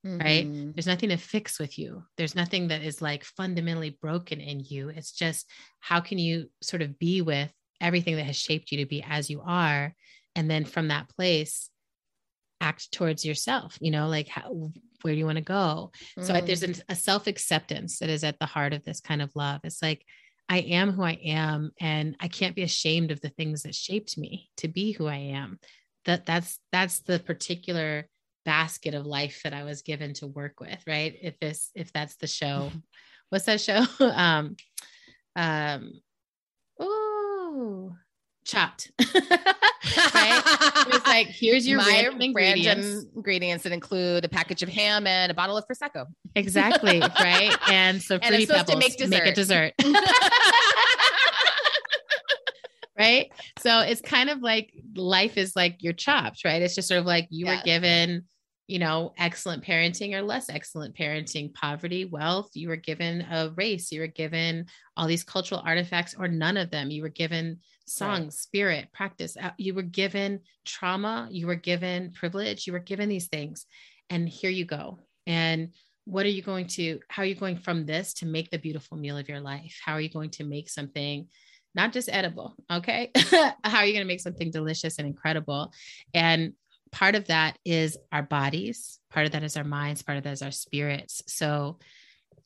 mm-hmm. 0.05 0.19
right? 0.19 0.73
There's 0.73 0.87
nothing 0.87 1.09
to 1.09 1.17
fix 1.17 1.59
with 1.59 1.77
you. 1.77 2.03
There's 2.17 2.35
nothing 2.35 2.69
that 2.69 2.81
is 2.81 3.01
like 3.01 3.23
fundamentally 3.23 3.97
broken 4.01 4.39
in 4.39 4.61
you. 4.61 4.89
It's 4.89 5.11
just 5.11 5.49
how 5.79 5.99
can 5.99 6.17
you 6.17 6.49
sort 6.61 6.81
of 6.81 6.97
be 6.97 7.21
with 7.21 7.51
everything 7.81 8.15
that 8.15 8.25
has 8.25 8.37
shaped 8.37 8.71
you 8.71 8.77
to 8.79 8.85
be 8.85 9.03
as 9.03 9.29
you 9.29 9.41
are? 9.45 9.93
And 10.35 10.49
then 10.49 10.63
from 10.63 10.87
that 10.87 11.09
place, 11.09 11.69
act 12.61 12.91
towards 12.91 13.25
yourself 13.25 13.77
you 13.81 13.91
know 13.91 14.07
like 14.07 14.27
how, 14.27 14.71
where 15.01 15.13
do 15.13 15.19
you 15.19 15.25
want 15.25 15.37
to 15.37 15.43
go? 15.43 15.91
Mm. 16.17 16.25
so 16.25 16.41
there's 16.41 16.63
an, 16.63 16.75
a 16.89 16.95
self-acceptance 16.95 17.99
that 17.99 18.09
is 18.09 18.23
at 18.23 18.39
the 18.39 18.45
heart 18.45 18.73
of 18.73 18.83
this 18.83 19.01
kind 19.01 19.21
of 19.21 19.31
love. 19.35 19.61
It's 19.63 19.81
like 19.81 20.05
i 20.49 20.57
am 20.57 20.91
who 20.91 21.03
i 21.03 21.17
am 21.23 21.71
and 21.79 22.15
i 22.19 22.27
can't 22.27 22.55
be 22.55 22.63
ashamed 22.63 23.11
of 23.11 23.21
the 23.21 23.29
things 23.29 23.63
that 23.63 23.75
shaped 23.75 24.17
me 24.17 24.49
to 24.57 24.67
be 24.67 24.91
who 24.91 25.07
i 25.07 25.15
am. 25.15 25.59
That 26.05 26.25
that's 26.25 26.59
that's 26.71 26.99
the 27.01 27.19
particular 27.19 28.07
basket 28.43 28.95
of 28.95 29.05
life 29.05 29.41
that 29.43 29.53
i 29.53 29.63
was 29.63 29.83
given 29.83 30.13
to 30.15 30.27
work 30.27 30.59
with 30.59 30.81
right? 30.87 31.15
If 31.21 31.39
this 31.39 31.69
if 31.75 31.91
that's 31.93 32.15
the 32.17 32.27
show. 32.27 32.71
What's 33.29 33.45
that 33.45 33.61
show? 33.61 33.85
Um 33.99 34.55
um 35.35 35.93
oh 36.79 37.95
chopped 38.51 38.91
right? 40.13 40.41
It's 40.87 41.07
like, 41.07 41.27
here's 41.27 41.67
your 41.67 41.77
My 41.77 42.11
ingredients. 42.19 43.05
ingredients 43.15 43.63
that 43.63 43.71
include 43.71 44.25
a 44.25 44.29
package 44.29 44.61
of 44.63 44.69
ham 44.69 45.07
and 45.07 45.31
a 45.31 45.33
bottle 45.35 45.57
of 45.57 45.65
prosecco. 45.67 46.05
Exactly, 46.35 46.99
right? 46.99 47.55
And 47.71 48.01
so 48.01 48.19
fruity 48.19 48.45
pebbles 48.45 48.69
to 48.69 48.77
make, 48.77 48.99
make 49.07 49.25
a 49.25 49.33
dessert. 49.33 49.73
right? 52.97 53.31
So 53.59 53.79
it's 53.79 54.01
kind 54.01 54.29
of 54.29 54.41
like 54.41 54.73
life 54.95 55.37
is 55.37 55.55
like 55.55 55.77
you're 55.79 55.93
chopped, 55.93 56.43
right? 56.45 56.61
It's 56.61 56.75
just 56.75 56.87
sort 56.87 56.99
of 56.99 57.05
like 57.05 57.27
you 57.29 57.45
yeah. 57.45 57.57
were 57.57 57.63
given, 57.63 58.25
you 58.67 58.79
know, 58.79 59.13
excellent 59.17 59.63
parenting 59.63 60.13
or 60.13 60.21
less 60.21 60.49
excellent 60.49 60.95
parenting, 60.95 61.53
poverty, 61.53 62.05
wealth. 62.05 62.49
You 62.53 62.69
were 62.69 62.75
given 62.75 63.21
a 63.21 63.51
race. 63.55 63.91
You 63.91 64.01
were 64.01 64.07
given 64.07 64.65
all 64.97 65.07
these 65.07 65.23
cultural 65.23 65.61
artifacts, 65.65 66.15
or 66.17 66.27
none 66.27 66.57
of 66.57 66.71
them. 66.71 66.91
You 66.91 67.01
were 67.03 67.09
given 67.09 67.59
song, 67.91 68.23
right. 68.23 68.33
spirit, 68.33 68.91
practice. 68.93 69.37
Uh, 69.37 69.51
you 69.57 69.73
were 69.73 69.81
given 69.81 70.41
trauma, 70.65 71.27
you 71.31 71.47
were 71.47 71.55
given 71.55 72.11
privilege, 72.11 72.67
you 72.67 72.73
were 72.73 72.79
given 72.79 73.09
these 73.09 73.27
things. 73.27 73.65
And 74.09 74.27
here 74.27 74.49
you 74.49 74.65
go. 74.65 74.99
And 75.27 75.73
what 76.05 76.25
are 76.25 76.29
you 76.29 76.41
going 76.41 76.67
to, 76.67 76.99
how 77.09 77.23
are 77.23 77.25
you 77.25 77.35
going 77.35 77.57
from 77.57 77.85
this 77.85 78.13
to 78.15 78.25
make 78.25 78.49
the 78.49 78.57
beautiful 78.57 78.97
meal 78.97 79.17
of 79.17 79.29
your 79.29 79.39
life? 79.39 79.79
How 79.83 79.93
are 79.93 80.01
you 80.01 80.09
going 80.09 80.31
to 80.31 80.43
make 80.43 80.69
something 80.69 81.27
not 81.75 81.93
just 81.93 82.09
edible? 82.11 82.55
Okay. 82.71 83.11
how 83.15 83.53
are 83.63 83.85
you 83.85 83.93
going 83.93 84.05
to 84.05 84.11
make 84.11 84.21
something 84.21 84.51
delicious 84.51 84.97
and 84.97 85.07
incredible? 85.07 85.71
And 86.13 86.53
part 86.91 87.15
of 87.15 87.27
that 87.27 87.57
is 87.63 87.97
our 88.11 88.23
bodies, 88.23 88.99
part 89.09 89.25
of 89.25 89.31
that 89.33 89.43
is 89.43 89.55
our 89.55 89.63
minds, 89.63 90.01
part 90.01 90.17
of 90.17 90.23
that 90.25 90.33
is 90.33 90.41
our 90.41 90.51
spirits. 90.51 91.21
So 91.27 91.79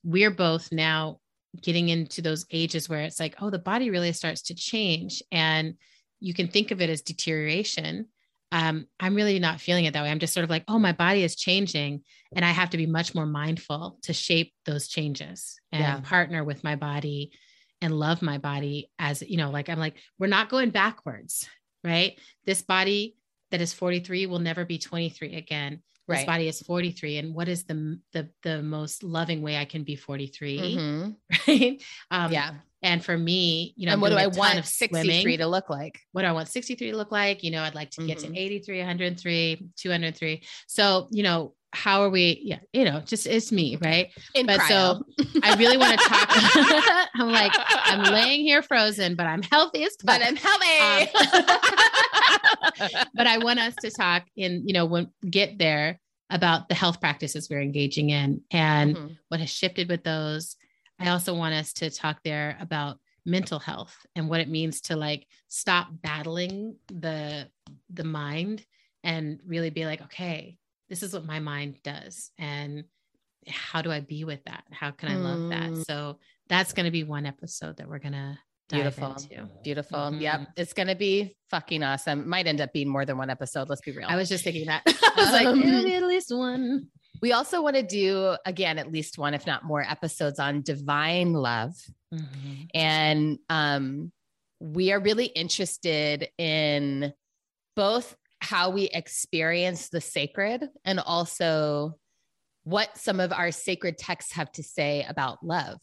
we're 0.03 0.31
both 0.31 0.71
now 0.71 1.19
getting 1.61 1.89
into 1.89 2.21
those 2.21 2.45
ages 2.51 2.89
where 2.89 3.01
it's 3.01 3.19
like, 3.19 3.35
oh, 3.41 3.49
the 3.49 3.59
body 3.59 3.89
really 3.89 4.11
starts 4.13 4.43
to 4.43 4.55
change. 4.55 5.21
And 5.31 5.75
you 6.19 6.33
can 6.33 6.47
think 6.47 6.71
of 6.71 6.81
it 6.81 6.89
as 6.89 7.01
deterioration. 7.01 8.07
Um, 8.51 8.87
I'm 8.99 9.15
really 9.15 9.39
not 9.39 9.59
feeling 9.59 9.85
it 9.85 9.93
that 9.93 10.03
way. 10.03 10.09
I'm 10.09 10.19
just 10.19 10.33
sort 10.33 10.43
of 10.43 10.49
like, 10.49 10.63
oh, 10.67 10.79
my 10.79 10.91
body 10.91 11.23
is 11.23 11.35
changing. 11.35 12.03
And 12.35 12.45
I 12.45 12.51
have 12.51 12.69
to 12.71 12.77
be 12.77 12.85
much 12.85 13.15
more 13.15 13.25
mindful 13.25 13.97
to 14.03 14.13
shape 14.13 14.53
those 14.65 14.87
changes 14.87 15.59
and 15.71 15.81
yeah. 15.81 15.99
partner 16.01 16.43
with 16.43 16.63
my 16.63 16.75
body 16.75 17.31
and 17.81 17.97
love 17.97 18.21
my 18.21 18.37
body 18.37 18.89
as, 18.97 19.21
you 19.21 19.37
know, 19.37 19.49
like 19.49 19.69
I'm 19.69 19.79
like, 19.79 19.95
we're 20.17 20.27
not 20.27 20.49
going 20.49 20.69
backwards, 20.69 21.47
right? 21.83 22.17
This 22.45 22.61
body 22.61 23.15
that 23.51 23.61
is 23.61 23.73
43 23.73 24.25
will 24.25 24.39
never 24.39 24.65
be 24.65 24.77
23 24.77 25.35
again 25.35 25.81
this 26.07 26.17
right. 26.17 26.27
body 26.27 26.47
is 26.47 26.61
43 26.61 27.17
and 27.17 27.35
what 27.35 27.47
is 27.47 27.63
the 27.63 27.99
the 28.13 28.29
the 28.43 28.61
most 28.61 29.03
loving 29.03 29.41
way 29.41 29.57
i 29.57 29.65
can 29.65 29.83
be 29.83 29.95
43 29.95 30.59
mm-hmm. 30.59 31.11
right 31.47 31.83
um 32.11 32.31
yeah 32.31 32.51
and 32.81 33.03
for 33.03 33.17
me 33.17 33.73
you 33.75 33.87
know 33.87 33.93
and 33.93 34.01
what 34.01 34.09
do 34.09 34.15
i 34.15 34.27
want 34.27 34.63
63 34.65 35.21
swimming. 35.21 35.37
to 35.39 35.47
look 35.47 35.69
like 35.69 35.99
what 36.11 36.21
do 36.21 36.27
i 36.27 36.31
want 36.31 36.47
63 36.47 36.91
to 36.91 36.97
look 36.97 37.11
like 37.11 37.43
you 37.43 37.51
know 37.51 37.63
i'd 37.63 37.75
like 37.75 37.89
to 37.91 38.01
mm-hmm. 38.01 38.07
get 38.07 38.19
to 38.19 38.27
mm-hmm. 38.27 38.35
83 38.35 38.77
103 38.79 39.69
203 39.75 40.43
so 40.67 41.07
you 41.11 41.23
know 41.23 41.53
how 41.75 42.01
are 42.01 42.09
we 42.09 42.39
yeah 42.43 42.59
you 42.71 42.85
know 42.85 43.01
just 43.01 43.27
it's 43.27 43.51
me 43.51 43.77
right 43.81 44.09
In 44.33 44.45
but 44.45 44.61
cryo. 44.61 44.67
so 44.69 45.03
i 45.43 45.55
really 45.55 45.77
want 45.77 45.99
to 45.99 46.07
talk 46.07 46.29
i'm 47.15 47.31
like 47.31 47.51
i'm 47.69 48.13
laying 48.13 48.41
here 48.41 48.61
frozen 48.61 49.15
but 49.15 49.25
i'm 49.27 49.43
healthy 49.43 49.83
as 49.83 49.97
but 50.03 50.21
i'm 50.21 50.37
healthy 50.37 51.11
um, 52.81 53.05
but 53.13 53.27
i 53.27 53.37
want 53.39 53.59
us 53.59 53.75
to 53.81 53.91
talk 53.91 54.23
in 54.37 54.63
you 54.65 54.73
know 54.73 54.85
when 54.85 55.11
get 55.29 55.57
there 55.59 55.99
about 56.35 56.67
the 56.67 56.75
health 56.75 56.99
practices 56.99 57.49
we're 57.49 57.61
engaging 57.61 58.09
in 58.09 58.41
and 58.51 58.95
mm-hmm. 58.95 59.07
what 59.29 59.39
has 59.39 59.49
shifted 59.49 59.87
with 59.89 60.03
those 60.03 60.57
i 60.99 61.07
also 61.07 61.33
want 61.33 61.55
us 61.55 61.71
to 61.71 61.89
talk 61.89 62.17
there 62.23 62.57
about 62.59 62.97
mental 63.25 63.57
health 63.57 63.95
and 64.15 64.29
what 64.29 64.41
it 64.41 64.49
means 64.49 64.81
to 64.81 64.95
like 64.95 65.25
stop 65.47 65.87
battling 66.03 66.75
the 66.89 67.47
the 67.93 68.03
mind 68.03 68.63
and 69.03 69.39
really 69.47 69.69
be 69.69 69.85
like 69.85 70.01
okay 70.01 70.57
this 70.89 71.01
is 71.01 71.13
what 71.13 71.25
my 71.25 71.39
mind 71.39 71.77
does 71.83 72.31
and 72.37 72.83
how 73.47 73.81
do 73.81 73.89
i 73.91 74.01
be 74.01 74.25
with 74.25 74.43
that 74.43 74.63
how 74.71 74.91
can 74.91 75.09
i 75.09 75.15
love 75.15 75.49
that 75.49 75.71
Mm. 75.71 75.85
so 75.85 76.19
that's 76.49 76.73
going 76.73 76.85
to 76.85 76.91
be 76.91 77.03
one 77.03 77.25
episode 77.25 77.77
that 77.77 77.87
we're 77.87 77.99
going 77.99 78.13
to 78.13 78.37
Beautiful. 78.69 79.15
Beautiful. 79.63 79.99
Mhm. 79.99 80.21
Yep. 80.21 80.47
It's 80.57 80.73
going 80.73 80.87
to 80.87 80.95
be 80.95 81.35
fucking 81.51 81.83
awesome. 81.83 82.27
Might 82.27 82.47
end 82.47 82.61
up 82.61 82.73
being 82.73 82.89
more 82.89 83.05
than 83.05 83.17
one 83.17 83.29
episode. 83.29 83.69
Let's 83.69 83.81
be 83.81 83.91
real. 83.91 84.07
i 84.09 84.15
was 84.15 84.27
just 84.29 84.43
thinking 84.43 84.65
that 84.67 84.81
i 84.87 85.11
was 85.17 85.31
like 85.31 85.45
Um, 85.47 85.61
be 85.61 85.93
at 85.93 86.03
least 86.03 86.35
one 86.35 86.87
we 87.21 87.31
also 87.31 87.61
want 87.61 87.77
to 87.77 87.81
do, 87.81 88.35
again, 88.45 88.77
at 88.77 88.91
least 88.91 89.17
one, 89.17 89.33
if 89.33 89.47
not 89.47 89.63
more 89.63 89.81
episodes 89.81 90.37
on 90.37 90.61
divine 90.61 91.31
love. 91.31 91.71
Mhm. 92.13 92.67
And 92.73 93.39
um, 93.49 94.11
we 94.59 94.91
are 94.91 94.99
really 94.99 95.27
interested 95.27 96.27
in 96.37 97.13
both 97.75 98.15
how 98.41 98.69
we 98.69 98.83
experience 98.89 99.87
the 99.89 100.01
sacred 100.01 100.67
and 100.83 100.99
also 100.99 101.95
what 102.63 102.97
some 102.97 103.21
of 103.21 103.31
our 103.31 103.51
sacred 103.51 103.97
texts 103.97 104.33
have 104.33 104.51
to 104.51 104.61
say 104.63 105.05
about 105.07 105.41
love. 105.41 105.79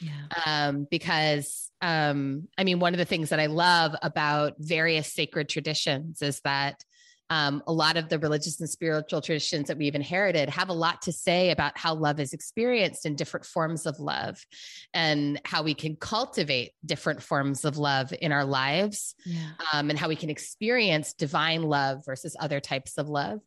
Yeah 0.00 0.10
Um, 0.46 0.86
because 0.90 1.70
um, 1.84 2.48
I 2.56 2.64
mean, 2.64 2.78
one 2.78 2.94
of 2.94 2.98
the 2.98 3.04
things 3.04 3.28
that 3.28 3.40
I 3.40 3.46
love 3.46 3.94
about 4.00 4.54
various 4.58 5.12
sacred 5.12 5.50
traditions 5.50 6.22
is 6.22 6.40
that 6.40 6.82
um, 7.30 7.62
a 7.66 7.72
lot 7.72 7.96
of 7.96 8.08
the 8.08 8.18
religious 8.18 8.60
and 8.60 8.68
spiritual 8.68 9.20
traditions 9.20 9.68
that 9.68 9.76
we've 9.76 9.94
inherited 9.94 10.48
have 10.50 10.68
a 10.68 10.74
lot 10.74 11.02
to 11.02 11.12
say 11.12 11.50
about 11.50 11.76
how 11.76 11.94
love 11.94 12.20
is 12.20 12.32
experienced 12.32 13.06
in 13.06 13.16
different 13.16 13.44
forms 13.44 13.86
of 13.86 13.98
love 13.98 14.44
and 14.92 15.40
how 15.44 15.62
we 15.62 15.74
can 15.74 15.96
cultivate 15.96 16.72
different 16.84 17.22
forms 17.22 17.64
of 17.64 17.76
love 17.76 18.12
in 18.20 18.32
our 18.32 18.44
lives 18.44 19.14
yeah 19.24 19.50
um, 19.72 19.90
and 19.90 19.98
how 19.98 20.08
we 20.08 20.16
can 20.16 20.30
experience 20.30 21.12
divine 21.14 21.62
love 21.62 22.04
versus 22.04 22.36
other 22.38 22.60
types 22.60 22.98
of 22.98 23.08
love. 23.08 23.40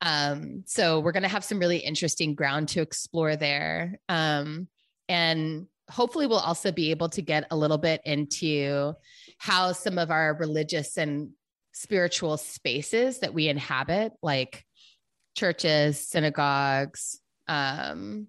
Um, 0.00 0.62
so 0.66 1.00
we're 1.00 1.12
going 1.12 1.22
to 1.22 1.28
have 1.28 1.44
some 1.44 1.58
really 1.58 1.78
interesting 1.78 2.34
ground 2.34 2.68
to 2.70 2.80
explore 2.80 3.36
there. 3.36 3.98
Um, 4.08 4.68
and 5.08 5.66
hopefully 5.90 6.26
we'll 6.26 6.38
also 6.38 6.72
be 6.72 6.90
able 6.90 7.08
to 7.10 7.22
get 7.22 7.46
a 7.50 7.56
little 7.56 7.78
bit 7.78 8.00
into 8.04 8.94
how 9.38 9.72
some 9.72 9.98
of 9.98 10.10
our 10.10 10.34
religious 10.34 10.96
and 10.96 11.30
spiritual 11.72 12.36
spaces 12.36 13.20
that 13.20 13.34
we 13.34 13.48
inhabit, 13.48 14.12
like 14.22 14.64
churches, 15.36 16.00
synagogues, 16.00 17.20
um, 17.48 18.28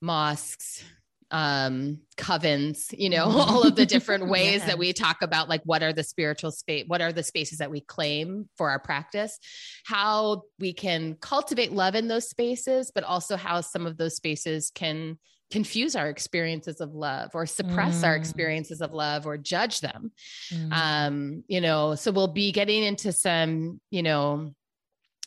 mosques, 0.00 0.84
um, 1.30 2.00
covens, 2.16 2.94
you 2.96 3.08
know, 3.08 3.24
all 3.30 3.62
of 3.62 3.76
the 3.76 3.86
different 3.86 4.28
ways 4.28 4.64
that 4.64 4.78
we 4.78 4.92
talk 4.92 5.22
about 5.22 5.48
like 5.48 5.62
what 5.64 5.82
are 5.82 5.92
the 5.92 6.02
spiritual 6.02 6.50
space, 6.50 6.84
what 6.86 7.00
are 7.00 7.12
the 7.12 7.22
spaces 7.22 7.58
that 7.58 7.70
we 7.70 7.80
claim 7.80 8.48
for 8.56 8.70
our 8.70 8.78
practice, 8.78 9.38
how 9.84 10.42
we 10.58 10.72
can 10.72 11.16
cultivate 11.20 11.72
love 11.72 11.94
in 11.94 12.08
those 12.08 12.28
spaces, 12.28 12.90
but 12.94 13.04
also 13.04 13.36
how 13.36 13.60
some 13.60 13.86
of 13.86 13.96
those 13.96 14.16
spaces 14.16 14.70
can 14.74 15.18
confuse 15.50 15.96
our 15.96 16.08
experiences 16.08 16.80
of 16.80 16.94
love 16.94 17.30
or 17.34 17.46
suppress 17.46 18.04
our 18.04 18.14
Mm. 18.14 18.18
experiences 18.18 18.80
of 18.80 18.92
love 18.92 19.26
or 19.26 19.36
judge 19.36 19.80
them 19.80 20.12
Mhm. 20.52 20.72
um 20.72 21.44
you 21.48 21.60
know 21.60 21.94
so 21.94 22.12
we'll 22.12 22.28
be 22.28 22.52
getting 22.52 22.82
into 22.84 23.12
some 23.12 23.80
you 23.90 24.02
know 24.02 24.52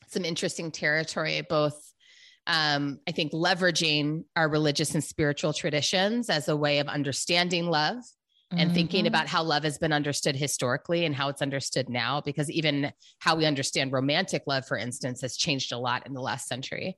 some 0.08 0.26
interesting 0.26 0.72
territory 0.72 1.42
both 1.50 1.94
um 2.48 3.00
i 3.08 3.12
think 3.12 3.32
leveraging 3.34 4.24
our 4.36 4.50
religious 4.50 4.94
and 4.96 5.04
spiritual 5.04 5.54
traditions 5.54 6.30
as 6.30 6.48
a 6.48 6.56
way 6.56 6.80
of 6.80 6.88
understanding 6.88 7.68
love 7.70 7.98
and 8.58 8.74
thinking 8.74 9.06
Mhm. 9.06 9.08
about 9.08 9.28
how 9.28 9.44
love 9.44 9.64
has 9.64 9.78
been 9.78 9.94
understood 9.94 10.36
historically 10.36 11.06
and 11.06 11.16
how 11.16 11.30
it's 11.30 11.42
understood 11.42 11.90
now 11.90 12.22
because 12.22 12.50
even 12.52 12.94
how 13.20 13.36
we 13.36 13.46
understand 13.46 13.92
romantic 13.92 14.44
love 14.48 14.66
for 14.66 14.78
instance 14.78 15.22
has 15.22 15.38
changed 15.38 15.72
a 15.72 15.78
lot 15.78 16.06
in 16.06 16.14
the 16.14 16.22
last 16.22 16.48
century 16.48 16.96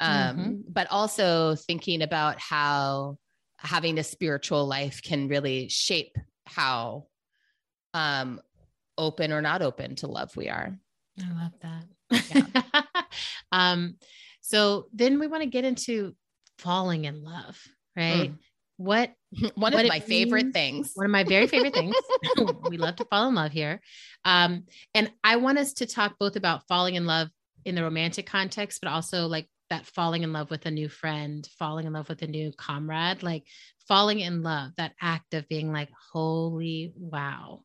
um, 0.00 0.64
but 0.68 0.86
also 0.90 1.54
thinking 1.54 2.02
about 2.02 2.40
how 2.40 3.16
having 3.58 3.98
a 3.98 4.04
spiritual 4.04 4.66
life 4.66 5.02
can 5.02 5.28
really 5.28 5.68
shape 5.68 6.16
how 6.46 7.06
um, 7.92 8.40
open 8.98 9.32
or 9.32 9.42
not 9.42 9.62
open 9.62 9.94
to 9.96 10.06
love 10.06 10.36
we 10.36 10.48
are 10.48 10.78
I 11.20 11.42
love 11.42 11.52
that. 11.60 13.06
um, 13.52 13.96
so 14.40 14.88
then 14.92 15.18
we 15.18 15.26
want 15.26 15.42
to 15.42 15.48
get 15.48 15.64
into 15.64 16.14
falling 16.58 17.04
in 17.04 17.22
love, 17.22 17.56
right? 17.96 18.32
What 18.76 19.12
one 19.54 19.72
What 19.72 19.74
of 19.74 19.88
my 19.88 20.00
favorite 20.00 20.52
things 20.52 20.92
one 20.94 21.06
of 21.06 21.12
my 21.12 21.24
very 21.24 21.46
favorite 21.46 21.74
things. 21.74 21.94
we 22.68 22.76
love 22.76 22.96
to 22.96 23.04
fall 23.06 23.28
in 23.28 23.34
love 23.34 23.52
here. 23.52 23.80
Um, 24.24 24.64
and 24.94 25.10
I 25.22 25.36
want 25.36 25.58
us 25.58 25.74
to 25.74 25.86
talk 25.86 26.16
both 26.18 26.36
about 26.36 26.66
falling 26.68 26.94
in 26.94 27.06
love 27.06 27.28
in 27.64 27.74
the 27.74 27.82
romantic 27.82 28.26
context, 28.26 28.80
but 28.82 28.90
also 28.90 29.26
like 29.26 29.48
that 29.70 29.86
falling 29.86 30.22
in 30.22 30.32
love 30.32 30.50
with 30.50 30.66
a 30.66 30.70
new 30.70 30.88
friend, 30.88 31.48
falling 31.58 31.86
in 31.86 31.92
love 31.92 32.08
with 32.08 32.22
a 32.22 32.26
new 32.26 32.52
comrade, 32.56 33.22
like 33.22 33.44
falling 33.88 34.20
in 34.20 34.42
love, 34.42 34.72
that 34.76 34.92
act 35.00 35.34
of 35.34 35.48
being 35.48 35.72
like, 35.72 35.88
holy 36.12 36.92
wow. 36.96 37.62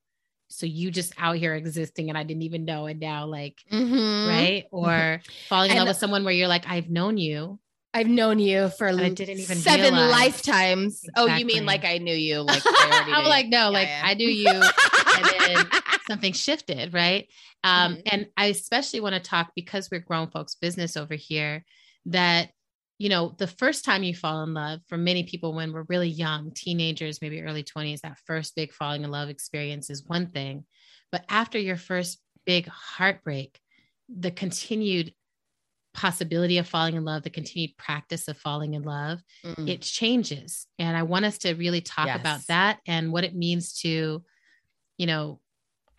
So 0.48 0.66
you 0.66 0.90
just 0.90 1.14
out 1.18 1.36
here 1.36 1.54
existing 1.54 2.10
and 2.10 2.18
I 2.18 2.24
didn't 2.24 2.44
even 2.44 2.66
know. 2.66 2.88
And 2.88 3.00
now, 3.00 3.26
like, 3.28 3.58
Mhm. 3.72 4.28
right? 4.28 4.66
Or 4.72 5.22
falling 5.48 5.72
in 5.72 5.78
And- 5.78 5.86
love 5.86 5.90
with 5.94 5.98
someone 6.00 6.24
where 6.24 6.34
you're 6.34 6.48
like, 6.48 6.66
I've 6.68 6.90
known 6.90 7.18
you. 7.18 7.60
I've 7.94 8.08
known 8.08 8.38
you 8.40 8.70
for 8.70 8.88
I 8.90 9.10
didn't 9.10 9.40
even 9.40 9.58
seven 9.58 9.94
realize. 9.94 10.12
lifetimes. 10.12 11.02
Oh, 11.16 11.26
you 11.26 11.46
mean 11.46 11.66
like 11.66 11.86
I 11.86 11.98
knew 11.98 12.14
you? 12.16 12.42
Like 12.42 12.62
I'm 12.66 13.26
like, 13.26 13.48
no, 13.48 13.58
Yeah, 13.58 13.68
like 13.70 13.88
yeah. 13.88 14.02
I 14.04 14.14
knew 14.14 14.30
you. 14.30 14.48
and 14.50 15.26
then 15.40 15.66
something 16.08 16.34
shifted, 16.34 16.94
right? 16.94 17.28
Um, 17.64 17.96
Mhm. 17.98 18.02
And 18.12 18.28
I 18.38 18.46
especially 18.48 19.00
want 19.00 19.16
to 19.16 19.20
talk 19.22 19.52
because 19.56 19.90
we're 19.92 20.00
grown 20.02 20.30
folks 20.30 20.56
business 20.56 20.96
over 20.98 21.16
here 21.16 21.66
that, 22.06 22.52
you 23.00 23.10
know, 23.10 23.34
the 23.38 23.48
first 23.48 23.86
time 23.86 24.04
you 24.04 24.14
fall 24.14 24.44
in 24.44 24.54
love 24.54 24.82
for 24.88 24.98
many 24.98 25.24
people 25.24 25.54
when 25.54 25.74
we're 25.74 25.86
really 25.90 26.10
young, 26.10 26.52
teenagers, 26.54 27.22
maybe 27.22 27.42
early 27.42 27.64
20s, 27.64 28.02
that 28.02 28.18
first 28.26 28.56
big 28.56 28.72
falling 28.72 29.04
in 29.04 29.10
love 29.12 29.30
experience 29.30 29.90
is 29.90 30.06
one 30.06 30.28
thing. 30.28 30.64
But 31.12 31.26
after 31.28 31.58
your 31.58 31.78
first 31.78 32.20
big 32.46 32.68
heartbreak, 32.68 33.60
the 34.10 34.32
continued 34.32 35.14
possibility 35.94 36.58
of 36.58 36.68
falling 36.68 36.96
in 36.96 37.04
love, 37.04 37.24
the 37.24 37.30
continued 37.30 37.76
practice 37.78 38.28
of 38.28 38.38
falling 38.38 38.74
in 38.76 38.84
love, 38.84 39.20
Mm. 39.44 39.68
it 39.70 39.82
changes. 39.82 40.68
And 40.78 40.96
I 40.96 41.04
want 41.04 41.26
us 41.26 41.38
to 41.40 41.54
really 41.56 41.82
talk 41.82 42.08
about 42.20 42.46
that 42.48 42.80
and 42.88 43.12
what 43.12 43.24
it 43.24 43.36
means 43.36 43.74
to, 43.82 44.24
you 44.98 45.06
know, 45.08 45.40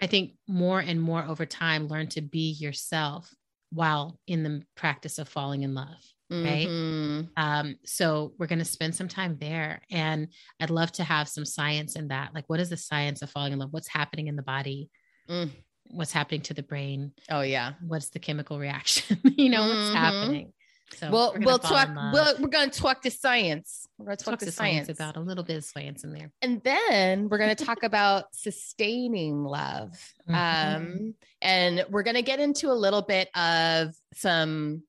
I 0.01 0.07
think 0.07 0.35
more 0.49 0.81
and 0.81 1.01
more 1.01 1.23
over 1.25 1.45
time, 1.45 1.89
learn 1.89 2.07
to 2.11 2.23
be 2.23 2.53
yourself 2.53 3.35
while 3.71 4.19
in 4.27 4.43
the 4.43 4.63
practice 4.77 5.19
of 5.19 5.29
falling 5.29 5.63
in 5.63 5.75
love. 5.75 5.97
right? 6.33 6.69
Mhm. 6.69 7.29
Um, 7.37 7.75
so 7.85 8.35
we're 8.39 8.47
going 8.47 8.61
to 8.61 8.65
spend 8.65 8.95
some 8.95 9.09
time 9.09 9.37
there. 9.41 9.83
And 9.91 10.29
I'd 10.61 10.71
love 10.71 10.93
to 10.93 11.03
have 11.03 11.29
some 11.29 11.45
science 11.45 11.97
in 11.97 12.07
that. 12.09 12.33
Like, 12.37 12.49
what 12.49 12.61
is 12.61 12.69
the 12.71 12.77
science 12.77 13.21
of 13.23 13.31
falling 13.31 13.53
in 13.53 13.59
love? 13.59 13.73
What's 13.73 13.89
happening 13.89 14.29
in 14.29 14.37
the 14.37 14.43
body? 14.43 14.91
Mm. 15.29 15.51
What's 15.93 16.13
happening 16.13 16.41
to 16.43 16.55
the 16.55 16.63
brain? 16.63 17.13
Oh 17.31 17.41
yeah. 17.43 17.73
What's 17.87 18.11
the 18.11 18.19
chemical 18.19 18.59
reaction? 18.59 19.19
you 19.37 19.51
know, 19.51 19.63
what's 19.69 19.91
Mhm. 19.91 19.95
happening? 19.95 20.53
So 20.97 21.09
Well, 21.11 21.37
we'll 21.39 21.59
talk. 21.61 21.89
We'll, 22.13 22.35
we're 22.41 22.49
going 22.49 22.69
to 22.71 22.81
talk 22.81 23.03
to 23.03 23.13
science. 23.13 23.87
We're 23.97 24.07
going 24.07 24.17
to 24.17 24.25
talk, 24.25 24.33
talk 24.33 24.39
to 24.41 24.47
to 24.47 24.53
science, 24.53 24.87
science 24.87 24.99
about 24.99 25.17
a 25.17 25.21
little 25.21 25.45
bit 25.45 25.57
of 25.57 25.65
science 25.65 26.03
in 26.03 26.13
there. 26.13 26.33
and 26.43 26.61
then 26.65 27.29
we're 27.29 27.39
going 27.39 27.55
to 27.55 27.65
talk 27.65 27.85
about 27.85 28.25
sustaining 28.35 29.45
love. 29.45 29.93
Mhm. 30.29 30.77
Um, 30.77 31.15
and 31.43 31.85
we're 31.91 32.03
going 32.03 32.17
to 32.17 32.23
get 32.23 32.41
into 32.41 32.71
a 32.73 32.75
little 32.75 33.03
bit 33.03 33.29
of 33.37 33.95
some 34.15 34.83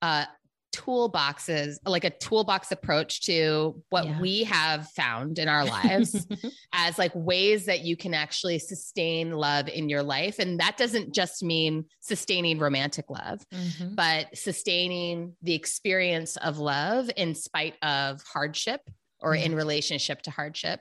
uh, 0.00 0.24
toolboxes, 0.72 1.76
like 1.86 2.04
a 2.04 2.10
toolbox 2.10 2.72
approach 2.72 3.22
to 3.22 3.82
what 3.90 4.06
Yeah. 4.06 4.20
we 4.20 4.44
have 4.44 4.88
found 4.90 5.38
in 5.38 5.48
our 5.48 5.64
lives 5.64 6.26
as 6.72 6.98
like 6.98 7.12
ways 7.14 7.66
that 7.66 7.80
you 7.80 7.96
can 7.96 8.14
actually 8.14 8.58
sustain 8.58 9.32
love 9.32 9.68
in 9.68 9.88
your 9.88 10.02
life. 10.02 10.38
And 10.38 10.58
that 10.60 10.76
doesn't 10.76 11.14
just 11.14 11.42
mean 11.42 11.84
sustaining 12.00 12.58
romantic 12.58 13.08
love, 13.10 13.40
Mhm. 13.52 13.94
but 13.94 14.36
sustaining 14.36 15.36
the 15.42 15.54
experience 15.54 16.36
of 16.38 16.58
love 16.58 17.10
in 17.16 17.34
spite 17.34 17.76
of 17.82 18.22
hardship 18.22 18.80
or 19.20 19.34
in 19.36 19.54
relationship 19.54 20.20
to 20.22 20.30
hardship. 20.30 20.80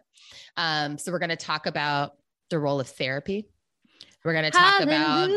Um, 0.58 0.98
so 0.98 1.12
we're 1.12 1.20
going 1.20 1.30
to 1.30 1.36
talk 1.36 1.68
about 1.68 2.14
the 2.50 2.58
role 2.58 2.80
of 2.80 2.88
therapy. 2.90 3.48
We're 4.24 4.34
going 4.34 4.46
to 4.46 4.52
talk 4.52 4.82
about 4.82 5.30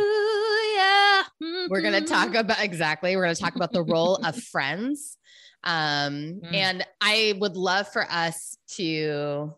Hallelujah. 1.41 1.68
we're 1.70 1.80
going 1.82 2.03
to 2.05 2.09
talk 2.09 2.35
about 2.35 2.62
exactly 2.62 3.16
we're 3.16 3.24
going 3.24 3.35
to 3.35 3.41
talk 3.41 3.57
about 3.57 3.72
the 3.72 3.82
role 3.82 4.16
of 4.16 4.37
friends 4.53 5.18
um 5.64 6.41
Mm. 6.45 6.55
and 6.55 6.87
i 7.01 7.35
would 7.39 7.57
love 7.57 7.89
for 7.89 8.07
us 8.11 8.59
to 8.76 9.55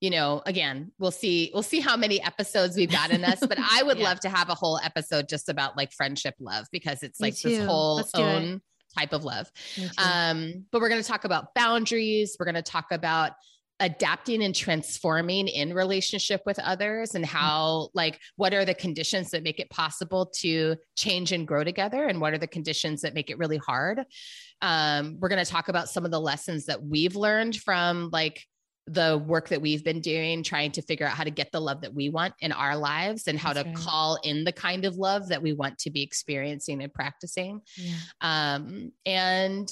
you 0.00 0.10
know 0.10 0.42
again 0.46 0.92
we'll 0.98 1.10
see 1.10 1.50
we'll 1.52 1.62
see 1.62 1.80
how 1.80 1.96
many 1.96 2.22
episodes 2.22 2.76
we've 2.76 2.90
got 2.90 3.10
in 3.10 3.22
us 3.24 3.38
but 3.40 3.58
i 3.70 3.82
would 3.82 3.98
Yeah. 3.98 4.04
love 4.04 4.20
to 4.20 4.28
have 4.30 4.48
a 4.48 4.54
whole 4.54 4.78
episode 4.82 5.28
just 5.28 5.48
about 5.48 5.76
like 5.76 5.92
friendship 5.92 6.34
love 6.40 6.66
because 6.72 7.02
it's 7.02 7.20
like 7.20 7.38
this 7.38 7.58
whole 7.66 7.96
Let's 7.96 8.14
own 8.14 8.62
type 8.98 9.12
of 9.12 9.24
love 9.24 9.50
um 9.98 10.64
but 10.72 10.80
we're 10.80 10.88
going 10.88 11.02
to 11.02 11.06
talk 11.08 11.24
about 11.24 11.54
boundaries 11.54 12.36
we're 12.40 12.46
going 12.46 12.54
to 12.56 12.62
talk 12.62 12.86
about 12.92 13.32
adapting 13.80 14.44
and 14.44 14.54
transforming 14.54 15.48
in 15.48 15.72
relationship 15.72 16.42
with 16.44 16.58
others 16.58 17.14
and 17.14 17.24
how 17.24 17.88
like 17.94 18.20
what 18.36 18.52
are 18.52 18.64
the 18.64 18.74
conditions 18.74 19.30
that 19.30 19.42
make 19.42 19.58
it 19.58 19.70
possible 19.70 20.26
to 20.26 20.76
change 20.96 21.32
and 21.32 21.48
grow 21.48 21.64
together 21.64 22.04
and 22.06 22.20
what 22.20 22.34
are 22.34 22.38
the 22.38 22.46
conditions 22.46 23.00
that 23.00 23.14
make 23.14 23.30
it 23.30 23.38
really 23.38 23.56
hard 23.56 24.04
um, 24.62 25.16
we're 25.18 25.30
going 25.30 25.42
to 25.42 25.50
talk 25.50 25.68
about 25.68 25.88
some 25.88 26.04
of 26.04 26.10
the 26.10 26.20
lessons 26.20 26.66
that 26.66 26.82
we've 26.82 27.16
learned 27.16 27.56
from 27.56 28.10
like 28.12 28.44
the 28.86 29.18
work 29.26 29.48
that 29.48 29.62
we've 29.62 29.84
been 29.84 30.00
doing 30.00 30.42
trying 30.42 30.72
to 30.72 30.82
figure 30.82 31.06
out 31.06 31.12
how 31.12 31.24
to 31.24 31.30
get 31.30 31.50
the 31.52 31.60
love 31.60 31.80
that 31.80 31.94
we 31.94 32.10
want 32.10 32.34
in 32.40 32.52
our 32.52 32.76
lives 32.76 33.28
and 33.28 33.38
how 33.38 33.52
That's 33.52 33.64
to 33.64 33.70
right. 33.70 33.78
call 33.78 34.18
in 34.24 34.44
the 34.44 34.52
kind 34.52 34.84
of 34.84 34.96
love 34.96 35.28
that 35.28 35.42
we 35.42 35.52
want 35.52 35.78
to 35.78 35.90
be 35.90 36.02
experiencing 36.02 36.82
and 36.82 36.92
practicing 36.92 37.60
yeah. 37.76 37.94
um, 38.20 38.92
and 39.06 39.70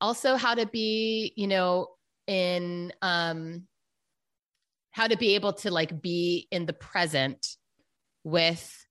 also 0.00 0.36
how 0.36 0.54
to 0.54 0.66
be 0.66 1.32
you 1.36 1.46
know 1.46 1.88
in 2.30 2.92
um 3.02 3.66
how 4.92 5.08
to 5.08 5.16
be 5.16 5.34
able 5.34 5.52
to 5.52 5.70
like 5.70 6.00
be 6.00 6.46
in 6.52 6.64
the 6.64 6.72
present 6.72 7.56
with 8.22 8.86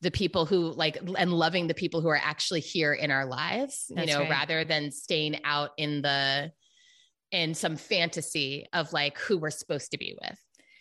the 0.00 0.12
people 0.12 0.46
who 0.46 0.70
like 0.72 0.96
and 1.18 1.32
loving 1.32 1.66
the 1.66 1.74
people 1.74 2.00
who 2.00 2.08
are 2.08 2.20
actually 2.22 2.60
here 2.60 2.92
in 2.92 3.10
our 3.10 3.26
lives 3.26 3.86
That's 3.90 4.08
you 4.08 4.14
know 4.14 4.20
right. 4.20 4.30
rather 4.30 4.64
than 4.64 4.92
staying 4.92 5.40
out 5.42 5.70
in 5.76 6.02
the 6.02 6.52
in 7.32 7.54
some 7.54 7.74
fantasy 7.76 8.66
of 8.72 8.92
like 8.92 9.18
who 9.18 9.38
we're 9.38 9.50
supposed 9.50 9.90
to 9.90 9.98
be 9.98 10.16
with 10.22 10.38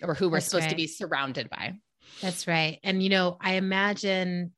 or 0.08 0.14
who 0.14 0.30
we're 0.30 0.38
That's 0.38 0.46
supposed 0.46 0.66
right. 0.66 0.70
to 0.70 0.76
be 0.76 0.88
surrounded 0.88 1.50
by 1.50 1.74
That's 2.22 2.48
right. 2.48 2.80
And 2.84 3.02
you 3.02 3.10
know, 3.10 3.38
I 3.42 3.54
imagine 3.54 4.52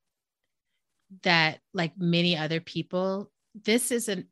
that 1.23 1.59
like 1.73 1.93
many 1.97 2.35
other 2.35 2.59
people, 2.59 3.31
this 3.63 3.91
is 3.91 4.09
an 4.09 4.27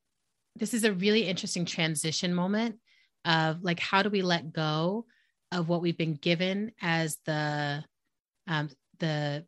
this 0.55 0.73
is 0.73 0.83
a 0.83 0.93
really 0.93 1.21
interesting 1.21 1.65
transition 1.65 2.33
moment 2.33 2.75
of 3.25 3.63
like 3.63 3.79
how 3.79 4.03
do 4.03 4.09
we 4.09 4.21
let 4.21 4.53
go 4.53 5.05
of 5.51 5.69
what 5.69 5.81
we've 5.81 5.97
been 5.97 6.15
given 6.15 6.71
as 6.81 7.17
the 7.25 7.83
um, 8.47 8.69
the 8.99 9.45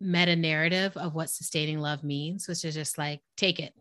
meta 0.00 0.36
narrative 0.36 0.96
of 0.96 1.14
what 1.14 1.30
sustaining 1.30 1.78
love 1.78 2.04
means, 2.04 2.48
which 2.48 2.64
is 2.64 2.74
just 2.74 2.98
like 2.98 3.20
take 3.36 3.58
it. 3.60 3.72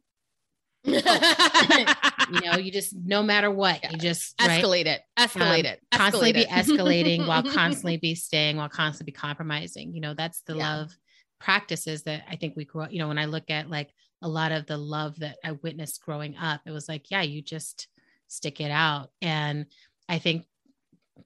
you 0.86 2.42
know, 2.42 2.58
you 2.58 2.72
just 2.72 2.96
no 2.96 3.24
matter 3.24 3.50
what, 3.50 3.80
yeah. 3.82 3.92
you 3.92 3.98
just 3.98 4.38
escalate 4.38 4.86
right? 4.86 4.88
it, 4.88 5.02
escalate 5.18 5.60
um, 5.60 5.66
it, 5.66 5.82
escalate 5.92 5.98
constantly 5.98 6.30
it. 6.30 6.36
be 6.36 6.46
escalating 6.46 7.28
while 7.28 7.44
constantly 7.52 7.98
be 7.98 8.16
staying, 8.16 8.58
while 8.58 8.70
constantly 8.70 9.12
be 9.12 9.16
compromising. 9.16 9.94
You 9.94 10.02
know, 10.02 10.14
that's 10.14 10.42
the 10.42 10.56
yeah. 10.56 10.78
love 10.78 10.96
practices 11.40 12.04
that 12.04 12.24
I 12.30 12.36
think 12.36 12.56
we 12.56 12.66
grew 12.66 12.84
up. 12.84 12.92
You 12.94 13.00
know, 13.00 13.08
when 13.08 13.18
I 13.18 13.26
look 13.26 13.50
at 13.50 13.70
like 13.70 13.90
a 14.26 14.28
lot 14.28 14.52
of 14.52 14.66
the 14.66 14.78
love 14.78 15.20
that 15.20 15.38
I 15.44 15.52
witnessed 15.52 16.02
growing 16.02 16.36
up. 16.36 16.62
It 16.66 16.72
was 16.72 16.90
like, 16.90 17.12
yeah, 17.12 17.22
you 17.22 17.44
just 17.44 17.88
stick 18.28 18.60
it 18.60 18.72
out. 18.72 19.12
And 19.22 19.68
I 20.10 20.18
think 20.18 20.46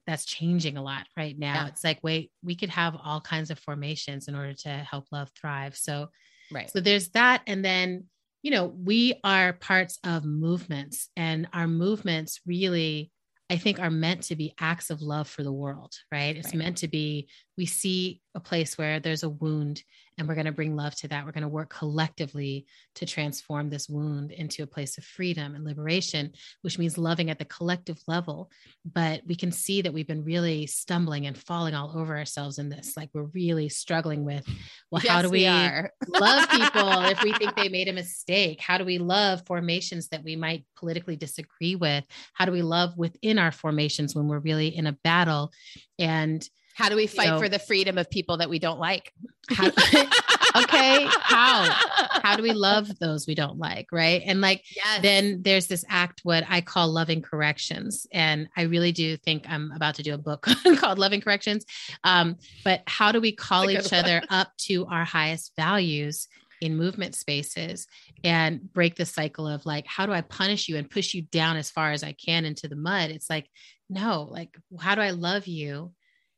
that's 0.06 0.26
changing 0.26 0.76
a 0.76 0.82
lot 0.82 1.06
right 1.16 1.36
now. 1.36 1.54
Yeah. 1.54 1.66
It's 1.68 1.82
like, 1.82 1.98
wait, 2.02 2.30
we 2.44 2.54
could 2.54 2.68
have 2.68 2.94
all 3.02 3.22
kinds 3.22 3.50
of 3.50 3.58
formations 3.58 4.28
in 4.28 4.34
order 4.34 4.52
to 4.52 4.68
help 4.68 5.06
love 5.10 5.30
thrive. 5.34 5.76
So, 5.76 6.10
right. 6.52 6.70
So 6.70 6.80
there's 6.80 7.08
that. 7.10 7.40
And 7.46 7.64
then, 7.64 8.04
you 8.42 8.50
know, 8.50 8.66
we 8.66 9.14
are 9.24 9.54
parts 9.54 9.98
of 10.04 10.26
movements, 10.26 11.08
and 11.16 11.48
our 11.54 11.66
movements 11.66 12.40
really, 12.46 13.10
I 13.48 13.56
think, 13.56 13.80
are 13.80 13.90
meant 13.90 14.24
to 14.24 14.36
be 14.36 14.54
acts 14.60 14.90
of 14.90 15.02
love 15.02 15.26
for 15.26 15.42
the 15.42 15.52
world, 15.52 15.94
right? 16.12 16.36
It's 16.36 16.48
right. 16.48 16.56
meant 16.56 16.76
to 16.78 16.88
be, 16.88 17.28
we 17.60 17.66
see 17.66 18.22
a 18.34 18.40
place 18.40 18.78
where 18.78 19.00
there's 19.00 19.22
a 19.22 19.28
wound 19.28 19.82
and 20.16 20.26
we're 20.26 20.34
going 20.34 20.46
to 20.46 20.52
bring 20.52 20.76
love 20.76 20.94
to 20.94 21.08
that. 21.08 21.26
We're 21.26 21.32
going 21.32 21.42
to 21.42 21.48
work 21.48 21.68
collectively 21.68 22.64
to 22.94 23.04
transform 23.04 23.68
this 23.68 23.86
wound 23.86 24.32
into 24.32 24.62
a 24.62 24.66
place 24.66 24.96
of 24.96 25.04
freedom 25.04 25.54
and 25.54 25.62
liberation, 25.62 26.32
which 26.62 26.78
means 26.78 26.96
loving 26.96 27.28
at 27.28 27.38
the 27.38 27.44
collective 27.44 27.98
level. 28.06 28.50
But 28.90 29.20
we 29.26 29.34
can 29.34 29.52
see 29.52 29.82
that 29.82 29.92
we've 29.92 30.06
been 30.06 30.24
really 30.24 30.66
stumbling 30.66 31.26
and 31.26 31.36
falling 31.36 31.74
all 31.74 31.92
over 31.94 32.16
ourselves 32.16 32.58
in 32.58 32.70
this. 32.70 32.96
Like 32.96 33.10
we're 33.12 33.28
really 33.34 33.68
struggling 33.68 34.24
with, 34.24 34.48
well, 34.90 35.02
yes, 35.04 35.12
how 35.12 35.20
do 35.20 35.28
we, 35.28 35.40
we 35.40 35.48
love 36.18 36.48
people 36.48 37.02
if 37.10 37.22
we 37.22 37.34
think 37.34 37.56
they 37.56 37.68
made 37.68 37.88
a 37.88 37.92
mistake? 37.92 38.58
How 38.58 38.78
do 38.78 38.86
we 38.86 38.96
love 38.96 39.42
formations 39.44 40.08
that 40.08 40.24
we 40.24 40.34
might 40.34 40.64
politically 40.76 41.16
disagree 41.16 41.76
with? 41.76 42.06
How 42.32 42.46
do 42.46 42.52
we 42.52 42.62
love 42.62 42.96
within 42.96 43.38
our 43.38 43.52
formations 43.52 44.14
when 44.14 44.28
we're 44.28 44.38
really 44.38 44.74
in 44.74 44.86
a 44.86 44.96
battle? 45.04 45.52
And 45.98 46.48
how 46.74 46.88
do 46.88 46.96
we 46.96 47.06
fight 47.06 47.26
you 47.26 47.30
know, 47.32 47.38
for 47.38 47.48
the 47.48 47.58
freedom 47.58 47.98
of 47.98 48.10
people 48.10 48.38
that 48.38 48.50
we 48.50 48.58
don't 48.58 48.78
like? 48.78 49.12
How, 49.50 49.66
okay, 50.56 51.06
how? 51.20 51.68
How 52.22 52.36
do 52.36 52.42
we 52.42 52.52
love 52.52 52.98
those 52.98 53.26
we 53.26 53.34
don't 53.34 53.58
like, 53.58 53.88
right? 53.92 54.22
And 54.24 54.40
like 54.40 54.64
yes. 54.74 55.02
then 55.02 55.42
there's 55.42 55.66
this 55.66 55.84
act 55.88 56.20
what 56.22 56.44
I 56.48 56.60
call 56.60 56.88
loving 56.88 57.22
corrections, 57.22 58.06
and 58.12 58.48
I 58.56 58.62
really 58.62 58.92
do 58.92 59.16
think 59.16 59.44
I'm 59.48 59.72
about 59.72 59.96
to 59.96 60.02
do 60.02 60.14
a 60.14 60.18
book 60.18 60.46
called 60.78 60.98
Loving 60.98 61.20
Corrections. 61.20 61.64
Um, 62.04 62.36
but 62.64 62.82
how 62.86 63.12
do 63.12 63.20
we 63.20 63.32
call 63.32 63.70
each 63.70 63.92
one. 63.92 64.04
other 64.04 64.22
up 64.28 64.52
to 64.68 64.86
our 64.86 65.04
highest 65.04 65.52
values 65.56 66.28
in 66.60 66.76
movement 66.76 67.14
spaces 67.14 67.86
and 68.22 68.72
break 68.72 68.94
the 68.96 69.06
cycle 69.06 69.48
of 69.48 69.64
like 69.64 69.86
how 69.86 70.04
do 70.04 70.12
i 70.12 70.20
punish 70.20 70.68
you 70.68 70.76
and 70.76 70.90
push 70.90 71.14
you 71.14 71.22
down 71.22 71.56
as 71.56 71.70
far 71.70 71.90
as 71.90 72.02
i 72.02 72.12
can 72.12 72.44
into 72.44 72.68
the 72.68 72.76
mud 72.76 73.10
it's 73.10 73.30
like 73.30 73.48
no 73.88 74.28
like 74.30 74.54
how 74.78 74.94
do 74.94 75.00
i 75.00 75.10
love 75.10 75.46
you 75.46 75.90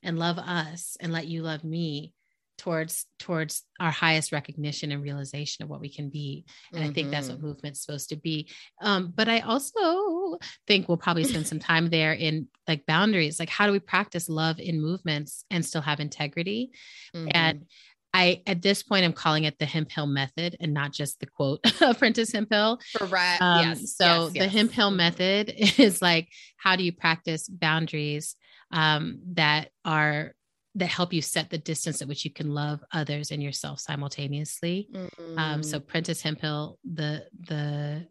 and 0.02 0.18
love 0.18 0.38
us 0.38 0.96
and 1.00 1.12
let 1.12 1.26
you 1.26 1.42
love 1.42 1.64
me 1.64 2.12
towards 2.58 3.06
towards 3.18 3.64
our 3.80 3.90
highest 3.90 4.30
recognition 4.30 4.92
and 4.92 5.02
realization 5.02 5.64
of 5.64 5.70
what 5.70 5.80
we 5.80 5.92
can 5.92 6.10
be 6.10 6.44
and 6.72 6.82
mm-hmm. 6.82 6.90
i 6.90 6.94
think 6.94 7.10
that's 7.10 7.28
what 7.28 7.38
mm-hmm. 7.38 7.48
movement's 7.48 7.84
supposed 7.84 8.10
to 8.10 8.16
be 8.16 8.48
um, 8.80 9.12
but 9.14 9.28
i 9.28 9.40
also 9.40 10.38
think 10.66 10.86
we'll 10.86 10.96
probably 10.96 11.24
spend 11.24 11.46
some 11.46 11.58
time 11.58 11.86
there 11.90 12.12
in 12.12 12.46
like 12.68 12.86
boundaries 12.86 13.40
like 13.40 13.48
how 13.48 13.66
do 13.66 13.72
we 13.72 13.80
practice 13.80 14.28
love 14.28 14.60
in 14.60 14.80
movements 14.80 15.44
and 15.50 15.64
still 15.64 15.82
have 15.82 15.98
integrity 15.98 16.70
mm-hmm. 17.14 17.28
and 17.32 17.66
I 18.14 18.42
at 18.46 18.60
this 18.60 18.82
point 18.82 19.06
I'm 19.06 19.14
calling 19.14 19.44
it 19.44 19.58
the 19.58 19.64
Hemphill 19.64 20.06
method 20.06 20.54
and 20.60 20.74
not 20.74 20.92
just 20.92 21.18
the 21.20 21.26
quote 21.26 21.60
apprentice 21.80 22.30
Hemphill. 22.30 22.78
Correct. 22.94 23.40
Um, 23.40 23.68
yes. 23.68 23.96
So 23.96 24.04
yes, 24.04 24.32
the 24.32 24.38
yes. 24.40 24.52
Hemphill 24.52 24.90
method 24.90 25.50
is 25.78 26.02
like 26.02 26.28
how 26.58 26.76
do 26.76 26.84
you 26.84 26.92
practice 26.92 27.48
boundaries 27.48 28.36
um, 28.72 29.20
that 29.34 29.70
are 29.84 30.34
that 30.74 30.86
help 30.86 31.12
you 31.12 31.20
set 31.20 31.50
the 31.50 31.58
distance 31.58 32.00
at 32.00 32.08
which 32.08 32.24
you 32.24 32.30
can 32.30 32.54
love 32.54 32.82
others 32.92 33.30
and 33.30 33.42
yourself 33.42 33.78
simultaneously. 33.78 34.88
Mm-hmm. 34.92 35.38
Um, 35.38 35.62
so 35.62 35.78
Prentis 35.78 36.22
Hemphill, 36.22 36.78
the 36.90 37.26
the 37.46 38.06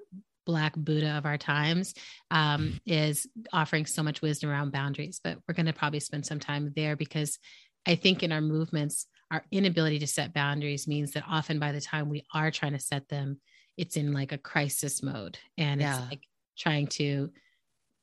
black 0.45 0.75
Buddha 0.75 1.17
of 1.17 1.25
our 1.25 1.37
times, 1.37 1.93
um, 2.29 2.79
is 2.85 3.27
offering 3.51 3.85
so 3.85 4.03
much 4.03 4.21
wisdom 4.21 4.49
around 4.49 4.71
boundaries. 4.71 5.19
But 5.23 5.37
we're 5.47 5.55
going 5.55 5.65
to 5.65 5.73
probably 5.73 5.99
spend 5.99 6.25
some 6.25 6.39
time 6.39 6.71
there 6.75 6.95
because 6.95 7.39
I 7.87 7.95
think 7.95 8.21
in 8.21 8.31
our 8.31 8.41
movements, 8.41 9.07
our 9.31 9.43
inability 9.51 9.99
to 9.99 10.07
set 10.07 10.33
boundaries 10.33 10.87
means 10.87 11.13
that 11.13 11.23
often 11.27 11.57
by 11.57 11.71
the 11.71 11.81
time 11.81 12.09
we 12.09 12.25
are 12.33 12.51
trying 12.51 12.73
to 12.73 12.79
set 12.79 13.07
them, 13.07 13.39
it's 13.77 13.97
in 13.97 14.13
like 14.13 14.33
a 14.33 14.37
crisis 14.37 15.01
mode, 15.01 15.39
and 15.57 15.81
yeah. 15.81 15.97
it's 15.97 16.09
like 16.09 16.23
trying 16.57 16.85
to 16.85 17.31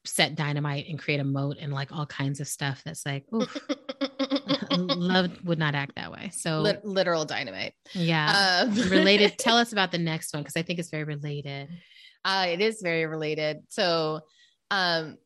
set 0.05 0.35
dynamite 0.35 0.87
and 0.89 0.99
create 0.99 1.21
a 1.21 1.25
moat 1.25 1.57
and 1.61 1.73
like 1.73 1.93
all 1.93 2.07
kinds 2.07 2.41
of 2.41 2.49
stuff 2.49 2.83
that's 2.85 3.05
like 3.05 3.25
love 4.71 5.31
would 5.45 5.59
not 5.59 5.75
act 5.75 5.97
that 5.97 6.13
way. 6.13 6.31
So 6.33 6.61
Lit- 6.61 6.85
literal 6.85 7.25
dynamite. 7.25 7.75
Yeah. 7.93 8.65
Um. 8.67 8.75
related 8.91 9.39
tell 9.39 9.57
us 9.57 9.73
about 9.73 9.93
the 9.93 9.99
next 9.99 10.33
one 10.33 10.43
because 10.43 10.57
i 10.57 10.63
think 10.63 10.79
it's 10.79 10.91
very 10.91 11.05
related. 11.05 11.69
Uh, 12.25 12.47
it 12.49 12.61
is 12.61 12.81
very 12.83 13.07
related. 13.07 13.59
So 13.69 14.21
um 14.71 15.17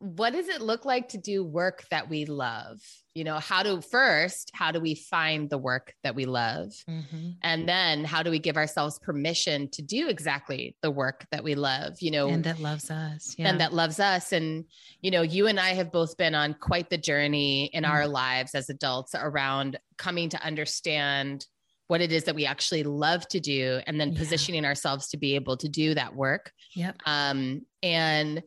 what 0.00 0.32
does 0.32 0.48
it 0.48 0.60
look 0.60 0.84
like 0.84 1.08
to 1.08 1.18
do 1.18 1.44
work 1.44 1.84
that 1.90 2.08
we 2.08 2.24
love 2.24 2.78
you 3.18 3.24
know 3.24 3.40
how 3.40 3.64
do 3.64 3.80
first 3.80 4.52
how 4.54 4.70
do 4.70 4.78
we 4.80 4.94
find 4.94 5.50
the 5.50 5.58
work 5.58 5.92
that 6.04 6.14
we 6.14 6.24
love 6.24 6.72
mm-hmm. 6.88 7.30
and 7.42 7.68
then 7.68 8.04
how 8.04 8.22
do 8.22 8.30
we 8.30 8.38
give 8.38 8.56
ourselves 8.56 8.96
permission 9.00 9.68
to 9.70 9.82
do 9.82 10.08
exactly 10.08 10.76
the 10.82 10.90
work 10.90 11.26
that 11.32 11.42
we 11.42 11.56
love 11.56 12.00
you 12.00 12.12
know 12.12 12.28
and 12.28 12.44
that 12.44 12.60
loves 12.60 12.92
us 12.92 13.34
yeah. 13.36 13.48
and 13.48 13.60
that 13.60 13.72
loves 13.72 13.98
us 13.98 14.30
and 14.30 14.64
you 15.02 15.10
know 15.10 15.22
you 15.22 15.48
and 15.48 15.58
i 15.58 15.70
have 15.70 15.90
both 15.90 16.16
been 16.16 16.36
on 16.36 16.54
quite 16.54 16.90
the 16.90 16.96
journey 16.96 17.64
in 17.72 17.82
mm-hmm. 17.82 17.92
our 17.92 18.06
lives 18.06 18.54
as 18.54 18.70
adults 18.70 19.16
around 19.16 19.76
coming 19.96 20.28
to 20.28 20.40
understand 20.44 21.44
what 21.88 22.00
it 22.00 22.12
is 22.12 22.24
that 22.24 22.36
we 22.36 22.46
actually 22.46 22.84
love 22.84 23.26
to 23.26 23.40
do 23.40 23.80
and 23.88 24.00
then 24.00 24.12
yeah. 24.12 24.18
positioning 24.18 24.64
ourselves 24.64 25.08
to 25.08 25.16
be 25.16 25.34
able 25.34 25.56
to 25.56 25.68
do 25.68 25.92
that 25.92 26.14
work 26.14 26.52
yep 26.76 26.96
um 27.04 27.62
and 27.82 28.44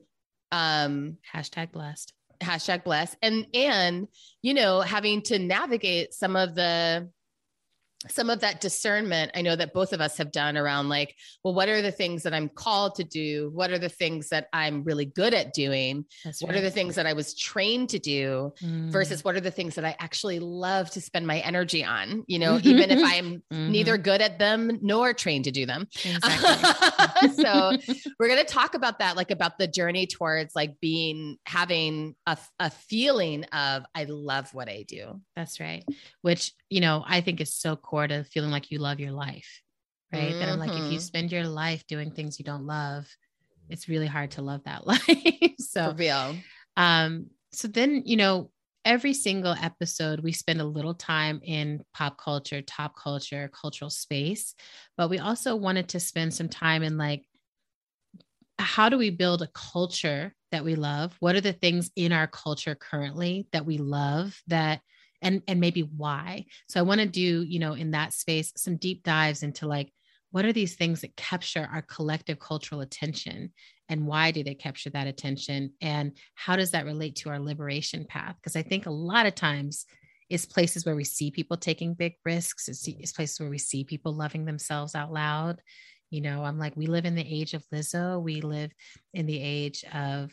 um 0.53 1.17
hashtag 1.33 1.73
blessed 1.73 2.13
hashtag 2.41 2.83
bless 2.83 3.15
and 3.21 3.47
and 3.53 4.07
you 4.41 4.53
know 4.53 4.81
having 4.81 5.21
to 5.21 5.39
navigate 5.39 6.13
some 6.13 6.35
of 6.35 6.55
the 6.55 7.09
some 8.09 8.29
of 8.29 8.39
that 8.39 8.59
discernment 8.59 9.31
i 9.35 9.41
know 9.41 9.55
that 9.55 9.73
both 9.73 9.93
of 9.93 10.01
us 10.01 10.17
have 10.17 10.31
done 10.31 10.57
around 10.57 10.89
like 10.89 11.15
well 11.43 11.53
what 11.53 11.69
are 11.69 11.81
the 11.81 11.91
things 11.91 12.23
that 12.23 12.33
i'm 12.33 12.49
called 12.49 12.95
to 12.95 13.03
do 13.03 13.51
what 13.53 13.69
are 13.69 13.77
the 13.77 13.89
things 13.89 14.29
that 14.29 14.47
i'm 14.53 14.83
really 14.83 15.05
good 15.05 15.33
at 15.33 15.53
doing 15.53 16.05
That's 16.23 16.41
what 16.41 16.51
right. 16.51 16.59
are 16.59 16.61
the 16.61 16.71
things 16.71 16.95
that 16.95 17.05
i 17.05 17.13
was 17.13 17.35
trained 17.35 17.89
to 17.89 17.99
do 17.99 18.53
mm. 18.61 18.91
versus 18.91 19.23
what 19.23 19.35
are 19.35 19.41
the 19.41 19.51
things 19.51 19.75
that 19.75 19.85
i 19.85 19.95
actually 19.99 20.39
love 20.39 20.89
to 20.91 21.01
spend 21.01 21.27
my 21.27 21.39
energy 21.39 21.83
on 21.83 22.23
you 22.27 22.39
know 22.39 22.59
even 22.63 22.89
if 22.89 22.99
i'm 23.03 23.43
mm-hmm. 23.51 23.71
neither 23.71 23.97
good 23.97 24.21
at 24.21 24.39
them 24.39 24.79
nor 24.81 25.13
trained 25.13 25.43
to 25.43 25.51
do 25.51 25.65
them 25.65 25.87
exactly. 26.03 26.69
so 27.35 27.71
we're 28.19 28.27
going 28.27 28.43
to 28.43 28.53
talk 28.53 28.73
about 28.73 28.99
that 28.99 29.15
like 29.15 29.31
about 29.31 29.57
the 29.57 29.67
journey 29.67 30.07
towards 30.07 30.55
like 30.55 30.79
being 30.79 31.37
having 31.45 32.15
a, 32.25 32.37
a 32.59 32.69
feeling 32.69 33.43
of 33.45 33.83
i 33.95 34.05
love 34.05 34.53
what 34.53 34.69
i 34.69 34.83
do 34.87 35.19
that's 35.35 35.59
right 35.59 35.83
which 36.21 36.53
you 36.69 36.81
know 36.81 37.03
i 37.07 37.21
think 37.21 37.41
is 37.41 37.53
so 37.53 37.75
core 37.75 38.07
to 38.07 38.23
feeling 38.23 38.51
like 38.51 38.71
you 38.71 38.79
love 38.79 38.99
your 38.99 39.11
life, 39.11 39.61
right? 40.11 40.29
Mm-hmm. 40.29 40.39
That 40.39 40.49
I'm 40.49 40.59
like, 40.59 40.71
if 40.71 40.77
you 40.77 40.83
mm-hmm. 40.83 40.97
spend 40.99 41.31
your 41.31 41.45
life 41.45 41.85
doing 41.87 42.11
things 42.11 42.39
you 42.39 42.45
don't 42.45 42.65
love, 42.65 43.07
it's 43.69 43.87
really 43.87 44.07
hard 44.07 44.31
to 44.31 44.41
love 44.41 44.63
that 44.65 44.87
life. 44.87 45.55
so 45.59 45.89
For 45.89 45.95
real. 45.95 46.35
Um, 46.77 47.27
so 47.51 47.67
then, 47.67 48.03
you 48.05 48.17
know, 48.17 48.49
every 48.83 49.13
single 49.13 49.55
episode 49.61 50.21
we 50.21 50.31
spend 50.31 50.59
a 50.61 50.65
little 50.65 50.93
time 50.93 51.39
in 51.43 51.83
pop 51.93 52.17
culture, 52.17 52.61
top 52.61 52.95
culture, 52.95 53.49
cultural 53.53 53.89
space, 53.89 54.55
but 54.97 55.09
we 55.09 55.19
also 55.19 55.55
wanted 55.55 55.89
to 55.89 55.99
spend 55.99 56.33
some 56.33 56.49
time 56.49 56.83
in 56.83 56.97
like 56.97 57.23
how 58.59 58.89
do 58.89 58.97
we 58.97 59.09
build 59.09 59.41
a 59.41 59.47
culture 59.47 60.35
that 60.51 60.63
we 60.63 60.75
love? 60.75 61.15
What 61.19 61.35
are 61.35 61.41
the 61.41 61.53
things 61.53 61.89
in 61.95 62.11
our 62.11 62.27
culture 62.27 62.75
currently 62.75 63.47
that 63.51 63.65
we 63.65 63.77
love 63.77 64.39
that 64.47 64.81
and 65.21 65.41
and 65.47 65.59
maybe 65.59 65.81
why 65.81 66.45
so 66.67 66.79
i 66.79 66.83
want 66.83 66.99
to 66.99 67.07
do 67.07 67.43
you 67.43 67.59
know 67.59 67.73
in 67.73 67.91
that 67.91 68.13
space 68.13 68.51
some 68.55 68.77
deep 68.77 69.03
dives 69.03 69.43
into 69.43 69.67
like 69.67 69.91
what 70.31 70.45
are 70.45 70.53
these 70.53 70.75
things 70.75 71.01
that 71.01 71.15
capture 71.15 71.69
our 71.71 71.81
collective 71.83 72.39
cultural 72.39 72.81
attention? 72.81 73.51
And 73.89 74.07
why 74.07 74.31
do 74.31 74.43
they 74.43 74.55
capture 74.55 74.89
that 74.91 75.07
attention? 75.07 75.73
And 75.81 76.13
how 76.35 76.55
does 76.55 76.71
that 76.71 76.85
relate 76.85 77.17
to 77.17 77.29
our 77.29 77.39
liberation 77.39 78.05
path? 78.05 78.35
Because 78.37 78.55
i 78.55 78.61
think 78.61 78.85
a 78.85 78.91
lot 78.91 79.25
of 79.25 79.35
times 79.35 79.85
it's 80.29 80.45
places 80.45 80.85
where 80.85 80.95
we 80.95 81.03
see 81.03 81.29
people 81.29 81.57
taking 81.57 81.93
big 81.93 82.13
risks. 82.23 82.69
It's, 82.69 82.87
it's 82.87 83.11
places 83.11 83.37
where 83.41 83.49
we 83.49 83.57
see 83.57 83.83
people 83.83 84.15
loving 84.15 84.45
themselves 84.45 84.95
out 84.95 85.11
loud. 85.11 85.61
You 86.09 86.21
know 86.21 86.43
i'm 86.43 86.59
like 86.59 86.75
we 86.75 86.87
live 86.87 87.05
in 87.05 87.15
the 87.15 87.25
age 87.27 87.53
of 87.53 87.65
lizzo. 87.73 88.21
We 88.21 88.41
live 88.41 88.71
in 89.13 89.25
the 89.25 89.41
age 89.41 89.83
of 89.93 90.31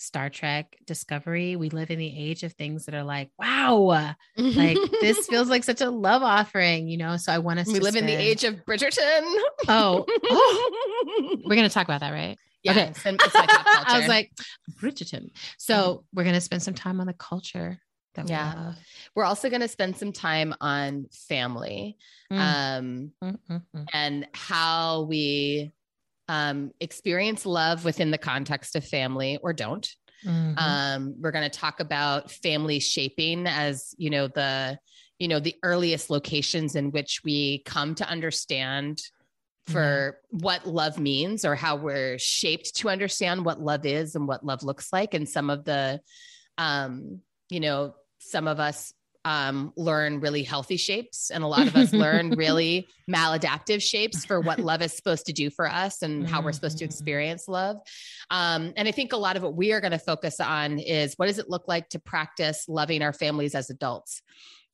Star 0.00 0.30
Trek 0.30 0.78
Discovery, 0.86 1.56
we 1.56 1.68
live 1.68 1.90
in 1.90 1.98
the 1.98 2.12
age 2.16 2.42
of 2.42 2.54
things 2.54 2.86
that 2.86 2.94
are 2.94 3.04
like, 3.04 3.30
wow, 3.38 4.14
like 4.34 4.78
this 5.02 5.26
feels 5.28 5.50
like 5.50 5.62
such 5.62 5.82
a 5.82 5.90
love 5.90 6.22
offering, 6.22 6.88
you 6.88 6.96
know? 6.96 7.18
So 7.18 7.30
I 7.30 7.38
want 7.38 7.60
us 7.60 7.66
we 7.66 7.80
live 7.80 7.92
spend... 7.92 8.08
in 8.08 8.16
the 8.16 8.22
age 8.22 8.42
of 8.44 8.64
Bridgerton. 8.64 9.20
Oh, 9.68 10.06
oh. 10.08 11.38
we're 11.44 11.54
going 11.54 11.68
to 11.68 11.74
talk 11.74 11.84
about 11.84 12.00
that, 12.00 12.12
right? 12.12 12.38
Yeah, 12.62 12.72
okay. 12.72 12.84
It's, 12.88 13.02
it's 13.04 13.24
I 13.34 13.98
was 13.98 14.08
like, 14.08 14.32
Bridgerton. 14.80 15.32
So 15.58 15.74
mm-hmm. 15.74 16.02
we're 16.14 16.24
going 16.24 16.34
to 16.34 16.40
spend 16.40 16.62
some 16.62 16.74
time 16.74 16.98
on 17.02 17.06
the 17.06 17.12
culture 17.12 17.78
that 18.14 18.24
we 18.24 18.30
yeah. 18.30 18.54
Love. 18.54 18.76
We're 19.14 19.24
also 19.24 19.50
going 19.50 19.60
to 19.60 19.68
spend 19.68 19.98
some 19.98 20.12
time 20.12 20.54
on 20.62 21.08
family 21.12 21.98
mm. 22.32 22.38
um, 22.38 23.12
mm-hmm. 23.22 23.82
and 23.92 24.26
how 24.32 25.02
we 25.02 25.72
um, 26.30 26.70
experience 26.78 27.44
love 27.44 27.84
within 27.84 28.12
the 28.12 28.18
context 28.18 28.76
of 28.76 28.84
family 28.86 29.40
or 29.42 29.52
don't. 29.52 29.88
Mm-hmm. 30.24 30.58
Um, 30.58 31.14
we're 31.18 31.32
going 31.32 31.50
to 31.50 31.58
talk 31.58 31.80
about 31.80 32.30
family 32.30 32.78
shaping 32.78 33.48
as 33.48 33.94
you 33.98 34.10
know 34.10 34.28
the 34.28 34.78
you 35.18 35.26
know 35.26 35.40
the 35.40 35.56
earliest 35.64 36.08
locations 36.08 36.76
in 36.76 36.92
which 36.92 37.22
we 37.24 37.62
come 37.64 37.96
to 37.96 38.08
understand 38.08 39.02
for 39.66 40.18
mm-hmm. 40.32 40.44
what 40.44 40.68
love 40.68 41.00
means 41.00 41.44
or 41.44 41.56
how 41.56 41.74
we're 41.74 42.16
shaped 42.18 42.76
to 42.76 42.88
understand 42.88 43.44
what 43.44 43.60
love 43.60 43.84
is 43.84 44.14
and 44.14 44.28
what 44.28 44.46
love 44.46 44.62
looks 44.62 44.92
like 44.92 45.14
and 45.14 45.28
some 45.28 45.50
of 45.50 45.64
the 45.64 46.00
um 46.58 47.20
you 47.48 47.58
know 47.58 47.94
some 48.18 48.46
of 48.46 48.60
us 48.60 48.92
um, 49.24 49.72
learn 49.76 50.20
really 50.20 50.42
healthy 50.42 50.76
shapes, 50.76 51.30
and 51.30 51.44
a 51.44 51.46
lot 51.46 51.66
of 51.66 51.76
us 51.76 51.92
learn 51.92 52.30
really 52.36 52.88
maladaptive 53.10 53.82
shapes 53.82 54.24
for 54.24 54.40
what 54.40 54.58
love 54.58 54.82
is 54.82 54.94
supposed 54.94 55.26
to 55.26 55.32
do 55.32 55.50
for 55.50 55.68
us 55.68 56.02
and 56.02 56.28
how 56.28 56.42
we're 56.42 56.52
supposed 56.52 56.78
to 56.78 56.84
mm-hmm. 56.84 56.90
experience 56.90 57.48
love. 57.48 57.76
Um, 58.30 58.72
and 58.76 58.88
I 58.88 58.92
think 58.92 59.12
a 59.12 59.18
lot 59.18 59.36
of 59.36 59.42
what 59.42 59.54
we 59.54 59.72
are 59.72 59.80
going 59.80 59.92
to 59.92 59.98
focus 59.98 60.40
on 60.40 60.78
is 60.78 61.14
what 61.16 61.26
does 61.26 61.38
it 61.38 61.50
look 61.50 61.68
like 61.68 61.88
to 61.90 61.98
practice 61.98 62.66
loving 62.68 63.02
our 63.02 63.12
families 63.12 63.54
as 63.54 63.70
adults? 63.70 64.22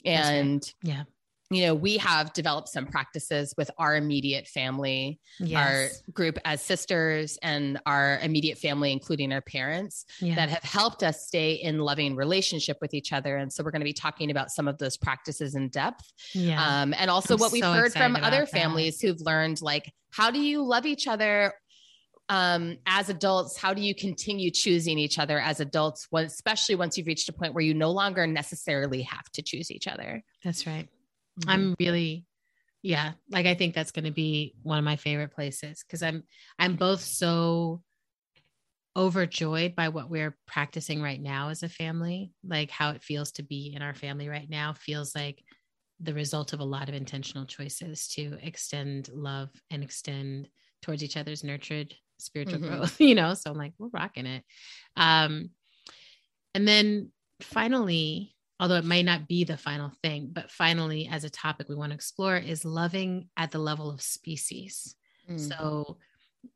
And 0.04 0.62
right. 0.62 0.74
yeah, 0.82 1.02
you 1.50 1.64
know, 1.64 1.74
we 1.74 1.96
have 1.98 2.32
developed 2.32 2.68
some 2.68 2.86
practices 2.86 3.54
with 3.56 3.70
our 3.78 3.96
immediate 3.96 4.48
family, 4.48 5.20
yes. 5.38 5.56
our 6.06 6.12
group 6.12 6.38
as 6.44 6.60
sisters, 6.60 7.38
and 7.40 7.78
our 7.86 8.18
immediate 8.20 8.58
family, 8.58 8.90
including 8.90 9.32
our 9.32 9.40
parents, 9.40 10.06
yeah. 10.20 10.34
that 10.34 10.48
have 10.48 10.64
helped 10.64 11.04
us 11.04 11.26
stay 11.26 11.52
in 11.52 11.78
loving 11.78 12.16
relationship 12.16 12.78
with 12.80 12.94
each 12.94 13.12
other. 13.12 13.36
And 13.36 13.52
so 13.52 13.62
we're 13.62 13.70
going 13.70 13.80
to 13.80 13.86
be 13.86 13.92
talking 13.92 14.30
about 14.30 14.50
some 14.50 14.66
of 14.66 14.78
those 14.78 14.96
practices 14.96 15.54
in 15.54 15.68
depth. 15.68 16.12
Yeah. 16.34 16.62
Um, 16.62 16.94
and 16.98 17.10
also 17.10 17.34
I'm 17.34 17.40
what 17.40 17.52
we've 17.52 17.62
so 17.62 17.72
heard 17.72 17.92
from 17.92 18.16
other 18.16 18.40
that. 18.40 18.50
families 18.50 19.00
who've 19.00 19.20
learned 19.20 19.62
like, 19.62 19.92
how 20.10 20.32
do 20.32 20.40
you 20.40 20.62
love 20.64 20.84
each 20.84 21.06
other 21.06 21.54
um, 22.28 22.78
as 22.86 23.08
adults, 23.08 23.56
how 23.56 23.72
do 23.72 23.80
you 23.80 23.94
continue 23.94 24.50
choosing 24.50 24.98
each 24.98 25.18
other 25.18 25.38
as 25.38 25.60
adults, 25.60 26.08
especially 26.12 26.74
once 26.74 26.98
you've 26.98 27.06
reached 27.06 27.28
a 27.28 27.32
point 27.32 27.54
where 27.54 27.62
you 27.62 27.74
no 27.74 27.92
longer 27.92 28.26
necessarily 28.26 29.02
have 29.02 29.30
to 29.32 29.42
choose 29.42 29.70
each 29.70 29.86
other? 29.86 30.24
That's 30.42 30.66
right. 30.66 30.88
Mm-hmm. 31.40 31.50
I'm 31.50 31.76
really 31.78 32.26
yeah, 32.82 33.12
like 33.30 33.46
I 33.46 33.54
think 33.54 33.74
that's 33.74 33.90
going 33.90 34.04
to 34.04 34.12
be 34.12 34.54
one 34.62 34.78
of 34.78 34.84
my 34.84 34.96
favorite 34.96 35.32
places 35.32 35.82
cuz 35.82 36.02
I'm 36.02 36.22
I'm 36.58 36.76
both 36.76 37.00
so 37.00 37.82
overjoyed 38.96 39.76
by 39.76 39.90
what 39.90 40.08
we're 40.08 40.36
practicing 40.46 41.02
right 41.02 41.20
now 41.20 41.50
as 41.50 41.62
a 41.62 41.68
family, 41.68 42.32
like 42.42 42.70
how 42.70 42.90
it 42.90 43.02
feels 43.02 43.32
to 43.32 43.42
be 43.42 43.74
in 43.74 43.82
our 43.82 43.94
family 43.94 44.28
right 44.28 44.48
now 44.48 44.72
feels 44.72 45.14
like 45.14 45.42
the 46.00 46.14
result 46.14 46.52
of 46.52 46.60
a 46.60 46.64
lot 46.64 46.88
of 46.88 46.94
intentional 46.94 47.44
choices 47.44 48.08
to 48.08 48.38
extend 48.42 49.10
love 49.12 49.50
and 49.70 49.82
extend 49.82 50.48
towards 50.82 51.02
each 51.02 51.16
other's 51.16 51.44
nurtured 51.44 51.94
spiritual 52.18 52.58
mm-hmm. 52.58 52.68
growth, 52.68 53.00
you 53.00 53.14
know? 53.14 53.34
So 53.34 53.50
I'm 53.50 53.58
like, 53.58 53.72
we're 53.78 53.88
rocking 53.88 54.26
it. 54.26 54.44
Um, 54.96 55.50
and 56.54 56.66
then 56.66 57.12
finally, 57.40 58.35
although 58.58 58.76
it 58.76 58.84
might 58.84 59.04
not 59.04 59.28
be 59.28 59.44
the 59.44 59.56
final 59.56 59.92
thing, 60.02 60.30
but 60.32 60.50
finally, 60.50 61.08
as 61.10 61.24
a 61.24 61.30
topic 61.30 61.68
we 61.68 61.74
want 61.74 61.90
to 61.90 61.94
explore 61.94 62.36
is 62.36 62.64
loving 62.64 63.28
at 63.36 63.50
the 63.50 63.58
level 63.58 63.90
of 63.90 64.02
species. 64.02 64.96
Mm. 65.30 65.40
So, 65.40 65.98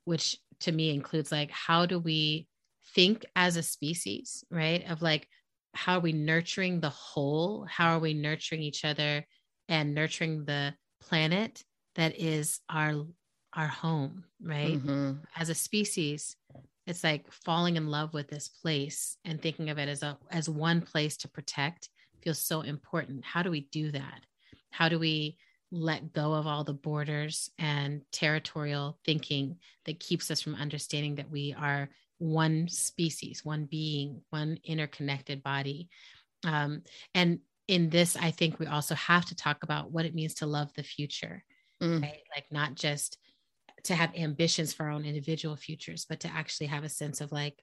which 0.05 0.39
to 0.61 0.73
me 0.73 0.91
includes 0.95 1.33
like, 1.33 1.51
how 1.51 1.87
do 1.87 1.99
we 1.99 2.49
think 2.95 3.25
as 3.37 3.57
a 3.57 3.63
species, 3.63 4.45
right? 4.51 4.89
Of 4.89 5.03
like, 5.03 5.29
how 5.75 5.99
are 5.99 6.01
we 6.01 6.13
nurturing 6.13 6.81
the 6.81 6.91
whole? 6.91 7.67
How 7.69 7.95
are 7.95 8.01
we 8.01 8.15
nurturing 8.15 8.63
each 8.63 8.85
other 8.85 9.25
and 9.69 9.95
nurturing 9.95 10.45
the 10.45 10.75
planet 11.01 11.63
that 11.95 12.19
is 12.19 12.61
our 12.69 13.07
our 13.53 13.67
home, 13.67 14.25
right? 14.43 14.79
Mm-hmm. 14.79 15.13
As 15.37 15.49
a 15.49 15.55
species, 15.55 16.37
it's 16.91 17.05
like 17.05 17.31
falling 17.33 17.77
in 17.77 17.89
love 17.89 18.13
with 18.13 18.29
this 18.29 18.49
place 18.49 19.17
and 19.25 19.41
thinking 19.41 19.71
of 19.71 19.79
it 19.79 19.89
as 19.89 20.03
a 20.03 20.19
as 20.31 20.49
one 20.49 20.81
place 20.81 21.17
to 21.19 21.29
protect 21.29 21.89
feels 22.23 22.39
so 22.39 22.61
important. 22.61 23.25
How 23.25 23.43
do 23.43 23.51
we 23.51 23.63
do 23.73 23.91
that? 23.93 24.21
How 24.71 24.89
do 24.89 24.99
we 24.99 25.39
let 25.73 26.13
go 26.13 26.35
of 26.35 26.47
all 26.47 26.65
the 26.65 26.75
borders 26.75 27.51
and 27.59 28.03
territorial 28.13 28.99
thinking 29.05 29.57
that 29.87 30.01
keeps 30.01 30.31
us 30.31 30.43
from 30.43 30.57
understanding 30.57 31.15
that 31.15 31.31
we 31.31 31.55
are 31.59 31.89
one 32.19 32.69
species 32.69 33.45
one 33.45 33.65
being 33.65 34.21
one 34.31 34.59
interconnected 34.65 35.43
body? 35.43 35.89
Um, 36.45 36.83
and 37.15 37.41
in 37.69 37.89
this 37.89 38.17
i 38.17 38.33
think 38.33 38.59
we 38.59 38.67
also 38.67 38.97
have 38.97 39.25
to 39.25 39.37
talk 39.37 39.63
about 39.63 39.93
what 39.93 40.05
it 40.05 40.13
means 40.13 40.35
to 40.35 40.47
love 40.47 40.73
the 40.75 40.83
future 40.83 41.45
mm. 41.83 42.03
right? 42.03 42.23
Like 42.35 42.47
not 42.51 42.75
just 42.75 43.19
to 43.85 43.95
have 43.95 44.15
ambitions 44.17 44.73
for 44.73 44.85
our 44.85 44.91
own 44.91 45.05
individual 45.05 45.57
futures, 45.57 46.07
but 46.09 46.21
to 46.21 46.29
actually 46.29 46.67
have 46.69 46.85
a 46.85 46.89
sense 46.89 47.21
of 47.21 47.33
like, 47.33 47.63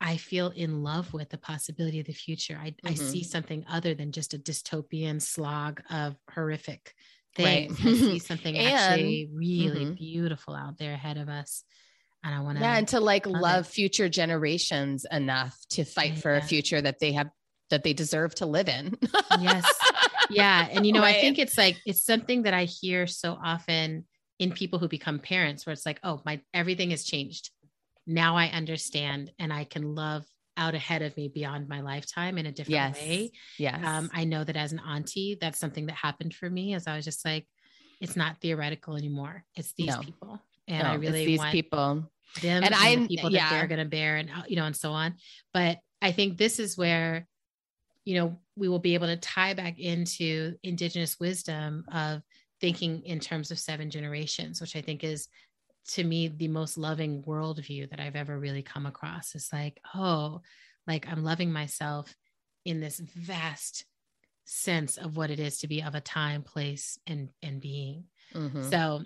I 0.00 0.16
feel 0.16 0.48
in 0.48 0.82
love 0.82 1.14
with 1.14 1.30
the 1.30 1.38
possibility 1.38 2.00
of 2.00 2.06
the 2.06 2.12
future. 2.12 2.58
I, 2.60 2.70
mm-hmm. 2.70 2.88
I 2.88 2.94
see 2.94 3.22
something 3.22 3.64
other 3.70 3.94
than 3.94 4.10
just 4.10 4.34
a 4.34 4.38
dystopian 4.38 5.22
slog 5.22 5.80
of 5.90 6.16
horrific 6.34 6.94
things. 7.36 7.80
Right. 7.80 7.94
I 7.94 7.96
see 7.96 8.18
something 8.20 8.56
and, 8.56 8.74
actually 8.74 9.30
really 9.32 9.84
mm-hmm. 9.84 9.94
beautiful 9.94 10.54
out 10.54 10.78
there 10.78 10.92
ahead 10.92 11.18
of 11.18 11.28
us. 11.28 11.62
And 12.24 12.34
I 12.34 12.40
want 12.40 12.58
to, 12.58 12.64
yeah, 12.64 12.76
and 12.76 12.88
to 12.88 13.00
like 13.00 13.26
love, 13.26 13.40
love 13.40 13.66
future 13.66 14.08
generations 14.08 15.06
enough 15.10 15.56
to 15.70 15.84
fight 15.84 16.14
yeah. 16.14 16.20
for 16.20 16.34
a 16.34 16.42
future 16.42 16.80
that 16.80 17.00
they 17.00 17.12
have 17.12 17.30
that 17.70 17.82
they 17.82 17.94
deserve 17.94 18.34
to 18.36 18.46
live 18.46 18.68
in. 18.68 18.96
yes. 19.40 19.64
Yeah. 20.30 20.66
And 20.70 20.86
you 20.86 20.92
know, 20.94 21.00
right. 21.00 21.16
I 21.16 21.20
think 21.20 21.38
it's 21.38 21.58
like 21.58 21.76
it's 21.84 22.06
something 22.06 22.44
that 22.44 22.54
I 22.54 22.64
hear 22.64 23.06
so 23.06 23.36
often 23.44 24.06
in 24.42 24.50
people 24.52 24.78
who 24.78 24.88
become 24.88 25.18
parents 25.18 25.64
where 25.64 25.72
it's 25.72 25.86
like 25.86 26.00
oh 26.02 26.20
my 26.28 26.40
everything 26.52 26.90
has 26.90 27.04
changed 27.04 27.50
now 28.06 28.36
i 28.36 28.46
understand 28.48 29.30
and 29.38 29.52
i 29.52 29.64
can 29.64 29.94
love 29.94 30.24
out 30.56 30.74
ahead 30.74 31.02
of 31.02 31.16
me 31.16 31.28
beyond 31.28 31.68
my 31.68 31.80
lifetime 31.80 32.36
in 32.38 32.44
a 32.46 32.52
different 32.52 32.72
Yes. 32.96 33.00
way. 33.00 33.30
Yes. 33.58 33.80
Um, 33.86 34.10
I 34.12 34.24
know 34.24 34.44
that 34.44 34.54
as 34.64 34.70
an 34.72 34.80
auntie, 34.86 35.38
that's 35.40 35.58
something 35.58 35.86
that 35.86 35.94
happened 35.94 36.34
for 36.34 36.48
me 36.50 36.74
as 36.74 36.86
I 36.86 36.94
was 36.96 37.06
just 37.06 37.24
like, 37.24 37.46
it's 38.02 38.16
not 38.16 38.36
theoretical 38.42 38.94
anymore. 38.96 39.44
It's 39.56 39.72
these 39.78 39.86
No. 39.96 40.00
people. 40.00 40.38
And 40.68 40.82
No, 40.82 40.90
I 40.90 40.94
really 40.96 41.24
these 41.24 41.40
people. 41.56 42.06
them 42.42 42.64
And 42.64 42.74
I- 42.74 42.96
the 42.96 43.08
people 43.08 43.32
yeah. 43.32 43.48
that 43.48 43.50
they're 43.56 43.66
going 43.66 43.78
to 43.86 43.86
bear 43.98 44.18
and 44.18 44.28
how- 44.28 44.44
you 44.46 44.56
know 44.56 44.66
and 44.66 44.76
so 44.76 44.92
on 44.92 45.14
but 45.54 45.78
i 46.02 46.12
think 46.12 46.36
this 46.36 46.58
is 46.58 46.76
where 46.76 47.26
you 48.04 48.14
know 48.16 48.38
we 48.54 48.68
will 48.68 48.78
be 48.88 48.92
able 48.94 49.06
to 49.06 49.16
tie 49.16 49.54
back 49.54 49.78
into 49.78 50.54
indigenous 50.62 51.18
wisdom 51.18 51.84
of 51.92 52.20
thinking 52.62 53.02
in 53.04 53.20
terms 53.20 53.50
of 53.50 53.58
seven 53.58 53.90
generations 53.90 54.60
which 54.62 54.74
i 54.76 54.80
think 54.80 55.04
is 55.04 55.28
to 55.86 56.02
me 56.04 56.28
the 56.28 56.48
most 56.48 56.78
loving 56.78 57.22
worldview 57.24 57.90
that 57.90 58.00
i've 58.00 58.16
ever 58.16 58.38
really 58.38 58.62
come 58.62 58.86
across 58.86 59.34
it's 59.34 59.52
like 59.52 59.78
oh 59.94 60.40
like 60.86 61.06
i'm 61.08 61.22
loving 61.24 61.52
myself 61.52 62.16
in 62.64 62.80
this 62.80 62.98
vast 63.00 63.84
sense 64.44 64.96
of 64.96 65.16
what 65.16 65.30
it 65.30 65.40
is 65.40 65.58
to 65.58 65.68
be 65.68 65.82
of 65.82 65.94
a 65.94 66.00
time 66.00 66.42
place 66.42 66.98
and 67.06 67.28
and 67.42 67.60
being 67.60 68.04
Mhm. 68.34 68.70
so 68.70 69.02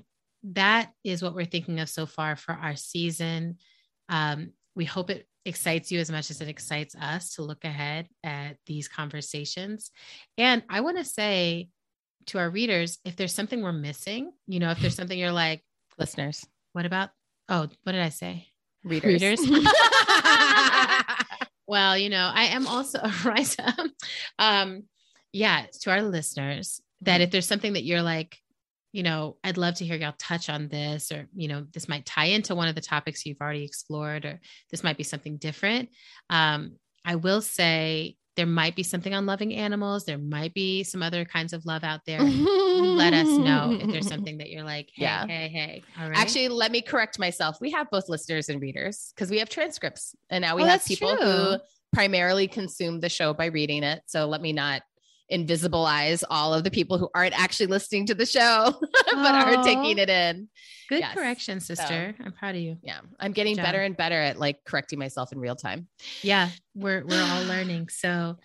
that 0.52 0.92
is 1.02 1.22
what 1.22 1.34
we're 1.34 1.44
thinking 1.46 1.80
of 1.80 1.88
so 1.88 2.06
far 2.06 2.36
for 2.36 2.52
our 2.54 2.76
season. 2.76 3.58
Um, 4.08 4.52
we 4.76 4.84
hope 4.84 5.10
it 5.10 5.26
excites 5.44 5.90
you 5.90 5.98
as 5.98 6.08
much 6.10 6.30
as 6.30 6.40
it 6.40 6.46
excites 6.46 6.94
us 6.94 7.34
to 7.34 7.42
look 7.42 7.64
ahead 7.64 8.08
at 8.22 8.58
these 8.66 8.86
conversations. 8.86 9.90
And 10.38 10.62
I 10.68 10.82
want 10.82 10.98
to 10.98 11.04
say 11.04 11.70
to 12.26 12.38
our 12.38 12.50
readers, 12.50 12.98
if 13.04 13.16
there's 13.16 13.34
something 13.34 13.62
we're 13.62 13.72
missing, 13.72 14.32
you 14.46 14.60
know, 14.60 14.70
if 14.70 14.80
there's 14.80 14.94
something 14.94 15.18
you're 15.18 15.32
like, 15.32 15.62
Listeners, 15.98 16.46
what 16.72 16.84
about? 16.86 17.10
Oh, 17.48 17.68
what 17.82 17.92
did 17.92 18.02
I 18.02 18.10
say? 18.10 18.48
readers. 18.84 19.40
Readers. 19.40 19.40
Well, 21.66 21.98
you 21.98 22.10
know, 22.10 22.30
I 22.32 22.44
am 22.44 22.66
also 22.66 22.98
a 23.02 23.12
writer. 23.24 23.66
um, 24.38 24.84
yeah, 25.32 25.66
to 25.82 25.90
our 25.90 26.02
listeners, 26.02 26.80
that 27.02 27.20
if 27.20 27.30
there's 27.30 27.46
something 27.46 27.74
that 27.74 27.84
you're 27.84 28.02
like, 28.02 28.38
you 28.92 29.02
know, 29.02 29.36
I'd 29.44 29.58
love 29.58 29.74
to 29.76 29.84
hear 29.84 29.96
y'all 29.96 30.14
touch 30.18 30.48
on 30.48 30.68
this, 30.68 31.12
or 31.12 31.28
you 31.34 31.48
know, 31.48 31.66
this 31.74 31.88
might 31.88 32.06
tie 32.06 32.26
into 32.26 32.54
one 32.54 32.68
of 32.68 32.74
the 32.74 32.80
topics 32.80 33.26
you've 33.26 33.40
already 33.40 33.64
explored, 33.64 34.24
or 34.24 34.40
this 34.70 34.82
might 34.82 34.96
be 34.96 35.02
something 35.02 35.36
different. 35.36 35.90
Um, 36.30 36.76
I 37.06 37.14
will 37.14 37.40
say 37.40 38.16
there 38.34 38.44
might 38.44 38.76
be 38.76 38.82
something 38.82 39.14
on 39.14 39.24
loving 39.24 39.54
animals. 39.54 40.04
There 40.04 40.18
might 40.18 40.52
be 40.52 40.82
some 40.84 41.02
other 41.02 41.24
kinds 41.24 41.54
of 41.54 41.64
love 41.64 41.82
out 41.84 42.00
there. 42.06 42.20
Let 42.20 43.14
us 43.14 43.28
know 43.38 43.78
if 43.80 43.90
there's 43.90 44.08
something 44.14 44.36
that 44.38 44.50
you're 44.50 44.62
like, 44.64 44.90
hey, 44.94 45.02
Yeah. 45.04 45.26
hey, 45.26 45.48
hey. 45.48 45.82
All 45.98 46.10
right. 46.10 46.18
Actually, 46.18 46.48
let 46.48 46.70
me 46.70 46.82
correct 46.82 47.18
myself. 47.18 47.56
We 47.62 47.70
have 47.70 47.88
both 47.90 48.10
listeners 48.10 48.50
and 48.50 48.60
readers 48.60 49.12
because 49.14 49.30
we 49.30 49.38
have 49.38 49.48
transcripts, 49.48 50.14
and 50.28 50.42
now 50.42 50.54
we 50.56 50.64
Oh, 50.64 50.66
have 50.66 50.84
people 50.84 51.16
true. 51.16 51.26
who 51.26 51.56
primarily 51.94 52.46
consume 52.48 53.00
the 53.00 53.08
show 53.08 53.32
by 53.32 53.46
reading 53.46 53.82
it. 53.82 54.02
So 54.06 54.26
let 54.26 54.42
me 54.42 54.52
not 54.52 54.82
invisibilize 55.32 56.22
all 56.30 56.54
of 56.54 56.64
the 56.64 56.70
people 56.70 56.98
who 56.98 57.08
aren't 57.14 57.38
actually 57.38 57.66
listening 57.66 58.06
to 58.06 58.14
the 58.14 58.26
show 58.26 58.72
but 59.12 59.34
are 59.34 59.62
taking 59.64 59.98
it 59.98 60.08
in. 60.08 60.48
good 60.88 61.00
yes. 61.00 61.14
correction, 61.14 61.60
sister. 61.60 62.14
I'm 62.24 62.32
proud 62.32 62.54
of 62.54 62.60
you. 62.60 62.76
Yeah, 62.82 63.00
I'm 63.18 63.32
getting 63.32 63.56
better 63.56 63.82
and 63.82 63.96
better 63.96 64.20
at 64.20 64.38
like 64.38 64.64
correcting 64.64 64.98
myself 64.98 65.32
in 65.32 65.38
real 65.38 65.56
time. 65.56 65.88
Yeah, 66.22 66.50
we're 66.74 67.04
we're 67.04 67.22
all 67.22 67.44
learning. 67.44 67.88
So, 67.88 68.36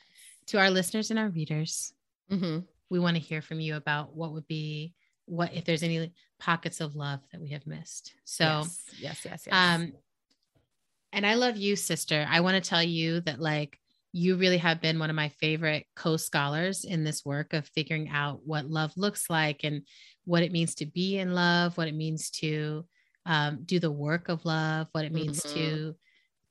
to 0.47 0.59
our 0.59 0.69
listeners 0.69 1.11
and 1.11 1.19
our 1.19 1.29
readers, 1.29 1.93
hmm 2.29 2.59
we 2.91 2.99
want 2.99 3.15
to 3.15 3.21
hear 3.21 3.41
from 3.41 3.61
you 3.61 3.77
about 3.77 4.15
what 4.15 4.33
would 4.33 4.45
be 4.47 4.93
what 5.25 5.53
if 5.53 5.63
there's 5.63 5.81
any 5.81 6.11
pockets 6.39 6.81
of 6.81 6.95
love 6.95 7.21
that 7.31 7.39
we 7.39 7.49
have 7.51 7.65
missed. 7.65 8.13
So, 8.25 8.43
yes, 8.43 8.81
yes, 8.99 9.21
yes. 9.23 9.43
yes. 9.47 9.53
um, 9.53 9.93
and 11.13 11.25
I 11.25 11.35
love 11.35 11.55
you, 11.55 11.75
sister. 11.75 12.27
I 12.29 12.41
want 12.41 12.61
to 12.61 12.69
tell 12.69 12.83
you 12.83 13.21
that 13.21 13.39
like 13.39 13.79
you 14.13 14.35
really 14.35 14.57
have 14.57 14.81
been 14.81 14.99
one 14.99 15.09
of 15.09 15.15
my 15.15 15.29
favorite 15.29 15.85
co-scholars 15.95 16.83
in 16.83 17.03
this 17.03 17.23
work 17.25 17.53
of 17.53 17.67
figuring 17.69 18.09
out 18.09 18.45
what 18.45 18.69
love 18.69 18.91
looks 18.97 19.29
like 19.29 19.61
and 19.63 19.87
what 20.25 20.43
it 20.43 20.51
means 20.51 20.75
to 20.75 20.85
be 20.85 21.17
in 21.17 21.33
love, 21.33 21.77
what 21.77 21.87
it 21.87 21.95
means 21.95 22.29
to 22.29 22.85
um, 23.25 23.63
do 23.65 23.79
the 23.79 23.91
work 23.91 24.29
of 24.29 24.45
love, 24.45 24.87
what 24.91 25.05
it 25.05 25.13
means 25.13 25.45
Mhm. 25.45 25.53
to 25.53 25.95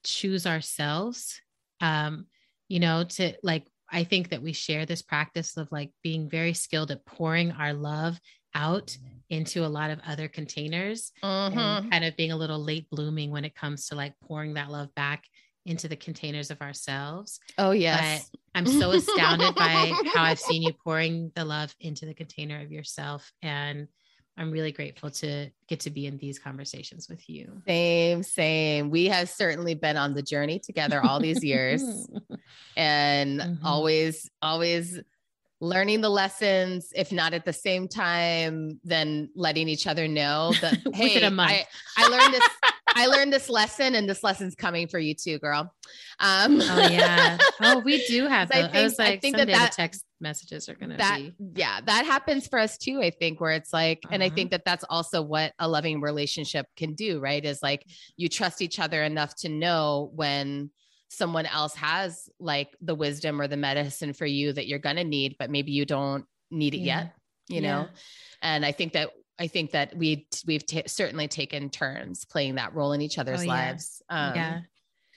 choose 0.04 0.46
ourselves. 0.46 1.40
Um, 1.80 2.26
you 2.68 2.80
know, 2.80 3.04
to 3.04 3.34
like, 3.42 3.66
I 3.90 4.04
think 4.04 4.30
that 4.30 4.42
we 4.42 4.52
share 4.52 4.86
this 4.86 5.02
practice 5.02 5.56
of 5.56 5.70
like 5.72 5.92
being 6.02 6.30
very 6.30 6.54
skilled 6.54 6.90
at 6.90 7.04
pouring 7.04 7.52
our 7.52 7.72
love 7.74 8.20
out 8.54 8.96
into 9.28 9.64
a 9.64 9.68
lot 9.68 9.90
of 9.90 10.00
other 10.06 10.28
containers 10.28 11.12
and 11.50 11.80
kind 11.90 12.04
of 12.04 12.16
being 12.16 12.32
a 12.32 12.36
little 12.36 12.62
late 12.62 12.88
blooming 12.90 13.30
when 13.30 13.44
it 13.44 13.54
comes 13.54 13.86
to 13.88 13.94
like 13.96 14.14
pouring 14.20 14.54
that 14.54 14.70
love 14.70 14.94
back 14.94 15.24
into 15.66 15.88
the 15.88 15.96
containers 15.96 16.50
of 16.50 16.60
ourselves. 16.60 17.40
oh 17.58 17.70
yes, 17.72 18.30
I'm 18.54 18.66
so 18.80 18.90
astounded 18.92 19.54
by 19.54 19.92
how 20.14 20.22
I've 20.24 20.40
seen 20.40 20.62
you 20.62 20.72
pouring 20.72 21.32
the 21.34 21.44
love 21.44 21.74
into 21.80 22.06
the 22.06 22.14
container 22.14 22.60
of 22.60 22.72
yourself. 22.72 23.32
And 23.42 23.88
I'm 24.36 24.50
really 24.50 24.72
grateful 24.72 25.10
to 25.10 25.50
get 25.68 25.80
to 25.80 25.90
be 25.90 26.06
in 26.06 26.16
these 26.16 26.38
conversations 26.38 27.08
with 27.10 27.28
you. 27.28 27.60
same, 27.66 28.22
same. 28.22 28.90
We 28.90 29.06
have 29.06 29.28
certainly 29.28 29.74
been 29.74 29.96
on 29.98 30.14
the 30.14 30.22
journey 30.22 30.58
together 30.60 31.02
all 31.02 31.20
these 31.20 31.44
years. 31.44 31.82
and 32.76 33.40
Mhm. 33.40 33.58
always 33.64 34.30
always 34.40 34.98
learning 35.60 36.00
the 36.00 36.08
lessons 36.08 36.90
if 36.94 37.12
not 37.12 37.34
at 37.34 37.44
the 37.44 37.52
same 37.52 37.86
time 37.86 38.80
then 38.82 39.28
letting 39.34 39.68
each 39.68 39.86
other 39.86 40.08
know 40.08 40.52
that 40.62 40.78
hey. 40.94 41.22
I, 41.22 41.66
I 41.98 42.06
learned 42.08 42.32
this 42.32 42.48
i 42.96 43.06
learned 43.06 43.32
this 43.32 43.48
lesson 43.48 43.94
and 43.94 44.08
this 44.08 44.22
lesson's 44.22 44.54
coming 44.54 44.86
for 44.88 44.98
you 44.98 45.14
too 45.14 45.38
girl 45.38 45.72
um 46.20 46.60
oh 46.60 46.88
yeah. 46.90 47.36
Oh, 47.62 47.80
we 47.80 48.04
do 48.06 48.26
have. 48.26 48.50
I 48.52 48.62
those. 48.62 48.68
I, 48.68 48.72
think- 48.72 48.82
was 48.84 49.00
I 49.00 49.16
think 49.18 49.36
that 49.36 49.46
that- 49.48 49.70
the 49.70 49.76
text 49.76 50.04
messages 50.22 50.68
are 50.68 50.74
gonna 50.74 50.96
that 50.98 51.16
be. 51.18 51.32
yeah 51.54 51.80
that 51.86 52.04
happens 52.04 52.46
for 52.46 52.58
us 52.58 52.76
too 52.76 53.00
i 53.00 53.08
think 53.10 53.40
where 53.40 53.52
it's 53.52 53.72
like 53.72 54.00
and 54.10 54.22
i 54.22 54.26
Uh-huh. 54.26 54.34
think 54.34 54.50
that 54.50 54.64
that's 54.66 54.84
also 54.90 55.22
what 55.22 55.54
a 55.58 55.66
loving 55.66 56.02
relationship 56.02 56.66
can 56.76 56.92
do 56.94 57.20
right 57.20 57.42
is 57.42 57.62
like 57.62 57.84
you 58.18 58.28
trust 58.28 58.60
each 58.60 58.78
other 58.78 59.02
enough 59.02 59.34
to 59.36 59.48
know 59.48 60.10
when 60.14 60.70
someone 61.08 61.46
else 61.46 61.74
has 61.74 62.28
like 62.38 62.68
the 62.82 62.94
wisdom 62.94 63.40
or 63.40 63.48
the 63.48 63.56
medicine 63.56 64.12
for 64.12 64.26
you 64.26 64.52
that 64.52 64.66
you're 64.66 64.78
gonna 64.78 65.02
need 65.04 65.36
but 65.38 65.50
maybe 65.50 65.72
you 65.72 65.86
don't 65.86 66.26
need 66.50 66.74
it 66.74 66.78
Yeah. 66.78 67.00
yet 67.04 67.14
you 67.48 67.60
know 67.62 67.88
and 68.42 68.64
i 68.66 68.72
think 68.72 68.92
that 68.92 69.10
i 69.40 69.46
think 69.48 69.72
that 69.72 69.96
we 69.96 70.26
we've 70.46 70.64
ta 70.66 70.82
certainly 70.86 71.26
taken 71.26 71.68
turns 71.70 72.24
playing 72.24 72.54
that 72.56 72.74
role 72.74 72.92
in 72.92 73.00
each 73.00 73.18
other's 73.18 73.40
Oh, 73.40 73.44
yeah. 73.44 73.48
lives 73.48 74.02
um 74.08 74.34
yeah. 74.36 74.60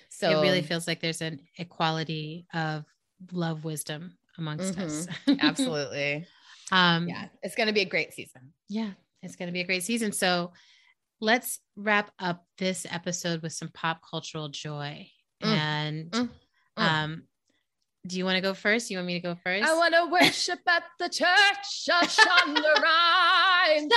so 0.10 0.40
it 0.40 0.42
really 0.42 0.62
feels 0.64 0.88
like 0.88 1.00
there's 1.02 1.22
an 1.22 1.40
equality 1.58 2.48
of 2.54 2.86
love 3.32 3.64
wisdom 3.64 4.18
amongst 4.38 4.80
us. 4.80 5.08
absolutely 5.42 6.26
um 6.72 7.08
yeah 7.08 7.26
it's 7.44 7.56
gonna 7.56 7.74
be 7.74 7.82
a 7.82 7.86
great 7.86 8.14
season 8.14 8.54
yeah, 8.70 8.92
it's 9.22 9.36
going 9.36 9.48
to 9.48 9.54
be 9.54 9.62
a 9.62 9.66
great 9.66 9.84
season. 9.84 10.12
So 10.12 10.52
let's 11.22 11.60
wrap 11.76 12.12
up 12.18 12.46
this 12.58 12.88
episode 12.90 13.42
with 13.44 13.54
some 13.54 13.70
pop 13.74 14.02
cultural 14.10 14.50
joy. 14.50 15.08
Mm. 15.44 15.48
And 15.58 16.12
Mm. 16.12 16.30
Mm. 16.80 16.84
um, 16.84 17.24
do 18.06 18.18
you 18.18 18.26
want 18.26 18.36
to 18.36 18.42
go 18.42 18.54
first? 18.54 18.92
You 18.92 18.98
want 18.98 19.08
me 19.08 19.14
to 19.14 19.20
go 19.20 19.36
first? 19.44 19.64
I 19.64 19.76
want 19.76 19.94
to 19.94 20.08
worship 20.12 20.60
at 20.68 20.84
the 21.00 21.08
church 21.08 21.90
of 21.90 22.10
Shonda 22.10 22.76
Rhimes. 22.82 23.92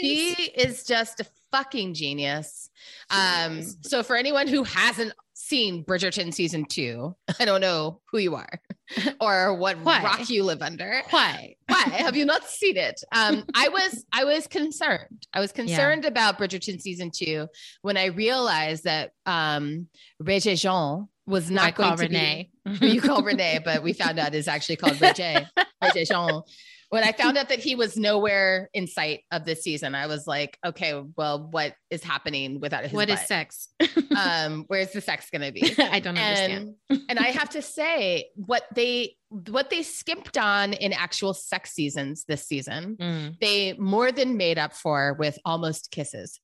He 0.00 0.32
is 0.54 0.84
just 0.84 1.20
a 1.20 1.26
fucking 1.50 1.94
genius. 1.94 2.70
Um, 3.10 3.62
so 3.82 4.02
for 4.04 4.14
anyone 4.14 4.46
who 4.46 4.62
hasn't 4.62 5.12
seen 5.34 5.84
Bridgerton 5.84 6.32
season 6.32 6.64
two, 6.66 7.16
I 7.40 7.44
don't 7.44 7.60
know 7.60 8.00
who 8.12 8.18
you 8.18 8.36
are 8.36 8.60
or 9.20 9.54
what 9.54 9.78
Why? 9.80 10.02
rock 10.02 10.30
you 10.30 10.44
live 10.44 10.62
under. 10.62 11.02
Why? 11.10 11.56
Why 11.66 11.82
have 11.82 12.16
you 12.16 12.24
not 12.24 12.44
seen 12.44 12.76
it? 12.76 13.02
Um, 13.12 13.44
I 13.54 13.68
was 13.68 14.04
I 14.12 14.24
was 14.24 14.46
concerned. 14.46 15.26
I 15.34 15.40
was 15.40 15.50
concerned 15.50 16.04
about 16.04 16.38
Bridgerton 16.38 16.80
season 16.80 17.10
two 17.10 17.48
when 17.82 17.96
I 17.96 18.06
realized 18.06 18.84
that 18.84 19.10
um 19.26 19.88
Regé 20.22 20.60
Jean 20.60 21.08
was 21.30 21.50
not 21.50 21.64
I 21.64 21.70
going 21.70 21.88
call 21.90 21.96
to 21.98 22.08
be 22.08 22.14
Renee. 22.14 22.50
who 22.78 22.86
you 22.94 23.00
call 23.00 23.22
Renee, 23.30 23.60
but 23.64 23.82
we 23.82 23.92
found 23.92 24.18
out 24.18 24.34
is 24.34 24.48
actually 24.48 24.76
called 24.76 24.94
Regé. 24.94 25.46
Regé 25.82 26.06
Jean. 26.06 26.42
When 26.90 27.04
I 27.04 27.12
found 27.12 27.38
out 27.38 27.48
that 27.50 27.60
he 27.60 27.76
was 27.76 27.96
nowhere 27.96 28.68
in 28.74 28.88
sight 28.88 29.20
of 29.30 29.44
this 29.44 29.62
season, 29.62 29.94
I 29.94 30.08
was 30.08 30.26
like, 30.26 30.58
okay, 30.66 31.00
well, 31.16 31.46
what 31.52 31.74
is 31.88 32.02
happening 32.02 32.58
without 32.58 32.82
his 32.82 32.92
What 32.92 33.08
is 33.08 33.20
butt? 33.20 33.28
sex? 33.28 33.68
um, 34.16 34.64
where's 34.66 34.90
the 34.90 35.00
sex 35.00 35.28
gonna 35.30 35.52
be? 35.52 35.72
I 35.78 36.00
don't 36.00 36.18
understand. 36.18 36.74
and 36.90 37.00
and 37.08 37.18
I 37.20 37.28
have 37.28 37.50
to 37.50 37.62
say 37.62 38.30
what 38.34 38.64
they 38.74 39.14
what 39.28 39.70
they 39.70 39.84
skipped 39.84 40.36
on 40.36 40.72
in 40.72 40.92
actual 40.92 41.32
sex 41.32 41.70
seasons 41.74 42.24
this 42.26 42.44
season, 42.48 42.96
Mm. 43.00 43.38
they 43.40 43.74
more 43.74 44.10
than 44.10 44.36
made 44.36 44.58
up 44.58 44.72
for 44.72 45.14
with 45.16 45.38
almost 45.44 45.92
kisses. 45.92 46.40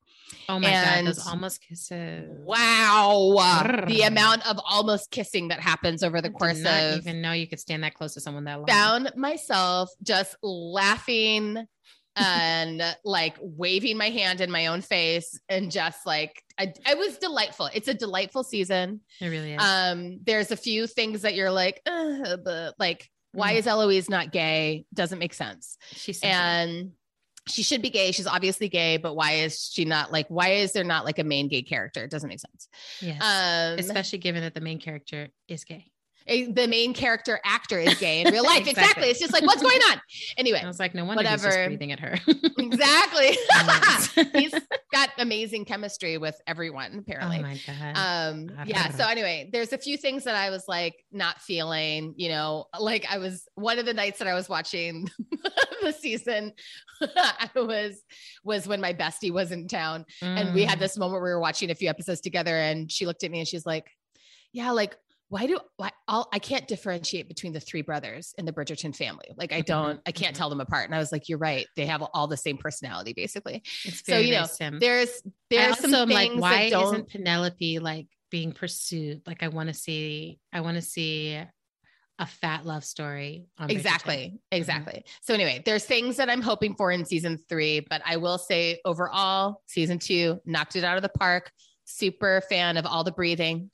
Oh 0.49 0.59
my 0.59 0.69
And- 0.69 1.07
god, 1.07 1.15
those 1.15 1.27
almost 1.27 1.61
kisses. 1.63 2.29
Wow, 2.45 3.85
the 3.87 4.03
amount 4.03 4.47
of 4.47 4.59
almost 4.69 5.11
kissing 5.11 5.49
that 5.49 5.61
happens 5.61 6.03
over 6.03 6.21
the 6.21 6.31
course 6.31 6.61
not 6.61 6.73
of 6.73 6.99
even 6.99 7.21
know 7.21 7.33
you 7.33 7.47
could 7.47 7.61
stand 7.61 7.85
that 7.85 7.95
close 7.95 8.15
to 8.15 8.21
someone 8.21 8.45
that 8.45 8.59
long. 8.59 8.67
found 8.67 9.13
myself 9.17 9.91
just 10.03 10.37
laughing 10.43 11.67
and 12.17 12.83
like 13.05 13.37
waving 13.41 13.97
my 13.97 14.11
hand 14.11 14.41
in 14.41 14.51
my 14.51 14.67
own 14.67 14.81
face 14.81 15.39
and 15.49 15.71
just 15.71 16.07
like 16.07 16.43
I, 16.59 16.73
I 16.87 16.95
was 16.95 17.19
delightful. 17.19 17.69
It's 17.75 17.89
a 17.89 17.95
delightful 17.95 18.43
season. 18.43 19.01
It 19.21 19.29
really 19.29 19.55
is. 19.55 19.63
Um, 19.63 20.21
there's 20.25 20.51
a 20.51 20.57
few 20.57 20.87
things 20.87 21.23
that 21.23 21.35
you're 21.35 21.51
like, 21.51 21.83
but 21.85 22.75
like, 22.79 23.11
why 23.33 23.55
mm. 23.55 23.59
is 23.59 23.67
Eloise 23.67 24.09
not 24.09 24.33
gay? 24.33 24.87
Doesn't 24.95 25.19
make 25.19 25.35
sense. 25.35 25.77
She's 25.93 26.21
and 26.23 26.93
she 27.49 27.63
should 27.63 27.83
be 27.83 27.91
gay. 27.91 28.13
She's 28.13 28.27
obviously 28.27 28.69
gay, 28.69 28.97
but 28.97 29.15
why 29.15 29.33
is 29.33 29.71
she 29.73 29.85
not 29.85 30.13
like? 30.13 30.27
Why 30.29 30.51
is 30.51 30.73
there 30.73 30.85
not 30.85 31.05
like 31.05 31.19
a 31.19 31.25
main 31.25 31.49
gay 31.49 31.63
character? 31.63 32.05
It 32.05 32.11
doesn't 32.11 32.29
make 32.29 32.41
sense. 32.41 32.69
Yes. 33.01 33.23
Um, 33.23 33.79
especially 33.79 34.19
given 34.19 34.43
that 34.43 34.55
the 34.55 34.61
main 34.61 34.81
character 34.81 35.29
is 35.49 35.65
gay 35.65 35.87
a, 36.29 36.51
the 36.51 36.67
main 36.67 36.93
character 36.93 37.41
actor 37.45 37.79
is 37.79 37.95
gay 37.99 38.23
in 38.23 38.33
real 38.33 38.45
life. 38.45 38.67
exactly. 38.67 38.83
exactly. 38.83 39.09
It's 39.09 39.21
just 39.21 39.33
like, 39.33 39.45
what's 39.45 39.63
going 39.63 39.81
on? 39.91 40.01
Anyway, 40.39 40.61
I 40.63 40.67
was 40.67 40.79
like, 40.79 40.95
no 40.95 41.05
wonder 41.05 41.23
whatever. 41.23 41.47
he's 41.47 41.55
just 41.55 41.67
breathing 41.67 41.93
at 41.93 42.01
her. 42.01 42.19
exactly. 42.59 43.39
he's 44.35 44.53
got 44.93 45.11
amazing 45.19 45.65
chemistry 45.65 46.19
with 46.19 46.39
everyone, 46.47 46.99
apparently. 46.99 47.39
Oh 47.39 47.43
my 47.43 47.61
God. 47.67 47.97
Um, 47.97 48.51
yeah. 48.67 48.91
So 48.91 49.07
anyway, 49.07 49.49
there's 49.53 49.73
a 49.73 49.79
few 49.79 49.97
things 49.97 50.25
that 50.25 50.35
I 50.35 50.51
was 50.51 50.65
like 50.69 50.95
not 51.11 51.41
feeling, 51.41 52.15
you 52.17 52.29
know, 52.29 52.67
like 52.79 53.07
I 53.11 53.19
was 53.19 53.49
one 53.55 53.79
of 53.79 53.87
the 53.87 53.95
nights 53.95 54.19
that 54.19 54.29
I 54.29 54.35
was 54.35 54.49
watching 54.49 55.09
the 55.83 55.93
season, 55.93 56.53
I 57.01 57.49
was, 57.55 58.03
was 58.45 58.67
when 58.67 58.81
my 58.81 58.93
bestie 58.93 59.33
was 59.33 59.53
in 59.53 59.69
town 59.69 60.05
mm. 60.23 60.27
and 60.27 60.55
we 60.55 60.65
had 60.65 60.79
mm. 60.79 60.83
this 60.83 60.99
moment 60.99 61.23
where 61.23 61.31
we 61.31 61.35
were 61.35 61.41
watching 61.41 61.71
a 61.71 61.75
few 61.75 61.89
episodes 61.89 62.21
together 62.21 62.57
and 62.57 62.91
she 62.91 63.07
looked 63.07 63.25
at 63.25 63.31
me 63.31 63.39
and 63.39 63.49
she's 63.49 63.67
like, 63.67 63.87
yeah, 64.53 64.71
like 64.71 64.97
why 65.29 65.47
do 65.47 65.59
why 65.77 65.91
I'll, 66.07 66.29
I 66.33 66.39
can't 66.39 66.69
differentiate 66.69 67.29
between 67.29 67.53
the 67.53 67.61
three 67.61 67.83
brothers 67.83 68.35
in 68.39 68.45
the 68.45 68.53
Bridgerton 68.53 68.95
family. 68.95 69.27
Like 69.37 69.53
I 69.53 69.57
mm-hmm, 69.57 69.67
don't, 69.67 70.01
I 70.07 70.13
can't 70.13 70.33
mm-hmm. 70.33 70.39
tell 70.39 70.51
them 70.51 70.61
apart. 70.61 70.87
And 70.87 70.95
I 70.95 70.99
was 70.99 71.11
like, 71.11 71.29
you're 71.29 71.39
right. 71.39 71.67
They 71.75 71.87
have 71.87 72.03
all 72.15 72.29
the 72.29 72.37
same 72.37 72.59
personality, 72.59 73.13
basically. 73.13 73.63
so 74.05 74.19
you 74.19 74.33
know, 74.33 74.47
there's 74.79 75.23
there's 75.51 75.79
some 75.79 76.09
things 76.09 76.41
like, 76.41 76.41
why 76.41 76.63
isn't 76.73 77.09
Penelope 77.09 77.79
like 77.81 78.07
being 78.31 78.53
pursued? 78.53 79.23
Like 79.27 79.43
I 79.43 79.49
want 79.49 79.69
to 79.69 79.75
see, 79.75 80.39
I 80.53 80.61
want 80.61 80.77
to 80.77 80.83
see 80.83 81.41
a 82.19 82.27
fat 82.27 82.65
love 82.65 82.85
story. 82.85 83.47
exactly. 83.69 84.39
Exactly. 84.53 85.01
Mm-hmm. 85.01 85.23
So 85.23 85.35
anyway, 85.35 85.63
there's 85.65 85.85
things 85.85 86.17
that 86.17 86.31
I'm 86.31 86.41
hoping 86.41 86.77
for 86.77 86.91
in 86.93 87.05
season 87.05 87.39
three, 87.49 87.81
but 87.81 88.01
I 88.07 88.17
will 88.17 88.39
say 88.39 88.81
overall, 88.85 89.63
season 89.67 89.99
two 89.99 90.41
knocked 90.47 90.77
it 90.77 90.85
out 90.85 90.97
of 90.97 91.03
the 91.03 91.09
park. 91.11 91.51
Super 91.85 92.43
fan 92.49 92.77
of 92.77 92.87
all 92.87 93.05
the 93.05 93.13
breathing 93.13 93.71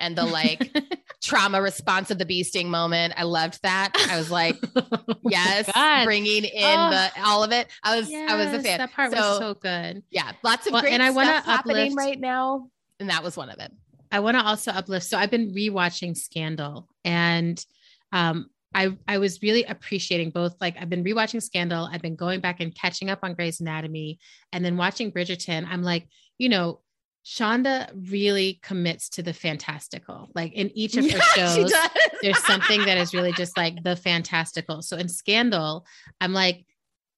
and 0.00 0.16
the 0.16 0.24
like 0.24 0.70
trauma 1.22 1.60
response 1.60 2.10
of 2.10 2.18
the 2.18 2.26
bee 2.26 2.42
sting 2.42 2.70
moment. 2.70 3.14
I 3.16 3.24
loved 3.24 3.62
that. 3.62 3.92
I 4.10 4.16
was 4.16 4.30
like, 4.30 4.56
oh 4.76 4.98
yes, 5.24 5.70
bringing 6.04 6.44
in 6.44 6.78
oh, 6.78 6.90
the 6.90 7.10
all 7.24 7.44
of 7.44 7.52
it. 7.52 7.68
I 7.82 7.98
was 7.98 8.10
yes, 8.10 8.30
I 8.30 8.36
was 8.36 8.46
a 8.54 8.62
fan. 8.62 8.78
That 8.78 8.92
part 8.92 9.12
so, 9.12 9.18
was 9.18 9.38
so 9.38 9.54
good. 9.54 10.02
Yeah, 10.10 10.32
lots 10.42 10.66
of 10.66 10.72
well, 10.72 10.82
great 10.82 10.92
and 10.92 11.02
I 11.02 11.10
want 11.10 11.28
to 11.28 11.50
happening 11.50 11.94
right 11.94 12.18
now, 12.18 12.70
and 13.00 13.10
that 13.10 13.22
was 13.22 13.36
one 13.36 13.50
of 13.50 13.58
it. 13.58 13.72
I 14.10 14.20
want 14.20 14.36
to 14.36 14.44
also 14.44 14.70
uplift. 14.70 15.06
So 15.06 15.18
I've 15.18 15.30
been 15.30 15.52
rewatching 15.52 16.16
Scandal, 16.16 16.88
and 17.04 17.64
um, 18.12 18.46
I 18.74 18.96
I 19.08 19.18
was 19.18 19.42
really 19.42 19.64
appreciating 19.64 20.30
both. 20.30 20.54
Like 20.60 20.76
I've 20.80 20.90
been 20.90 21.04
rewatching 21.04 21.42
Scandal, 21.42 21.88
I've 21.90 22.02
been 22.02 22.16
going 22.16 22.40
back 22.40 22.60
and 22.60 22.74
catching 22.74 23.10
up 23.10 23.20
on 23.22 23.34
Grey's 23.34 23.60
Anatomy, 23.60 24.18
and 24.52 24.64
then 24.64 24.76
watching 24.76 25.10
Bridgerton. 25.10 25.66
I'm 25.68 25.82
like, 25.82 26.06
you 26.38 26.48
know, 26.48 26.80
Shonda 27.26 27.90
really 28.08 28.60
commits 28.62 29.08
to 29.10 29.22
the 29.22 29.32
fantastical. 29.32 30.30
Like 30.36 30.52
in 30.52 30.70
each 30.76 30.96
of 30.96 31.04
her 31.10 31.18
yeah, 31.36 31.54
shows, 31.54 31.72
there's 32.22 32.44
something 32.44 32.84
that 32.84 32.98
is 32.98 33.12
really 33.12 33.32
just 33.32 33.56
like 33.56 33.82
the 33.82 33.96
fantastical. 34.08 34.80
So 34.80 34.96
in 34.96 35.08
Scandal, 35.08 35.84
I'm 36.20 36.32
like, 36.32 36.64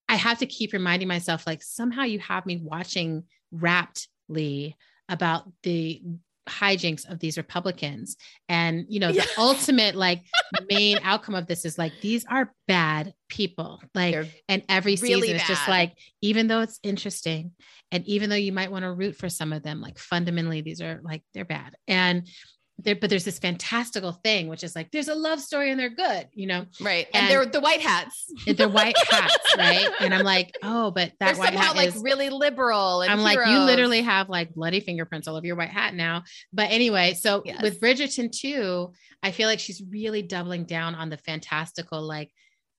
I 0.09 0.17
have 0.17 0.39
to 0.39 0.47
keep 0.47 0.73
reminding 0.73 1.09
myself, 1.09 1.47
like, 1.47 1.63
somehow 1.63 2.05
you 2.05 2.19
have 2.21 2.47
me 2.47 2.57
watching 2.57 3.25
raptly 3.53 4.75
about 5.11 5.45
the 5.63 6.03
hijinks 6.49 7.09
of 7.11 7.19
these 7.19 7.37
Republicans. 7.37 8.17
And, 8.49 8.85
you 8.89 9.01
know, 9.01 9.09
the 9.09 9.19
yeah. 9.19 9.25
ultimate 9.37 9.95
like 9.95 10.23
main 10.71 10.99
outcome 11.03 11.35
of 11.35 11.47
this 11.47 11.65
is 11.65 11.79
like, 11.79 11.93
these 12.01 12.25
are 12.29 12.53
bad 12.67 13.15
people. 13.29 13.81
Like, 13.95 14.15
They're 14.15 14.27
and 14.49 14.63
every 14.69 14.97
really 14.97 15.23
season 15.23 15.37
is 15.37 15.45
just 15.45 15.69
like, 15.69 15.97
even 16.23 16.49
though 16.49 16.61
it's 16.61 16.81
interesting, 16.83 17.53
and 17.91 18.05
even 18.07 18.29
though 18.31 18.37
you 18.37 18.53
might 18.53 18.71
want 18.71 18.85
to 18.85 18.93
root 18.93 19.17
for 19.17 19.29
some 19.29 19.53
of 19.53 19.63
them, 19.63 19.81
like 19.81 19.99
fundamentally, 19.99 20.61
these 20.61 20.81
are 20.81 21.01
like 21.03 21.23
they're 21.33 21.45
bad. 21.45 21.75
And 21.87 22.29
there, 22.79 22.95
but 22.95 23.11
there's 23.11 23.25
this 23.25 23.39
fantastical 23.39 24.13
thing, 24.13 24.47
which 24.49 24.63
is 24.63 24.77
like 24.77 24.91
there's 24.93 25.09
a 25.09 25.15
love 25.15 25.41
story 25.41 25.71
and 25.71 25.81
they're 25.81 25.91
good, 25.91 26.29
you 26.33 26.47
know? 26.47 26.67
Right. 26.81 27.07
And, 27.13 27.23
and 27.23 27.31
they're 27.31 27.47
the 27.47 27.61
white 27.61 27.81
hats. 27.81 28.33
They're 28.47 28.69
white 28.69 28.97
hats, 29.11 29.37
right? 29.57 29.89
And 30.01 30.15
I'm 30.15 30.25
like, 30.25 30.57
oh, 30.63 30.93
but 30.93 31.13
that 31.19 31.35
they're 31.35 31.37
white 31.37 31.55
hat 31.55 31.75
like 31.77 31.89
is 31.89 31.97
really 31.97 32.31
liberal. 32.31 33.01
I'm 33.01 33.19
heroes. 33.19 33.37
like, 33.37 33.49
you 33.49 33.59
literally 33.59 34.03
have 34.03 34.29
like 34.29 34.55
bloody 34.55 34.81
fingerprints 34.81 35.27
all 35.27 35.35
over 35.35 35.47
your 35.47 35.57
white 35.57 35.71
hat 35.71 35.95
now. 35.95 36.23
But 36.53 36.71
anyway, 36.71 37.15
so 37.15 37.43
yes. 37.45 37.63
with 37.63 37.81
Bridgerton 37.81 38.31
too, 38.31 38.93
I 39.23 39.33
feel 39.33 39.49
like 39.49 39.59
she's 39.59 39.83
really 39.91 40.23
doubling 40.23 40.65
down 40.65 40.95
on 40.95 41.11
the 41.11 41.17
fantastical, 41.19 42.01
like 42.01 42.31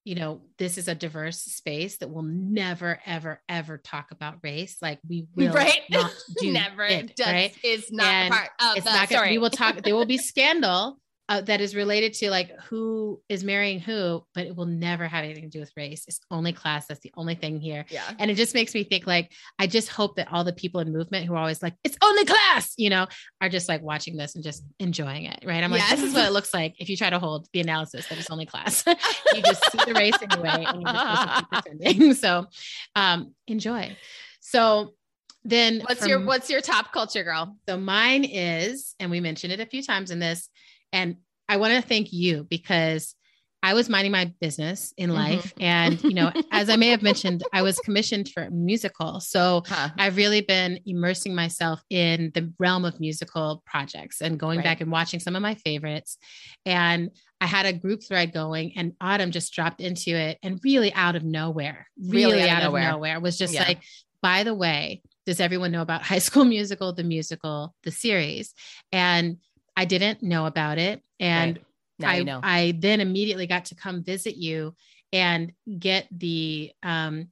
you 0.04 0.16
know, 0.16 0.42
this 0.58 0.78
is 0.78 0.88
a 0.88 0.96
diverse 0.96 1.42
space 1.42 1.98
that 1.98 2.10
will 2.10 2.24
never, 2.24 3.00
ever, 3.06 3.42
ever 3.48 3.78
talk 3.78 4.12
about 4.12 4.38
race. 4.42 4.78
Like 4.82 5.00
we 5.08 5.28
will 5.36 5.54
right? 5.54 5.82
not 5.90 6.12
do 6.40 6.52
never 6.52 6.84
it, 6.84 7.16
does, 7.16 7.28
right? 7.28 7.56
is 7.64 7.92
not 7.92 8.06
and 8.06 8.34
part 8.34 8.50
of 8.60 8.78
it's 8.78 8.86
the 8.86 8.92
not 8.94 9.10
story. 9.10 9.32
we 9.32 9.38
will 9.38 9.50
talk, 9.50 9.82
there 9.84 9.96
will 9.96 10.06
be 10.06 10.18
scandal 10.30 11.00
uh, 11.30 11.42
that 11.42 11.62
is 11.62 11.76
related 11.76 12.12
to 12.16 12.32
like 12.32 12.52
who 12.64 13.22
is 13.30 13.44
marrying 13.44 13.80
who, 13.80 14.26
but 14.34 14.48
it 14.48 14.56
will 14.56 14.66
never 14.66 15.08
have 15.08 15.24
anything 15.24 15.44
to 15.44 15.50
do 15.50 15.60
with 15.60 15.72
race. 15.78 16.04
It's 16.08 16.20
only 16.32 16.52
class. 16.52 16.88
That's 16.88 17.02
the 17.02 17.12
only 17.16 17.36
thing 17.36 17.62
here. 17.62 17.86
Yeah. 17.90 18.04
And 18.18 18.32
it 18.32 18.34
just 18.34 18.56
makes 18.56 18.74
me 18.74 18.84
think 18.84 19.06
like, 19.06 19.32
I 19.60 19.68
just 19.68 19.90
hope 19.90 20.16
that 20.16 20.32
all 20.32 20.44
the 20.44 20.54
people 20.54 20.82
in 20.82 20.92
movement 20.92 21.28
who 21.28 21.36
are 21.36 21.38
always 21.38 21.62
like, 21.62 21.76
it's 21.84 21.98
only 22.04 22.26
class, 22.26 22.74
you 22.78 22.90
know, 22.90 23.06
are 23.42 23.50
just 23.50 23.70
like 23.70 23.84
watching 23.84 24.18
this 24.18 24.34
and 24.34 24.44
just 24.44 24.64
enjoying 24.80 25.26
it. 25.26 25.44
Right. 25.46 25.64
I'm 25.64 25.70
like, 25.70 25.88
this 25.92 26.02
is 26.02 26.16
what 26.16 26.26
it 26.26 26.32
looks 26.32 26.52
like 26.52 26.74
if 26.80 26.90
you 26.90 26.98
try 26.98 27.12
to 27.12 27.20
hold 27.20 27.48
the 27.54 27.62
analysis 27.62 28.08
that 28.08 28.18
it's 28.18 28.32
only 28.32 28.48
class. 28.48 28.84
you 29.36 29.44
just 29.44 29.72
see 29.72 29.80
the 29.86 29.94
race 29.94 30.18
anyway 30.24 30.66
and 30.68 30.82
you're 30.82 30.92
just 30.92 31.38
keep 31.38 31.50
pretending. 31.50 32.14
So 32.20 32.48
um, 32.96 33.36
enjoy. 33.48 33.96
So 34.40 34.96
then 35.44 35.82
what's 35.82 36.02
from, 36.02 36.10
your 36.10 36.26
what's 36.26 36.50
your 36.50 36.60
top 36.60 36.92
culture 36.92 37.24
girl? 37.24 37.56
So 37.68 37.78
mine 37.78 38.24
is, 38.24 38.96
and 39.00 39.12
we 39.12 39.20
mentioned 39.20 39.54
it 39.54 39.60
a 39.60 39.66
few 39.66 39.84
times 39.84 40.12
in 40.12 40.20
this, 40.20 40.50
and 40.94 41.18
I 41.48 41.58
want 41.58 41.74
to 41.74 41.82
thank 41.82 42.14
you 42.14 42.46
because 42.50 43.16
I 43.62 43.74
was 43.74 43.90
minding 43.90 44.12
my 44.12 44.34
business 44.40 44.94
in 44.98 45.10
mm-hmm. 45.10 45.20
life. 45.20 45.54
Mm-hmm. 45.56 45.64
And, 45.64 46.04
you 46.04 46.14
know, 46.14 46.32
as 46.52 46.70
I 46.70 46.78
may 46.78 46.90
have 46.90 47.02
mentioned, 47.02 47.44
I 47.52 47.62
was 47.62 47.78
commissioned 47.80 48.30
for 48.30 48.44
a 48.44 48.52
musical. 48.52 49.20
So 49.20 49.64
huh. 49.68 49.90
I've 49.98 50.16
really 50.16 50.42
been 50.42 50.80
immersing 50.86 51.36
myself 51.36 51.82
in 51.90 52.32
the 52.34 52.54
realm 52.58 52.86
of 52.86 53.00
musical 53.00 53.62
projects 53.66 54.22
and 54.22 54.40
going 54.40 54.60
right. 54.60 54.64
back 54.64 54.82
and 54.82 54.92
watching 54.92 55.20
some 55.20 55.36
of 55.36 55.42
my 55.42 55.56
favorites. 55.56 56.18
And 56.66 57.12
I 57.42 57.48
had 57.48 57.66
a 57.66 57.74
group 57.74 58.02
thread 58.08 58.34
going, 58.34 58.74
and 58.78 58.94
Autumn 59.00 59.32
just 59.32 59.54
dropped 59.54 59.82
into 59.82 60.12
it 60.12 60.38
and 60.44 60.60
really 60.64 60.94
out 60.94 61.16
of 61.16 61.24
nowhere, 61.24 61.88
really, 61.98 62.34
really 62.34 62.50
out, 62.50 62.60
of, 62.60 62.64
nowhere. 62.66 62.92
nowhere, 62.92 63.20
was 63.20 63.38
just 63.38 63.54
yeah. 63.54 63.64
like, 63.64 63.82
by 64.22 64.44
the 64.44 64.54
way, 64.54 65.02
does 65.26 65.40
everyone 65.40 65.72
know 65.72 65.82
about 65.82 66.02
High 66.02 66.20
School 66.20 66.44
Musical, 66.46 66.94
the 66.94 67.04
musical, 67.04 67.74
the 67.84 67.92
series? 67.92 68.54
And 68.92 69.38
I 69.80 69.86
didn't 69.86 70.22
know 70.22 70.46
about 70.46 70.78
it. 70.78 71.02
And 71.22 71.58
right. 72.02 72.10
I, 72.10 72.18
you 72.18 72.26
know. 72.26 72.42
I 72.44 72.74
then 72.78 73.00
immediately 73.00 73.48
got 73.48 73.66
to 73.66 73.76
come 73.76 74.04
visit 74.04 74.36
you 74.36 74.76
and 75.14 75.54
get 75.80 76.06
the, 76.12 76.74
um, 76.84 77.30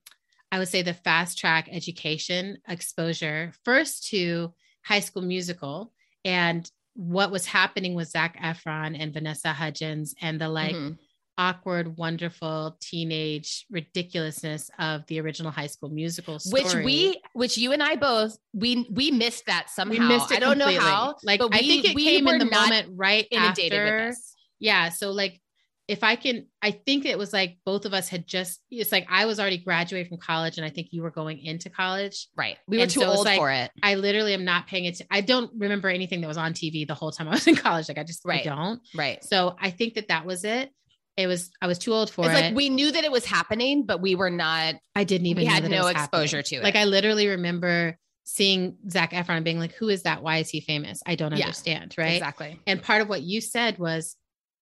I 0.49 0.59
would 0.59 0.69
say 0.69 0.81
the 0.81 0.93
fast 0.93 1.37
track 1.37 1.67
education 1.69 2.59
exposure 2.65 3.51
first 3.65 4.07
to 4.11 4.53
high 4.81 5.01
school 5.01 5.23
musical 5.23 5.91
and 6.23 6.71
what 6.93 7.31
was 7.31 7.45
happening 7.45 7.95
with 7.95 8.07
Zac 8.07 8.39
Efron 8.41 8.95
and 8.97 9.13
Vanessa 9.13 9.51
Hudgens 9.51 10.15
and 10.21 10.39
the 10.39 10.47
like 10.47 10.73
mm-hmm 10.73 10.93
awkward, 11.37 11.97
wonderful 11.97 12.77
teenage 12.79 13.65
ridiculousness 13.69 14.69
of 14.79 15.05
the 15.07 15.19
original 15.21 15.51
High 15.51 15.67
School 15.67 15.89
Musical 15.89 16.39
story. 16.39 16.63
Which 16.63 16.75
we, 16.75 17.21
which 17.33 17.57
you 17.57 17.71
and 17.71 17.83
I 17.83 17.95
both, 17.95 18.37
we 18.53 18.87
we 18.91 19.11
missed 19.11 19.45
that 19.45 19.69
somehow. 19.69 19.99
We 19.99 20.07
missed 20.07 20.31
it 20.31 20.37
I 20.37 20.39
don't 20.39 20.59
completely. 20.59 20.75
know 20.83 20.89
how. 20.89 21.15
Like 21.23 21.39
but 21.39 21.51
we, 21.51 21.57
I 21.57 21.61
think 21.61 21.85
it 21.85 21.97
came 21.97 22.27
in 22.27 22.39
the 22.39 22.45
moment 22.45 22.89
right 22.95 23.27
inundated 23.31 23.79
after. 23.79 24.13
Yeah. 24.59 24.89
So 24.89 25.11
like 25.11 25.41
if 25.87 26.03
I 26.03 26.17
can, 26.17 26.47
I 26.61 26.71
think 26.71 27.05
it 27.05 27.17
was 27.17 27.31
like 27.31 27.59
both 27.65 27.85
of 27.85 27.93
us 27.93 28.09
had 28.09 28.27
just, 28.27 28.59
it's 28.69 28.91
like 28.91 29.07
I 29.09 29.25
was 29.25 29.39
already 29.39 29.57
graduating 29.57 30.09
from 30.09 30.17
college 30.17 30.57
and 30.57 30.65
I 30.65 30.69
think 30.69 30.89
you 30.91 31.01
were 31.01 31.11
going 31.11 31.39
into 31.39 31.69
college. 31.69 32.27
Right. 32.35 32.57
We 32.67 32.77
were 32.77 32.83
and 32.83 32.91
too 32.91 33.01
so 33.01 33.07
old 33.07 33.25
like, 33.25 33.39
for 33.39 33.49
it. 33.51 33.71
I 33.81 33.95
literally 33.95 34.33
am 34.33 34.43
not 34.43 34.67
paying 34.67 34.87
attention. 34.87 35.07
I 35.09 35.21
don't 35.21 35.49
remember 35.57 35.87
anything 35.87 36.19
that 36.21 36.27
was 36.27 36.37
on 36.37 36.53
TV 36.53 36.85
the 36.85 36.93
whole 36.93 37.11
time 37.11 37.29
I 37.29 37.31
was 37.31 37.47
in 37.47 37.55
college. 37.55 37.87
Like 37.87 37.97
I 37.97 38.03
just 38.03 38.25
right. 38.25 38.41
I 38.41 38.43
don't. 38.43 38.81
Right. 38.95 39.23
So 39.23 39.55
I 39.61 39.69
think 39.69 39.93
that 39.93 40.09
that 40.09 40.25
was 40.25 40.43
it 40.43 40.71
it 41.17 41.25
was 41.25 41.49
I 41.61 41.67
was 41.67 41.79
too 41.79 41.93
old 41.93 42.09
for 42.09 42.25
it's 42.25 42.39
it. 42.39 42.41
Like 42.45 42.55
we 42.55 42.69
knew 42.69 42.91
that 42.91 43.03
it 43.03 43.11
was 43.11 43.25
happening, 43.25 43.85
but 43.85 43.99
we 44.01 44.15
were 44.15 44.29
not. 44.29 44.75
I 44.95 45.03
didn't 45.03 45.27
even. 45.27 45.41
We 45.41 45.45
had 45.45 45.69
no 45.69 45.87
exposure 45.87 46.37
happening. 46.37 46.43
to 46.43 46.55
it. 46.57 46.63
Like 46.63 46.75
I 46.75 46.85
literally 46.85 47.27
remember 47.27 47.97
seeing 48.23 48.77
Zac 48.89 49.11
Efron 49.11 49.43
being 49.43 49.59
like, 49.59 49.73
"Who 49.73 49.89
is 49.89 50.03
that? 50.03 50.21
Why 50.21 50.37
is 50.37 50.49
he 50.49 50.61
famous? 50.61 51.01
I 51.05 51.15
don't 51.15 51.35
yeah, 51.35 51.45
understand." 51.45 51.95
Right? 51.97 52.13
Exactly. 52.13 52.59
And 52.67 52.81
part 52.81 53.01
of 53.01 53.09
what 53.09 53.23
you 53.23 53.41
said 53.41 53.79
was, 53.79 54.15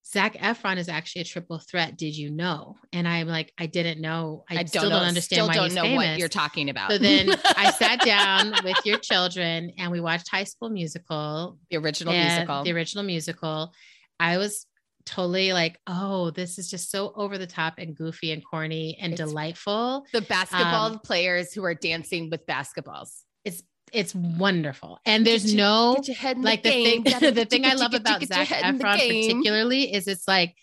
Zac 0.08 0.36
Efron 0.36 0.78
is 0.78 0.88
actually 0.88 1.24
a 1.24 1.26
triple 1.26 1.60
threat. 1.60 1.98
Did 1.98 2.16
you 2.16 2.32
know? 2.32 2.78
And 2.94 3.06
I'm 3.06 3.28
like, 3.28 3.52
I 3.58 3.66
didn't 3.66 4.00
know. 4.00 4.46
I, 4.50 4.60
I 4.60 4.64
don't, 4.64 4.90
don't, 4.90 4.94
understand 4.94 5.24
still 5.24 5.48
why 5.48 5.56
don't 5.56 5.74
know 5.74 5.82
famous. 5.82 6.08
what 6.08 6.20
you're 6.20 6.30
talking 6.30 6.70
about. 6.70 6.92
So 6.92 7.00
then 7.00 7.32
I 7.58 7.72
sat 7.72 8.00
down 8.00 8.54
with 8.64 8.78
your 8.86 8.98
children 9.00 9.74
and 9.78 9.92
we 9.92 10.00
watched 10.00 10.30
High 10.30 10.46
School 10.46 10.70
Musical, 10.70 11.58
the 11.70 11.78
original 11.78 12.14
musical. 12.14 12.64
the 12.64 12.72
original 12.72 13.04
musical. 13.04 13.74
I 14.20 14.38
was 14.38 14.66
totally 15.06 15.54
like, 15.54 15.80
oh, 15.88 16.32
this 16.32 16.58
is 16.58 16.70
just 16.70 16.90
so 16.92 17.14
over 17.16 17.38
the 17.38 17.48
top 17.48 17.76
and 17.78 17.96
goofy 17.96 18.32
and 18.32 18.44
corny 18.44 18.98
and 19.00 19.14
It's- 19.14 19.28
delightful. 19.30 20.06
the 20.14 20.22
basketball 20.22 20.94
Um, 20.94 21.00
players 21.00 21.54
who 21.54 21.64
are 21.64 21.76
dancing 21.76 22.30
with 22.30 22.46
basketballs. 22.46 23.10
It's 23.44 23.64
it's 23.94 24.16
wonderful. 24.16 25.00
And 25.06 25.26
there's 25.26 25.54
your- 25.54 25.58
no 25.64 25.94
get 25.98 26.08
your 26.08 26.18
head 26.18 26.38
in 26.38 26.44
like 26.44 26.64
the, 26.64 26.70
the, 26.70 26.84
thing 26.84 27.04
Gotta 27.04 27.32
the 27.40 27.46
thing 27.46 27.66
I 27.66 27.74
love 27.74 27.94
you- 27.94 28.00
about 28.00 28.20
get 28.20 28.30
Zach 28.30 28.48
head 28.48 28.66
in 28.66 28.78
the 28.80 28.84
Efron 28.84 28.98
particularly 28.98 29.94
is 29.94 30.08
it's 30.08 30.28
like 30.28 30.56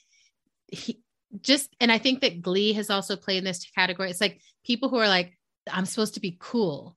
he 0.69 0.99
just 1.41 1.69
and 1.81 1.91
I 1.93 1.99
think 1.99 2.21
that 2.21 2.43
Glee 2.43 2.73
has 2.75 2.91
also 2.91 3.17
played 3.17 3.39
in 3.39 3.45
this 3.45 3.65
category. 3.75 4.11
It's 4.11 4.21
like 4.21 4.41
people 4.67 4.89
who 4.89 4.97
are 4.99 5.09
like, 5.09 5.33
I'm 5.71 5.87
supposed 5.87 6.15
to 6.15 6.21
be 6.21 6.37
cool, 6.41 6.97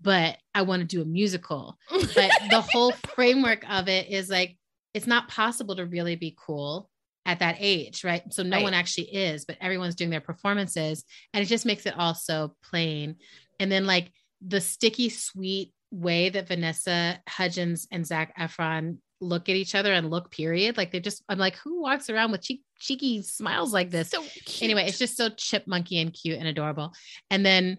but 0.00 0.38
I 0.54 0.62
want 0.62 0.80
to 0.80 0.86
do 0.86 1.02
a 1.02 1.04
musical. 1.04 1.76
But 1.90 2.30
the 2.50 2.62
whole 2.72 2.92
framework 3.14 3.68
of 3.70 3.88
it 3.88 4.08
is 4.08 4.28
like 4.30 4.56
it's 4.96 5.06
not 5.06 5.28
possible 5.28 5.76
to 5.76 5.84
really 5.84 6.16
be 6.16 6.34
cool 6.38 6.88
at 7.26 7.40
that 7.40 7.56
age, 7.58 8.02
right? 8.02 8.22
So 8.32 8.42
no 8.42 8.56
Right. 8.56 8.62
one 8.62 8.72
actually 8.72 9.14
is, 9.14 9.44
but 9.44 9.58
everyone's 9.60 9.94
doing 9.94 10.08
their 10.08 10.22
performances 10.22 11.04
and 11.34 11.42
it 11.42 11.46
just 11.48 11.66
makes 11.66 11.84
it 11.84 11.94
all 11.98 12.14
so 12.14 12.54
plain. 12.64 13.16
And 13.60 13.70
then 13.70 13.84
like 13.84 14.10
the 14.40 14.58
sticky 14.58 15.10
sweet 15.10 15.74
way 15.90 16.30
that 16.30 16.48
Vanessa 16.48 17.20
Hudgens 17.28 17.86
and 17.92 18.06
Zac 18.06 18.34
Efron 18.38 18.96
look 19.20 19.50
at 19.50 19.56
each 19.56 19.74
other 19.74 19.92
and 19.92 20.10
look 20.10 20.30
period 20.30 20.76
like 20.76 20.92
they 20.92 21.00
just 21.00 21.24
i'm 21.30 21.38
like 21.38 21.56
who 21.56 21.80
walks 21.80 22.10
around 22.10 22.32
with 22.32 22.42
cheek, 22.42 22.60
cheeky 22.78 23.22
smiles 23.22 23.72
like 23.72 23.88
this 23.88 24.10
so 24.10 24.20
cute. 24.44 24.62
anyway 24.62 24.84
it's 24.86 24.98
just 24.98 25.16
so 25.16 25.30
chipmunky 25.30 26.02
and 26.02 26.12
cute 26.12 26.38
and 26.38 26.46
adorable 26.46 26.92
and 27.30 27.44
then 27.46 27.78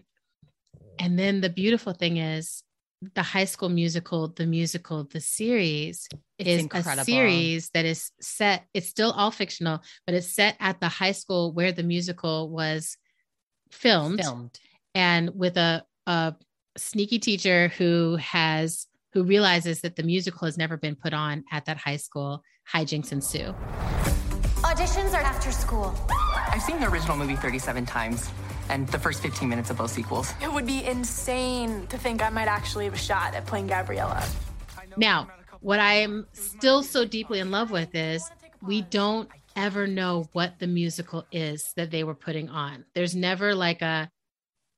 and 0.98 1.16
then 1.16 1.40
the 1.40 1.48
beautiful 1.48 1.92
thing 1.92 2.16
is 2.16 2.64
the 3.14 3.22
high 3.22 3.44
school 3.44 3.68
musical 3.68 4.28
the 4.28 4.46
musical 4.46 5.04
the 5.04 5.20
series 5.20 6.08
It's 6.38 6.48
is 6.48 6.60
incredible. 6.62 7.02
a 7.02 7.04
series 7.04 7.70
that 7.70 7.84
is 7.84 8.10
set 8.20 8.64
it's 8.74 8.88
still 8.88 9.12
all 9.12 9.30
fictional 9.30 9.80
but 10.04 10.14
it's 10.16 10.34
set 10.34 10.56
at 10.58 10.80
the 10.80 10.88
high 10.88 11.12
school 11.12 11.52
where 11.52 11.70
the 11.70 11.84
musical 11.84 12.50
was 12.50 12.96
filmed, 13.70 14.20
filmed. 14.20 14.58
and 14.94 15.30
with 15.34 15.56
a, 15.56 15.84
a 16.06 16.34
sneaky 16.76 17.18
teacher 17.18 17.68
who 17.78 18.16
has 18.16 18.86
who 19.12 19.22
realizes 19.22 19.80
that 19.82 19.94
the 19.96 20.02
musical 20.02 20.46
has 20.46 20.58
never 20.58 20.76
been 20.76 20.96
put 20.96 21.14
on 21.14 21.44
at 21.52 21.66
that 21.66 21.76
high 21.76 21.96
school 21.96 22.42
hijinks 22.72 23.12
ensue 23.12 23.54
Auditions 24.62 25.12
are 25.14 25.22
after 25.22 25.52
school. 25.52 25.94
I've 26.50 26.62
seen 26.62 26.80
the 26.80 26.88
original 26.88 27.16
movie 27.16 27.36
37 27.36 27.86
times 27.86 28.28
and 28.68 28.88
the 28.88 28.98
first 28.98 29.22
15 29.22 29.48
minutes 29.48 29.70
of 29.70 29.78
both 29.78 29.90
sequels. 29.90 30.32
It 30.42 30.52
would 30.52 30.66
be 30.66 30.84
insane 30.84 31.86
to 31.88 31.98
think 31.98 32.22
I 32.22 32.30
might 32.30 32.48
actually 32.48 32.84
have 32.84 32.94
a 32.94 32.98
shot 32.98 33.34
at 33.34 33.46
playing 33.46 33.68
Gabriella. 33.68 34.24
Now, 34.96 35.28
what 35.60 35.80
I'm 35.80 36.26
still 36.32 36.82
so 36.82 37.04
deeply 37.04 37.40
in 37.40 37.50
love 37.50 37.70
with 37.70 37.94
is 37.94 38.28
we 38.62 38.82
don't 38.82 39.28
ever 39.56 39.86
know 39.86 40.28
what 40.32 40.58
the 40.58 40.66
musical 40.66 41.26
is 41.32 41.72
that 41.76 41.90
they 41.90 42.04
were 42.04 42.14
putting 42.14 42.48
on. 42.48 42.84
There's 42.94 43.16
never 43.16 43.54
like 43.54 43.82
a 43.82 44.10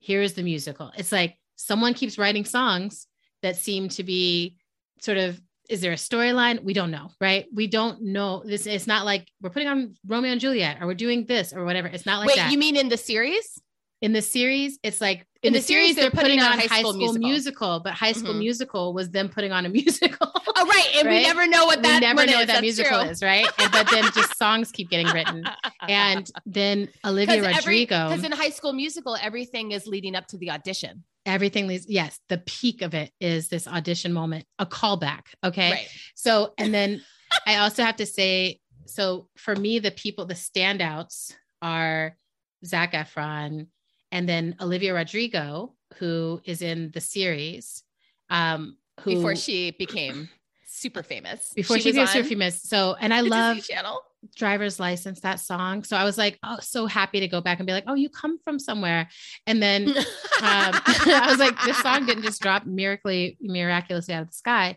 here's 0.00 0.32
the 0.32 0.42
musical. 0.42 0.90
It's 0.96 1.12
like 1.12 1.36
someone 1.56 1.94
keeps 1.94 2.18
writing 2.18 2.44
songs 2.44 3.06
that 3.42 3.56
seem 3.56 3.88
to 3.90 4.02
be 4.02 4.56
sort 5.00 5.18
of 5.18 5.40
is 5.68 5.80
there 5.80 5.92
a 5.92 5.96
storyline? 5.96 6.64
We 6.64 6.72
don't 6.72 6.90
know, 6.90 7.12
right? 7.20 7.46
We 7.54 7.68
don't 7.68 8.02
know. 8.02 8.42
This 8.44 8.66
it's 8.66 8.88
not 8.88 9.04
like 9.04 9.28
we're 9.40 9.50
putting 9.50 9.68
on 9.68 9.94
Romeo 10.06 10.32
and 10.32 10.40
Juliet 10.40 10.78
or 10.80 10.86
we're 10.86 10.94
doing 10.94 11.26
this 11.26 11.52
or 11.52 11.64
whatever. 11.64 11.86
It's 11.86 12.06
not 12.06 12.18
like 12.18 12.28
Wait, 12.28 12.36
that. 12.36 12.50
you 12.50 12.58
mean 12.58 12.76
in 12.76 12.88
the 12.88 12.96
series? 12.96 13.60
In 14.02 14.12
the 14.14 14.22
series, 14.22 14.78
it's 14.82 15.00
like 15.00 15.26
in, 15.42 15.52
the, 15.52 15.60
series, 15.60 15.94
they're 15.96 16.10
putting, 16.10 16.40
on 16.40 16.58
High 16.58 16.80
School, 16.80 17.12
musical. 17.18 17.80
but 17.80 17.92
High 17.92 18.12
School 18.12 18.32
Mhm. 18.34 18.38
Musical 18.38 18.94
was 18.94 19.10
them 19.10 19.28
putting 19.28 19.52
on 19.52 19.66
a 19.66 19.68
musical. 19.80 20.30
Oh, 20.56 20.66
right. 20.66 20.88
And 20.96 21.08
we 21.08 21.22
never 21.22 21.46
know 21.46 21.66
what 21.66 21.82
that 21.82 21.94
we 21.96 22.00
never 22.00 22.24
know 22.26 22.32
is. 22.32 22.38
what 22.38 22.46
that 22.46 22.52
That's 22.54 22.62
musical 22.62 23.00
true. 23.02 23.10
is, 23.10 23.22
right? 23.22 23.46
And, 23.58 23.70
but 23.72 23.90
then 23.90 24.04
just 24.14 24.36
songs 24.38 24.72
keep 24.72 24.88
getting 24.90 25.06
written. 25.08 25.44
And 25.86 26.30
then 26.46 26.88
Olivia 27.04 27.42
Rodrigo, 27.42 28.08
Because 28.08 28.24
in 28.24 28.32
High 28.32 28.50
School 28.50 28.72
Musical, 28.72 29.16
everything 29.20 29.72
is 29.72 29.86
leading 29.86 30.14
up 30.14 30.26
to 30.28 30.38
the 30.38 30.50
audition. 30.50 31.04
everything 31.26 31.66
leads, 31.66 31.86
yes, 31.88 32.18
the 32.30 32.38
peak 32.38 32.80
of 32.80 32.94
it 32.94 33.12
is 33.20 33.48
this 33.48 33.68
audition 33.68 34.12
moment, 34.14 34.46
a 34.58 34.64
callback. 34.64 35.26
Okay. 35.44 35.70
Right. 35.72 35.88
So, 36.14 36.54
and 36.56 36.72
then 36.72 37.02
I 37.46 37.56
also 37.56 37.82
have 37.84 37.96
to 37.96 38.06
say, 38.06 38.60
so 38.86 39.28
for 39.36 39.54
me, 39.54 39.78
the 39.78 39.90
people, 39.90 40.24
the 40.24 40.34
standouts 40.34 41.34
are 41.60 42.16
Zac 42.64 42.92
Efron 42.94 43.66
and 44.12 44.28
then 44.28 44.56
Olivia 44.60 44.94
Rodrigo, 44.94 45.74
who 45.98 46.40
is 46.44 46.62
in 46.62 46.90
the 46.92 47.00
series. 47.00 47.82
Um, 48.28 48.76
who 49.00 49.14
Before 49.16 49.34
she 49.36 49.70
became 49.72 50.28
super 50.66 51.02
famous. 51.02 51.52
before 51.54 51.78
she, 51.78 51.88
was 51.88 51.94
became 51.94 52.06
super 52.06 52.28
famous. 52.28 52.62
So, 52.62 52.94
and 53.00 53.12
I 53.12 53.22
love 53.22 53.62
Channel. 53.64 54.00
driver's 54.36 54.78
license, 54.78 55.20
that 55.20 55.40
song. 55.40 55.82
So 55.84 55.96
I 55.96 56.04
was 56.04 56.16
like, 56.16 56.38
oh, 56.44 56.58
so 56.60 56.86
happy 56.86 57.20
to 57.20 57.28
go 57.28 57.40
back 57.40 57.58
and 57.58 57.66
be 57.66 57.72
like, 57.72 57.84
oh, 57.86 57.94
you 57.94 58.08
come 58.08 58.38
from 58.44 58.58
somewhere. 58.58 59.08
And 59.46 59.62
then 59.62 59.88
um, 59.96 60.04
I 60.42 61.26
was 61.28 61.38
like, 61.38 61.60
this 61.64 61.78
song 61.78 62.06
didn't 62.06 62.22
just 62.24 62.40
drop 62.40 62.66
miraculously, 62.66 63.36
miraculously 63.40 64.14
out 64.14 64.22
of 64.22 64.28
the 64.28 64.34
sky. 64.34 64.76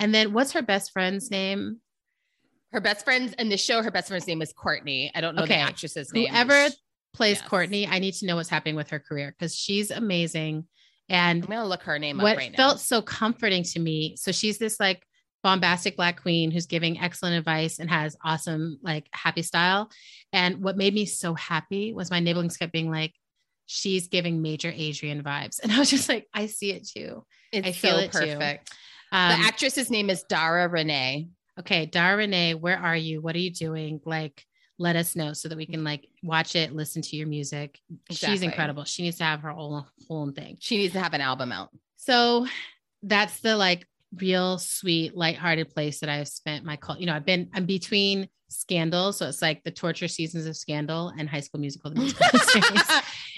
And 0.00 0.14
then 0.14 0.32
what's 0.32 0.52
her 0.52 0.62
best 0.62 0.92
friend's 0.92 1.30
name? 1.30 1.80
her 2.72 2.80
best 2.80 3.04
friend 3.04 3.32
in 3.38 3.48
the 3.50 3.56
show, 3.56 3.84
her 3.84 3.90
best 3.92 4.08
friend's 4.08 4.26
name 4.26 4.42
is 4.42 4.52
Courtney. 4.52 5.08
I 5.14 5.20
don't 5.20 5.36
know 5.36 5.44
Okay. 5.44 5.54
the 5.54 5.60
actress's 5.60 6.12
name. 6.12 6.26
Whoever 6.26 6.68
plays 7.14 7.38
Yes. 7.40 7.48
Courtney, 7.48 7.86
I 7.86 7.98
need 7.98 8.14
to 8.14 8.26
know 8.26 8.36
what's 8.36 8.48
happening 8.48 8.74
with 8.76 8.90
her 8.90 8.98
career 8.98 9.34
because 9.38 9.54
she's 9.54 9.90
amazing. 9.90 10.66
And 11.08 11.42
I'm 11.44 11.50
gonna 11.50 11.66
look 11.66 11.82
her 11.84 11.98
name 11.98 12.18
what 12.18 12.32
up 12.32 12.38
right 12.38 12.56
felt 12.56 12.76
now. 12.76 12.78
so 12.78 13.02
comforting 13.02 13.62
to 13.62 13.80
me. 13.80 14.16
So 14.16 14.32
she's 14.32 14.58
this 14.58 14.78
like 14.80 15.02
bombastic 15.42 15.96
black 15.96 16.20
queen 16.22 16.50
who's 16.50 16.66
giving 16.66 16.98
excellent 16.98 17.36
advice 17.36 17.78
and 17.78 17.90
has 17.90 18.16
awesome 18.24 18.78
like 18.82 19.06
happy 19.12 19.42
style. 19.42 19.90
And 20.32 20.62
what 20.62 20.76
made 20.76 20.94
me 20.94 21.04
so 21.04 21.34
happy 21.34 21.92
was 21.92 22.10
my 22.10 22.20
neighborings 22.20 22.56
kept 22.56 22.72
being 22.72 22.90
like, 22.90 23.12
she's 23.66 24.08
giving 24.08 24.40
major 24.42 24.68
Adrienne 24.70 25.22
vibes. 25.22 25.60
And 25.62 25.72
I 25.72 25.78
was 25.78 25.90
just 25.90 26.08
like, 26.08 26.26
I 26.32 26.46
see 26.46 26.72
it 26.72 26.88
too. 26.88 27.24
It's 27.52 27.68
I 27.68 27.72
feel 27.72 27.92
so 27.92 27.98
it 27.98 28.12
too. 28.12 28.18
perfect. 28.38 28.70
Um, 29.12 29.40
the 29.40 29.46
actress's 29.46 29.90
name 29.90 30.10
is 30.10 30.24
Dara 30.24 30.66
Renee. 30.68 31.28
okay, 31.60 31.86
Dara 31.86 32.16
Renee, 32.16 32.54
where 32.54 32.78
are 32.78 32.96
you? 32.96 33.20
What 33.20 33.36
are 33.36 33.40
you 33.40 33.52
doing? 33.52 34.00
Like, 34.04 34.44
let 34.78 34.96
us 34.96 35.14
know 35.14 35.32
so 35.32 35.48
that 35.48 35.56
we 35.56 35.66
can 35.66 35.84
like 35.84 36.08
watch 36.22 36.56
it, 36.56 36.74
listen 36.74 37.02
to 37.02 37.16
your 37.16 37.26
music. 37.26 37.78
She's 38.10 38.42
incredible. 38.42 38.84
She 38.84 39.02
needs 39.02 39.18
to 39.18 39.24
have 39.24 39.40
her 39.40 39.50
own 39.50 39.84
whole 40.08 40.30
thing. 40.32 40.56
She 40.60 40.76
needs 40.76 40.92
to 40.94 41.00
have 41.00 41.14
an 41.14 41.20
album 41.20 41.52
out. 41.52 41.70
So 41.96 42.46
that's 43.02 43.40
the 43.40 43.56
like 43.56 43.86
real 44.20 44.58
sweet, 44.58 45.16
lighthearted 45.16 45.70
place 45.70 46.00
that 46.00 46.08
I've 46.08 46.28
spent 46.28 46.64
my 46.64 46.76
call. 46.76 46.98
You 46.98 47.06
know, 47.06 47.14
I've 47.14 47.26
been 47.26 47.50
I'm 47.54 47.66
between 47.66 48.28
Scandal, 48.48 49.12
so 49.12 49.26
it's 49.26 49.42
like 49.42 49.64
the 49.64 49.70
torture 49.70 50.06
seasons 50.06 50.46
of 50.46 50.56
Scandal 50.56 51.12
and 51.18 51.28
High 51.28 51.40
School 51.40 51.60
Musical. 51.60 51.90
The 51.90 52.00
musical 52.00 52.38
series. 52.38 52.82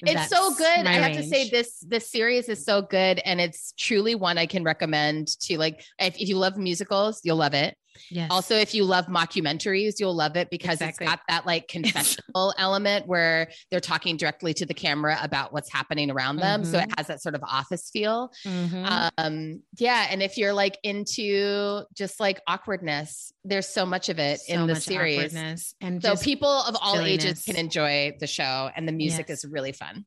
it's 0.02 0.28
so 0.28 0.54
good. 0.54 0.86
I 0.86 0.92
have 0.92 1.12
to 1.16 1.22
say 1.22 1.48
this 1.48 1.78
this 1.80 2.10
series 2.10 2.48
is 2.48 2.64
so 2.64 2.82
good 2.82 3.20
and 3.24 3.40
it's 3.40 3.72
truly 3.78 4.14
one 4.14 4.36
I 4.36 4.46
can 4.46 4.62
recommend 4.62 5.28
to 5.40 5.58
like 5.58 5.84
if, 5.98 6.20
if 6.20 6.28
you 6.28 6.36
love 6.36 6.56
musicals, 6.56 7.20
you'll 7.24 7.36
love 7.36 7.54
it. 7.54 7.76
Yes. 8.10 8.28
Also, 8.30 8.54
if 8.56 8.74
you 8.74 8.84
love 8.84 9.06
mockumentaries, 9.06 9.94
you'll 9.98 10.14
love 10.16 10.36
it 10.36 10.48
because 10.50 10.74
Exactly. 10.74 11.06
it's 11.06 11.12
got 11.12 11.20
that 11.28 11.46
like 11.46 11.68
confessional 11.68 12.54
element 12.58 13.06
where 13.06 13.50
they're 13.70 13.80
talking 13.80 14.16
directly 14.16 14.54
to 14.54 14.66
the 14.66 14.74
camera 14.74 15.18
about 15.22 15.52
what's 15.52 15.72
happening 15.72 16.10
around 16.10 16.36
them. 16.36 16.64
So 16.64 16.78
it 16.78 16.88
Mhm. 16.88 16.94
has 16.98 17.06
that 17.08 17.22
sort 17.22 17.34
of 17.34 17.42
office 17.42 17.90
feel. 17.92 18.30
Mhm. 18.46 19.10
Um, 19.18 19.62
yeah. 19.78 20.06
And 20.10 20.22
if 20.22 20.36
you're 20.38 20.52
like 20.52 20.78
into 20.82 21.82
just 21.94 22.20
like 22.20 22.40
awkwardness, 22.46 23.32
there's 23.44 23.68
so 23.68 23.86
much 23.86 24.08
of 24.08 24.18
it 24.18 24.40
So 24.40 24.52
in 24.54 24.66
the 24.66 24.76
series. 24.76 25.34
and 25.80 26.02
So 26.02 26.16
people 26.16 26.48
of 26.48 26.76
all 26.80 27.00
ages 27.00 27.42
can 27.42 27.56
enjoy 27.56 28.16
the 28.20 28.26
show 28.26 28.70
and 28.74 28.86
the 28.88 28.92
music 28.92 29.26
Yes. 29.28 29.44
is 29.44 29.50
really 29.50 29.72
fun. 29.72 30.04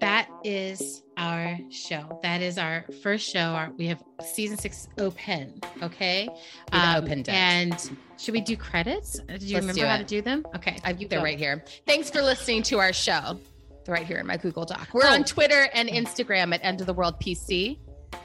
That 0.00 0.28
is 0.44 1.02
our 1.16 1.58
show. 1.70 2.18
That 2.22 2.42
is 2.42 2.58
our 2.58 2.84
first 3.02 3.28
show. 3.28 3.40
Our, 3.40 3.70
we 3.76 3.86
have 3.88 4.02
season 4.24 4.56
six 4.58 4.88
open. 4.98 5.60
Okay. 5.82 6.28
Um, 6.72 6.94
We've 6.94 7.04
opened 7.04 7.28
it. 7.28 7.34
And 7.34 7.90
should 8.18 8.34
we 8.34 8.40
do 8.40 8.56
credits? 8.56 9.18
Uh, 9.20 9.36
Do 9.36 9.46
you 9.46 9.54
Let's 9.54 9.66
remember 9.66 9.86
how 9.86 9.96
to 9.98 10.04
do 10.04 10.22
them? 10.22 10.44
Okay. 10.56 10.76
I've, 10.84 11.00
you 11.00 11.08
they're 11.08 11.18
go. 11.20 11.24
right 11.24 11.38
here. 11.38 11.64
Thanks 11.86 12.10
for 12.10 12.22
listening 12.22 12.62
to 12.64 12.78
our 12.78 12.92
show. 12.92 13.38
They're 13.84 13.94
right 13.94 14.06
here 14.06 14.18
in 14.18 14.26
my 14.26 14.36
Google 14.36 14.64
Doc. 14.64 14.88
We're 14.92 15.02
Oh. 15.06 15.14
on 15.14 15.24
Twitter 15.24 15.68
and 15.74 15.88
Instagram 15.88 16.54
at 16.54 16.60
End 16.64 16.80
of 16.80 16.86
the 16.86 16.94
World 16.94 17.18
PC. 17.20 17.78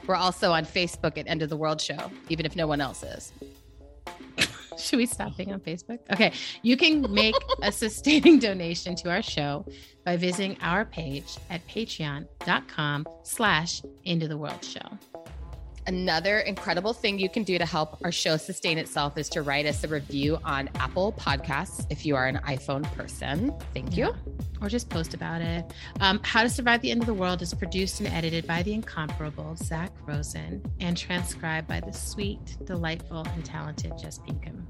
We're 0.06 0.14
also 0.16 0.52
on 0.52 0.64
Facebook 0.64 1.18
at 1.18 1.26
End 1.28 1.42
of 1.42 1.48
the 1.50 1.56
World 1.56 1.80
Show, 1.80 2.10
even 2.28 2.46
if 2.46 2.54
no 2.56 2.66
one 2.66 2.80
else 2.80 3.02
is. 3.02 3.32
Should 4.78 4.98
we 4.98 5.06
stop 5.06 5.36
being 5.36 5.52
on 5.52 5.60
Facebook? 5.60 5.98
Okay. 6.12 6.32
You 6.62 6.76
can 6.76 7.12
make 7.12 7.34
a 7.62 7.72
sustaining 7.84 8.38
donation 8.38 8.94
to 8.96 9.10
our 9.10 9.22
show 9.22 9.66
by 10.04 10.16
visiting 10.16 10.56
our 10.60 10.84
page 10.84 11.36
at 11.50 11.66
patreon.com 11.66 13.06
slash 13.22 13.82
into 14.04 14.28
the 14.28 14.36
world 14.36 14.64
show. 14.64 14.98
Another 15.86 16.38
incredible 16.38 16.94
thing 16.94 17.18
you 17.18 17.28
can 17.28 17.42
do 17.42 17.58
to 17.58 17.66
help 17.66 17.98
our 18.04 18.12
show 18.12 18.38
sustain 18.38 18.78
itself 18.78 19.18
is 19.18 19.28
to 19.30 19.42
write 19.42 19.66
us 19.66 19.84
a 19.84 19.88
review 19.88 20.38
on 20.44 20.70
Apple 20.76 21.12
Podcasts 21.12 21.86
if 21.90 22.06
you 22.06 22.16
are 22.16 22.26
an 22.26 22.38
iPhone 22.46 22.82
person. 22.94 23.54
Thank 23.74 23.96
you. 23.96 24.14
Or 24.62 24.68
just 24.68 24.88
post 24.88 25.12
about 25.12 25.42
it. 25.42 25.70
Um, 26.00 26.20
How 26.22 26.42
to 26.42 26.48
Survive 26.48 26.80
the 26.80 26.90
End 26.90 27.00
of 27.00 27.06
the 27.06 27.14
World 27.14 27.42
is 27.42 27.52
produced 27.52 28.00
and 28.00 28.08
edited 28.08 28.46
by 28.46 28.62
the 28.62 28.72
incomparable 28.72 29.56
Zak 29.56 29.92
Rosen 30.06 30.62
and 30.80 30.96
transcribed 30.96 31.68
by 31.68 31.80
the 31.80 31.92
sweet, 31.92 32.56
delightful, 32.64 33.26
and 33.34 33.44
talented 33.44 33.92
Jess 33.98 34.18
Pinkham. 34.18 34.66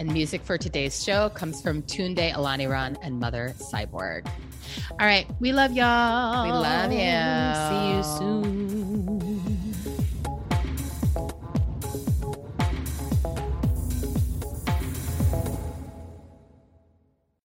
And 0.00 0.12
music 0.12 0.42
for 0.42 0.58
today's 0.58 1.02
show 1.02 1.28
comes 1.30 1.62
from 1.62 1.82
Tunde 1.82 2.32
Olaniran 2.32 2.96
and 3.02 3.18
Mother 3.20 3.54
Cyborg. 3.58 4.28
All 4.90 5.06
right. 5.06 5.26
We 5.40 5.52
love 5.52 5.72
y'all. 5.72 6.44
We 6.44 6.52
love 6.52 6.92
you. 6.92 6.98
See 7.68 7.96
you 7.96 8.02
soon. 8.18 9.27